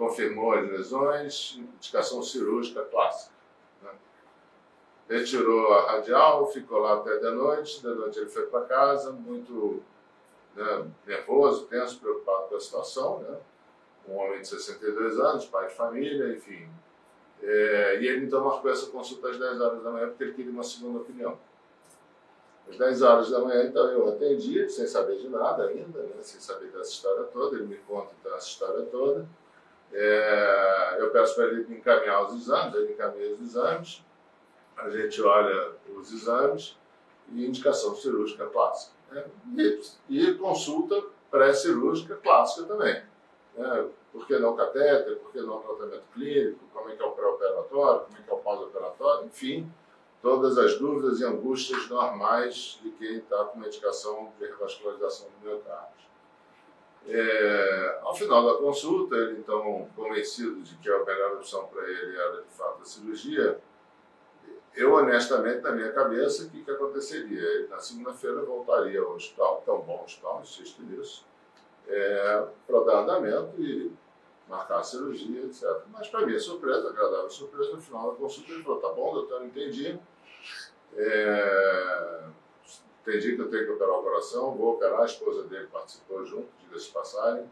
confirmou 0.00 0.54
as 0.54 0.66
lesões, 0.66 1.58
indicação 1.58 2.22
cirúrgica 2.22 2.82
clássica. 2.84 3.34
Né? 3.82 3.90
Retirou 5.10 5.74
a 5.74 5.92
radial, 5.92 6.50
ficou 6.50 6.78
lá 6.78 6.94
até 6.94 7.18
de 7.18 7.30
noite, 7.32 7.82
de 7.82 7.88
noite 7.88 8.18
ele 8.18 8.30
foi 8.30 8.46
para 8.46 8.64
casa, 8.64 9.12
muito 9.12 9.82
né, 10.56 10.90
nervoso, 11.06 11.66
tenso, 11.66 12.00
preocupado 12.00 12.48
com 12.48 12.56
a 12.56 12.60
situação, 12.60 13.18
né? 13.18 13.36
um 14.08 14.16
homem 14.16 14.40
de 14.40 14.48
62 14.48 15.20
anos, 15.20 15.44
pai 15.44 15.68
de 15.68 15.74
família, 15.74 16.34
enfim. 16.34 16.66
É, 17.42 18.00
e 18.00 18.08
ele 18.08 18.24
então 18.24 18.42
marcou 18.42 18.70
essa 18.70 18.86
consulta 18.86 19.28
às 19.28 19.38
10 19.38 19.60
horas 19.60 19.82
da 19.82 19.90
manhã 19.90 20.08
porque 20.08 20.24
ele 20.24 20.32
queria 20.32 20.50
uma 20.50 20.64
segunda 20.64 21.00
opinião. 21.00 21.38
Às 22.70 22.78
10 22.78 23.02
horas 23.02 23.30
da 23.30 23.40
manhã, 23.40 23.64
então, 23.64 23.84
eu 23.90 24.08
atendi, 24.08 24.66
sem 24.70 24.86
saber 24.86 25.18
de 25.18 25.28
nada 25.28 25.64
ainda, 25.64 26.00
né? 26.00 26.22
sem 26.22 26.40
saber 26.40 26.68
dessa 26.68 26.90
história 26.90 27.24
toda, 27.24 27.56
ele 27.56 27.66
me 27.66 27.76
conta 27.76 28.14
então, 28.18 28.34
essa 28.34 28.46
história 28.46 28.82
toda. 28.86 29.28
É, 29.92 30.96
eu 31.00 31.10
peço 31.10 31.34
para 31.34 31.46
ele 31.46 31.74
encaminhar 31.74 32.24
os 32.26 32.34
exames, 32.34 32.74
ele 32.74 32.92
encaminha 32.92 33.34
os 33.34 33.40
exames, 33.40 34.04
a 34.76 34.88
gente 34.88 35.20
olha 35.22 35.72
os 35.96 36.12
exames 36.12 36.78
e 37.32 37.44
indicação 37.44 37.94
cirúrgica 37.94 38.46
clássica. 38.46 38.94
Né? 39.10 39.24
E, 39.56 39.80
e, 40.08 40.34
consulta 40.34 41.02
pré-cirúrgica 41.30 42.16
clássica 42.16 42.66
também. 42.66 43.02
Né? 43.56 43.88
Por 44.12 44.26
que 44.26 44.38
não 44.38 44.56
catéter, 44.56 45.16
por 45.18 45.32
que 45.32 45.40
não 45.40 45.60
tratamento 45.60 46.04
clínico, 46.14 46.64
como 46.72 46.88
é 46.88 46.96
que 46.96 47.02
é 47.02 47.06
o 47.06 47.12
pré-operatório, 47.12 48.00
como 48.02 48.18
é 48.18 48.22
que 48.22 48.30
é 48.30 48.34
o 48.34 48.38
pós-operatório, 48.38 49.26
enfim, 49.26 49.70
todas 50.22 50.58
as 50.58 50.78
dúvidas 50.78 51.20
e 51.20 51.24
angústias 51.24 51.88
normais 51.88 52.78
de 52.82 52.90
quem 52.92 53.18
está 53.18 53.44
com 53.44 53.58
medicação 53.58 54.32
de 54.38 54.46
revascularização 54.46 55.28
do 55.28 55.46
miocárdio. 55.46 56.09
É, 57.06 57.98
ao 58.02 58.14
final 58.14 58.44
da 58.44 58.58
consulta, 58.58 59.16
ele 59.16 59.38
então 59.38 59.88
convencido 59.96 60.60
de 60.62 60.76
que 60.76 60.90
a 60.90 61.04
melhor 61.04 61.32
opção 61.34 61.66
para 61.66 61.82
ele 61.82 62.16
era 62.16 62.42
de 62.42 62.50
fato 62.50 62.82
a 62.82 62.84
cirurgia, 62.84 63.58
eu, 64.74 64.94
honestamente, 64.94 65.62
na 65.62 65.72
minha 65.72 65.92
cabeça, 65.92 66.44
o 66.44 66.50
que, 66.50 66.62
que 66.62 66.70
aconteceria? 66.70 67.66
Na 67.68 67.80
segunda-feira 67.80 68.42
voltaria 68.42 69.00
ao 69.00 69.14
hospital, 69.14 69.64
um 69.66 69.78
bom 69.78 70.04
hospital, 70.04 70.40
insisto 70.42 70.82
nisso, 70.82 71.26
é, 71.88 72.46
para 72.66 72.80
dar 72.84 73.00
andamento 73.00 73.60
e 73.60 73.92
marcar 74.48 74.78
a 74.78 74.82
cirurgia, 74.82 75.42
etc. 75.42 75.64
Mas, 75.92 76.08
para 76.08 76.24
mim, 76.24 76.38
surpresa, 76.38 76.88
agradável 76.88 77.30
surpresa, 77.30 77.72
no 77.72 77.80
final 77.80 78.12
da 78.12 78.16
consulta 78.16 78.52
ele 78.52 78.62
falou, 78.62 78.80
tá 78.80 78.88
bom, 78.90 79.14
doutor, 79.14 79.44
entendi. 79.44 79.98
É, 80.96 82.19
entendi 83.02 83.34
que 83.34 83.40
eu 83.40 83.50
tenho 83.50 83.66
que 83.66 83.72
operar 83.72 83.98
o 83.98 84.02
coração, 84.02 84.54
vou 84.54 84.74
operar, 84.74 85.00
a 85.00 85.04
esposa 85.06 85.44
dele 85.44 85.68
participou 85.72 86.24
junto, 86.24 86.48
diga-se 86.60 86.90
passagem, 86.90 87.48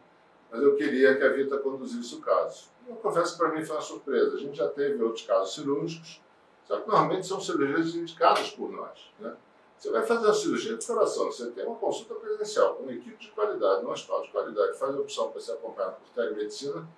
mas 0.50 0.62
eu 0.62 0.76
queria 0.76 1.16
que 1.16 1.24
a 1.24 1.28
Vita 1.30 1.58
conduzisse 1.58 2.14
o 2.14 2.20
caso. 2.20 2.68
Eu 2.88 2.96
confesso 2.96 3.32
que 3.32 3.38
para 3.38 3.54
mim 3.54 3.64
foi 3.64 3.76
uma 3.76 3.82
surpresa. 3.82 4.36
A 4.36 4.38
gente 4.38 4.56
já 4.56 4.68
teve 4.68 5.02
outros 5.02 5.26
casos 5.26 5.54
cirúrgicos, 5.54 6.22
só 6.66 6.80
que 6.80 6.88
normalmente 6.88 7.26
são 7.26 7.40
cirurgias 7.40 7.94
indicadas 7.94 8.50
por 8.50 8.70
nós. 8.70 9.12
Né? 9.18 9.34
Você 9.78 9.90
vai 9.90 10.04
fazer 10.04 10.28
a 10.28 10.34
cirurgia 10.34 10.76
de 10.76 10.86
coração, 10.86 11.26
você 11.26 11.50
tem 11.50 11.64
uma 11.64 11.76
consulta 11.76 12.14
presencial 12.14 12.74
com 12.74 12.82
uma 12.82 12.92
equipe 12.92 13.16
de 13.16 13.30
qualidade, 13.30 13.84
um 13.84 13.90
hospital 13.90 14.22
de 14.22 14.30
qualidade, 14.30 14.72
que 14.72 14.78
faz 14.78 14.94
a 14.94 14.98
opção 14.98 15.30
para 15.30 15.40
ser 15.40 15.52
acompanhado 15.52 15.96
por 15.96 16.08
telemedicina, 16.14 16.88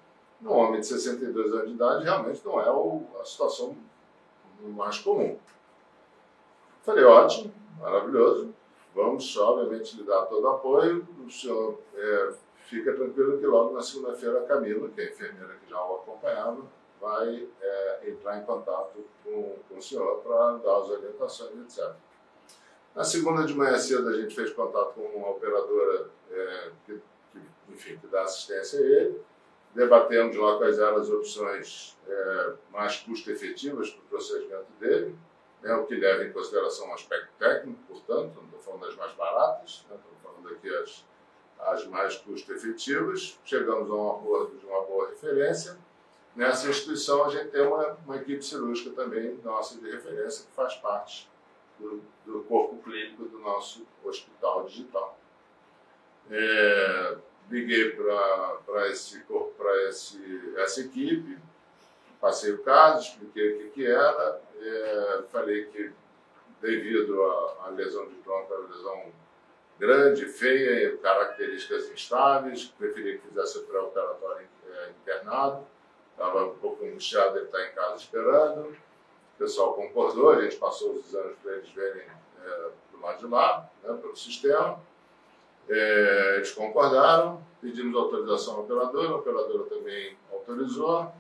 num 0.40 0.52
homem 0.52 0.80
de 0.80 0.86
62 0.86 1.52
anos 1.52 1.66
de 1.66 1.74
idade, 1.74 2.04
realmente 2.04 2.40
não 2.44 2.58
é 2.58 3.20
a 3.20 3.24
situação 3.24 3.76
mais 4.62 4.98
comum. 4.98 5.38
Falei, 6.82 7.04
ótimo, 7.04 7.52
maravilhoso, 7.80 8.54
vamos, 8.94 9.36
obviamente, 9.36 9.96
lhe 9.96 10.04
dar 10.04 10.22
todo 10.26 10.44
o 10.44 10.50
apoio, 10.50 11.06
o 11.26 11.30
senhor 11.30 11.78
é, 11.94 12.32
fica 12.66 12.92
tranquilo 12.92 13.38
que 13.38 13.46
logo 13.46 13.74
na 13.74 13.82
segunda-feira 13.82 14.40
a 14.40 14.44
Camila, 14.44 14.88
que 14.88 15.00
é 15.00 15.04
a 15.04 15.10
enfermeira 15.10 15.54
que 15.54 15.70
já 15.70 15.82
o 15.82 15.96
acompanhava, 15.96 16.62
vai 17.00 17.48
é, 17.60 18.10
entrar 18.10 18.38
em 18.38 18.44
contato 18.44 19.04
com, 19.24 19.56
com 19.68 19.78
o 19.78 19.82
senhor 19.82 20.18
para 20.18 20.58
dar 20.58 20.76
as 20.76 20.90
orientações, 20.90 21.52
etc. 21.58 21.94
Na 22.94 23.04
segunda 23.04 23.44
de 23.44 23.54
manhã 23.54 23.78
cedo 23.78 24.08
a 24.08 24.12
gente 24.12 24.34
fez 24.34 24.50
contato 24.50 24.94
com 24.94 25.02
uma 25.02 25.30
operadora 25.30 26.10
é, 26.30 26.70
que, 26.84 27.00
que, 27.32 27.40
enfim, 27.70 27.96
que 27.98 28.06
dá 28.08 28.22
assistência 28.22 28.78
a 28.78 28.82
ele, 28.82 29.20
debatemos 29.74 30.36
lá 30.36 30.58
quais 30.58 30.78
eram 30.78 30.96
as 30.96 31.08
opções 31.08 31.96
é, 32.06 32.52
mais 32.70 32.98
custo-efetivas 32.98 33.90
para 33.90 34.00
o 34.00 34.08
procedimento 34.08 34.66
dele, 34.78 35.16
né, 35.62 35.74
o 35.74 35.86
que 35.86 35.94
leva 35.94 36.24
em 36.24 36.32
consideração 36.32 36.88
um 36.88 36.94
aspecto 36.94 37.28
técnico, 37.38 37.80
portanto, 37.86 38.34
não 38.36 38.44
estou 38.44 38.60
falando 38.60 38.86
das 38.86 38.96
mais 38.96 39.12
baratas, 39.14 39.84
né, 39.88 39.96
estou 39.96 40.32
falando 40.32 40.54
aqui 40.54 40.74
as, 40.74 41.04
as 41.60 41.86
mais 41.86 42.16
custo-efetivas, 42.16 43.38
chegamos 43.44 43.90
a 43.90 43.94
um 43.94 44.10
acordo 44.10 44.56
de 44.58 44.66
uma 44.66 44.82
boa 44.82 45.08
referência, 45.08 45.78
Nessa 46.34 46.68
instituição, 46.68 47.24
a 47.24 47.28
gente 47.28 47.50
tem 47.50 47.66
uma, 47.66 47.98
uma 48.06 48.16
equipe 48.16 48.42
cirúrgica 48.42 48.90
também 48.90 49.38
nossa 49.42 49.78
de 49.78 49.90
referência, 49.90 50.46
que 50.46 50.52
faz 50.52 50.74
parte 50.76 51.28
do, 51.78 52.02
do 52.24 52.44
corpo 52.44 52.76
clínico 52.82 53.24
do 53.24 53.40
nosso 53.40 53.86
hospital 54.04 54.64
digital. 54.64 55.18
É, 56.30 57.16
liguei 57.50 57.90
para 57.90 58.88
esse 58.88 59.20
corpo, 59.24 59.52
para 59.58 59.88
essa 59.88 60.80
equipe, 60.80 61.36
passei 62.20 62.52
o 62.52 62.62
caso, 62.62 63.08
expliquei 63.08 63.54
o 63.54 63.58
que, 63.58 63.70
que 63.70 63.86
era, 63.86 64.40
é, 64.60 65.22
falei 65.30 65.66
que 65.66 65.92
devido 66.60 67.22
à 67.60 67.68
lesão 67.70 68.06
de 68.08 68.16
tronco, 68.16 68.52
uma 68.52 68.68
lesão 68.68 69.12
grande, 69.78 70.26
feia, 70.26 70.96
características 70.98 71.90
instáveis, 71.90 72.66
preferia 72.78 73.18
que 73.18 73.28
fizesse 73.28 73.58
o 73.58 73.62
pré-operatório 73.62 74.46
é, 74.68 74.90
internado 74.90 75.66
estava 76.20 76.44
um 76.44 76.54
pouco 76.58 76.84
angustiado, 76.84 77.38
ele 77.38 77.46
está 77.46 77.66
em 77.66 77.72
casa 77.72 77.96
esperando. 77.96 78.68
O 78.68 79.38
pessoal 79.38 79.72
concordou, 79.72 80.30
a 80.30 80.42
gente 80.42 80.56
passou 80.56 80.92
os 80.92 81.06
exames 81.06 81.36
para 81.42 81.52
eles 81.52 81.70
verem 81.70 82.02
é, 82.44 82.70
do 82.92 83.00
lado 83.00 83.18
de 83.18 83.26
lá, 83.26 83.70
né, 83.82 83.98
pelo 84.00 84.14
sistema. 84.14 84.78
É, 85.66 86.34
eles 86.36 86.52
concordaram, 86.52 87.42
pedimos 87.60 87.96
autorização 87.96 88.56
ao 88.56 88.60
operador, 88.64 89.12
o 89.12 89.16
operador 89.16 89.66
também 89.66 90.16
autorizou. 90.30 91.10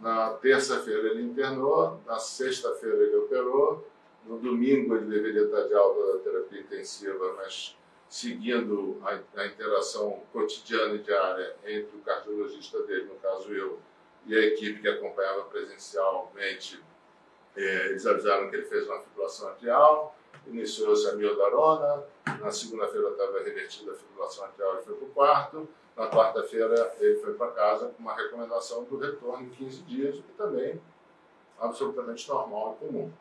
Na 0.00 0.30
terça-feira 0.34 1.08
ele 1.08 1.22
internou, 1.22 2.00
na 2.06 2.18
sexta-feira 2.18 2.96
ele 2.96 3.16
operou, 3.16 3.86
no 4.24 4.38
domingo 4.38 4.96
ele 4.96 5.06
deveria 5.06 5.44
estar 5.44 5.68
de 5.68 5.74
alta 5.74 6.12
da 6.12 6.18
terapia 6.20 6.60
intensiva, 6.60 7.34
mas 7.36 7.76
seguindo 8.08 9.00
a, 9.04 9.20
a 9.40 9.46
interação 9.46 10.22
cotidiana 10.32 10.94
e 10.94 10.98
diária 10.98 11.54
entre 11.66 11.96
o 11.96 12.00
cardiologista 12.00 12.82
dele, 12.82 13.04
no 13.04 13.14
caso 13.16 13.52
eu, 13.52 13.78
e 14.26 14.34
a 14.34 14.40
equipe 14.40 14.80
que 14.80 14.88
acompanhava 14.88 15.42
presencialmente, 15.44 16.82
é, 17.56 17.86
eles 17.86 18.06
avisaram 18.06 18.48
que 18.48 18.56
ele 18.56 18.66
fez 18.66 18.86
uma 18.86 19.00
fibrilação 19.00 19.48
atrial, 19.48 20.16
iniciou-se 20.46 21.08
a 21.08 21.14
miodarona, 21.14 22.04
na 22.40 22.50
segunda-feira 22.50 23.10
estava 23.10 23.42
revertida 23.42 23.92
a 23.92 23.94
fibrilação 23.94 24.44
atrial 24.44 24.80
e 24.80 24.84
foi 24.84 24.94
para 24.94 25.04
o 25.04 25.10
quarto, 25.10 25.68
na 25.96 26.08
quarta-feira 26.08 26.94
ele 26.98 27.16
foi 27.16 27.34
para 27.34 27.50
casa 27.52 27.88
com 27.88 28.02
uma 28.02 28.14
recomendação 28.14 28.84
do 28.84 28.98
retorno 28.98 29.46
em 29.46 29.50
15 29.50 29.82
dias, 29.82 30.16
o 30.16 30.22
que 30.22 30.32
também 30.32 30.80
absolutamente 31.58 32.28
normal 32.28 32.78
e 32.80 32.86
comum. 32.86 33.12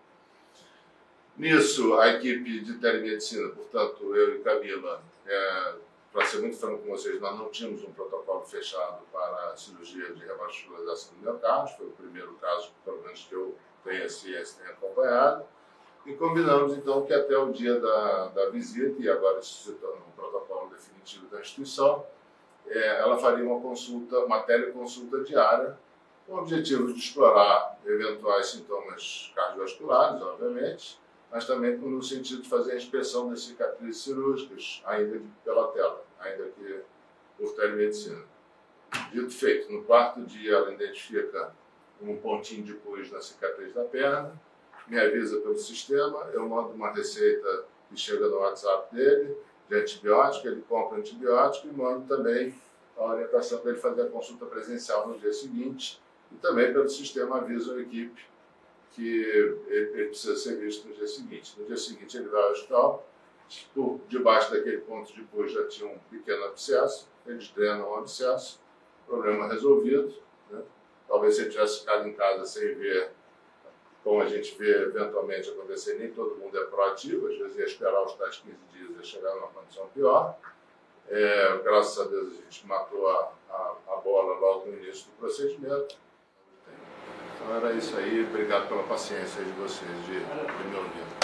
Nisso, 1.37 1.97
a 1.99 2.09
equipe 2.09 2.59
de 2.61 2.73
telemedicina, 2.79 3.49
portanto, 3.49 4.15
eu 4.15 4.35
e 4.35 4.39
Camila, 4.39 5.01
é, 5.25 5.73
para 6.11 6.25
ser 6.25 6.39
muito 6.39 6.57
franco 6.57 6.83
com 6.83 6.89
vocês, 6.89 7.19
nós 7.21 7.37
não 7.37 7.49
tínhamos 7.49 7.83
um 7.83 7.91
protocolo 7.91 8.43
fechado 8.43 9.03
para 9.11 9.51
a 9.51 9.55
cirurgia 9.55 10.13
de 10.13 10.25
revascularização 10.25 11.13
do 11.13 11.21
miocárdio, 11.21 11.77
foi 11.77 11.87
o 11.87 11.91
primeiro 11.91 12.33
caso, 12.41 12.71
pelo 12.83 13.01
menos 13.01 13.23
que 13.23 13.33
eu 13.33 13.55
tenho 13.83 14.09
ciência, 14.09 14.61
tenho 14.61 14.71
acompanhado, 14.71 15.45
e 16.05 16.13
combinamos 16.13 16.75
então 16.75 17.05
que 17.05 17.13
até 17.13 17.37
o 17.37 17.51
dia 17.51 17.79
da, 17.79 18.27
da 18.27 18.49
visita, 18.49 19.01
e 19.01 19.09
agora 19.09 19.39
isso 19.39 19.71
se 19.71 19.77
torna 19.77 20.01
um 20.05 20.11
protocolo 20.11 20.69
definitivo 20.69 21.27
da 21.27 21.39
instituição, 21.39 22.05
é, 22.69 22.99
ela 22.99 23.17
faria 23.17 23.43
uma 23.43 23.59
consulta, 23.59 24.19
uma 24.19 24.41
teleconsulta 24.43 25.23
diária, 25.23 25.77
com 26.25 26.35
o 26.35 26.39
objetivo 26.39 26.93
de 26.93 26.99
explorar 26.99 27.79
eventuais 27.85 28.47
sintomas 28.47 29.31
cardiovasculares, 29.35 30.21
obviamente, 30.21 30.99
mas 31.31 31.45
também 31.45 31.75
no 31.77 32.01
sentido 32.01 32.43
de 32.43 32.49
fazer 32.49 32.73
a 32.73 32.75
inspeção 32.75 33.29
das 33.29 33.41
cicatrizes 33.41 34.03
cirúrgicas, 34.03 34.81
ainda 34.85 35.21
pela 35.43 35.67
tela, 35.69 36.03
ainda 36.19 36.45
que 36.49 36.81
por 37.37 37.53
telemedicina. 37.53 38.23
Dito 39.11 39.31
feito, 39.31 39.71
no 39.71 39.83
quarto 39.83 40.21
dia 40.21 40.53
ela 40.53 40.73
identifica 40.73 41.51
um 42.01 42.17
pontinho 42.17 42.63
de 42.63 42.73
pus 42.75 43.11
na 43.11 43.21
cicatriz 43.21 43.73
da 43.73 43.83
perna, 43.83 44.39
me 44.87 44.99
avisa 44.99 45.39
pelo 45.41 45.57
sistema, 45.57 46.29
eu 46.33 46.47
mando 46.47 46.69
uma 46.69 46.91
receita 46.91 47.65
que 47.89 47.97
chega 47.97 48.27
no 48.27 48.37
WhatsApp 48.37 48.93
dele, 48.93 49.35
de 49.69 49.75
antibiótico, 49.75 50.47
ele 50.47 50.63
compra 50.67 50.97
antibiótico 50.97 51.67
e 51.67 51.71
mando 51.71 52.07
também 52.07 52.53
a 52.97 53.05
orientação 53.05 53.59
para 53.59 53.71
ele 53.71 53.79
fazer 53.79 54.01
a 54.01 54.09
consulta 54.09 54.45
presencial 54.47 55.07
no 55.07 55.17
dia 55.17 55.31
seguinte, 55.31 56.01
e 56.31 56.35
também 56.35 56.73
pelo 56.73 56.89
sistema 56.89 57.37
avisa 57.37 57.75
a 57.75 57.79
equipe 57.79 58.27
que 58.91 59.21
ele, 59.21 59.59
ele, 59.69 60.05
precisa 60.07 60.35
ser 60.35 60.57
visto 60.57 60.87
no 60.87 60.93
dia 60.93 61.07
seguinte. 61.07 61.55
No 61.57 61.65
dia 61.65 61.77
seguinte 61.77 62.17
ele 62.17 62.27
vai 62.27 62.41
ao 62.41 62.51
hospital, 62.51 63.07
por 63.73 64.01
debaixo 64.07 64.51
daquele 64.51 64.79
ponto 64.79 65.13
de 65.13 65.21
pus 65.23 65.51
já 65.51 65.67
tinha 65.67 65.89
um 65.89 65.97
pequeno 66.09 66.45
abscesso, 66.45 67.07
eles 67.25 67.49
drenam 67.49 67.89
o 67.89 67.95
abscesso, 67.95 68.59
problema 69.07 69.47
resolvido. 69.47 70.13
Né? 70.49 70.61
Talvez 71.07 71.35
se 71.35 71.41
ele 71.41 71.51
tivesse 71.51 71.79
ficado 71.79 72.07
em 72.07 72.13
casa 72.13 72.45
sem 72.45 72.75
ver, 72.75 73.11
como 74.03 74.21
a 74.21 74.27
gente 74.27 74.55
vê 74.57 74.83
eventualmente 74.83 75.49
acontecer, 75.49 75.95
nem 75.95 76.11
todo 76.11 76.37
mundo 76.37 76.57
é 76.57 76.65
proativo, 76.65 77.27
às 77.27 77.37
vezes 77.37 77.57
ia 77.57 77.65
esperar 77.65 78.03
os 78.03 78.13
tais 78.13 78.37
15 78.37 78.57
dias 78.71 78.89
e 78.99 79.05
chegar 79.05 79.35
numa 79.35 79.47
condição 79.47 79.87
pior. 79.93 80.37
É, 81.09 81.57
graças 81.63 81.99
a 81.99 82.09
Deus 82.09 82.33
a 82.33 82.35
gente 82.35 82.67
matou 82.67 83.07
a, 83.09 83.33
a, 83.49 83.75
a 83.89 83.95
bola 83.97 84.39
logo 84.39 84.67
no 84.67 84.77
início 84.77 85.05
do 85.07 85.17
procedimento 85.17 85.97
então 87.49 87.55
era 87.55 87.73
isso 87.73 87.97
aí. 87.97 88.25
Obrigado 88.29 88.67
pela 88.67 88.83
paciência 88.83 89.43
de 89.43 89.51
vocês 89.53 89.89
de, 90.05 90.19
de 90.19 90.67
me 90.69 90.77
ouvir. 90.77 91.18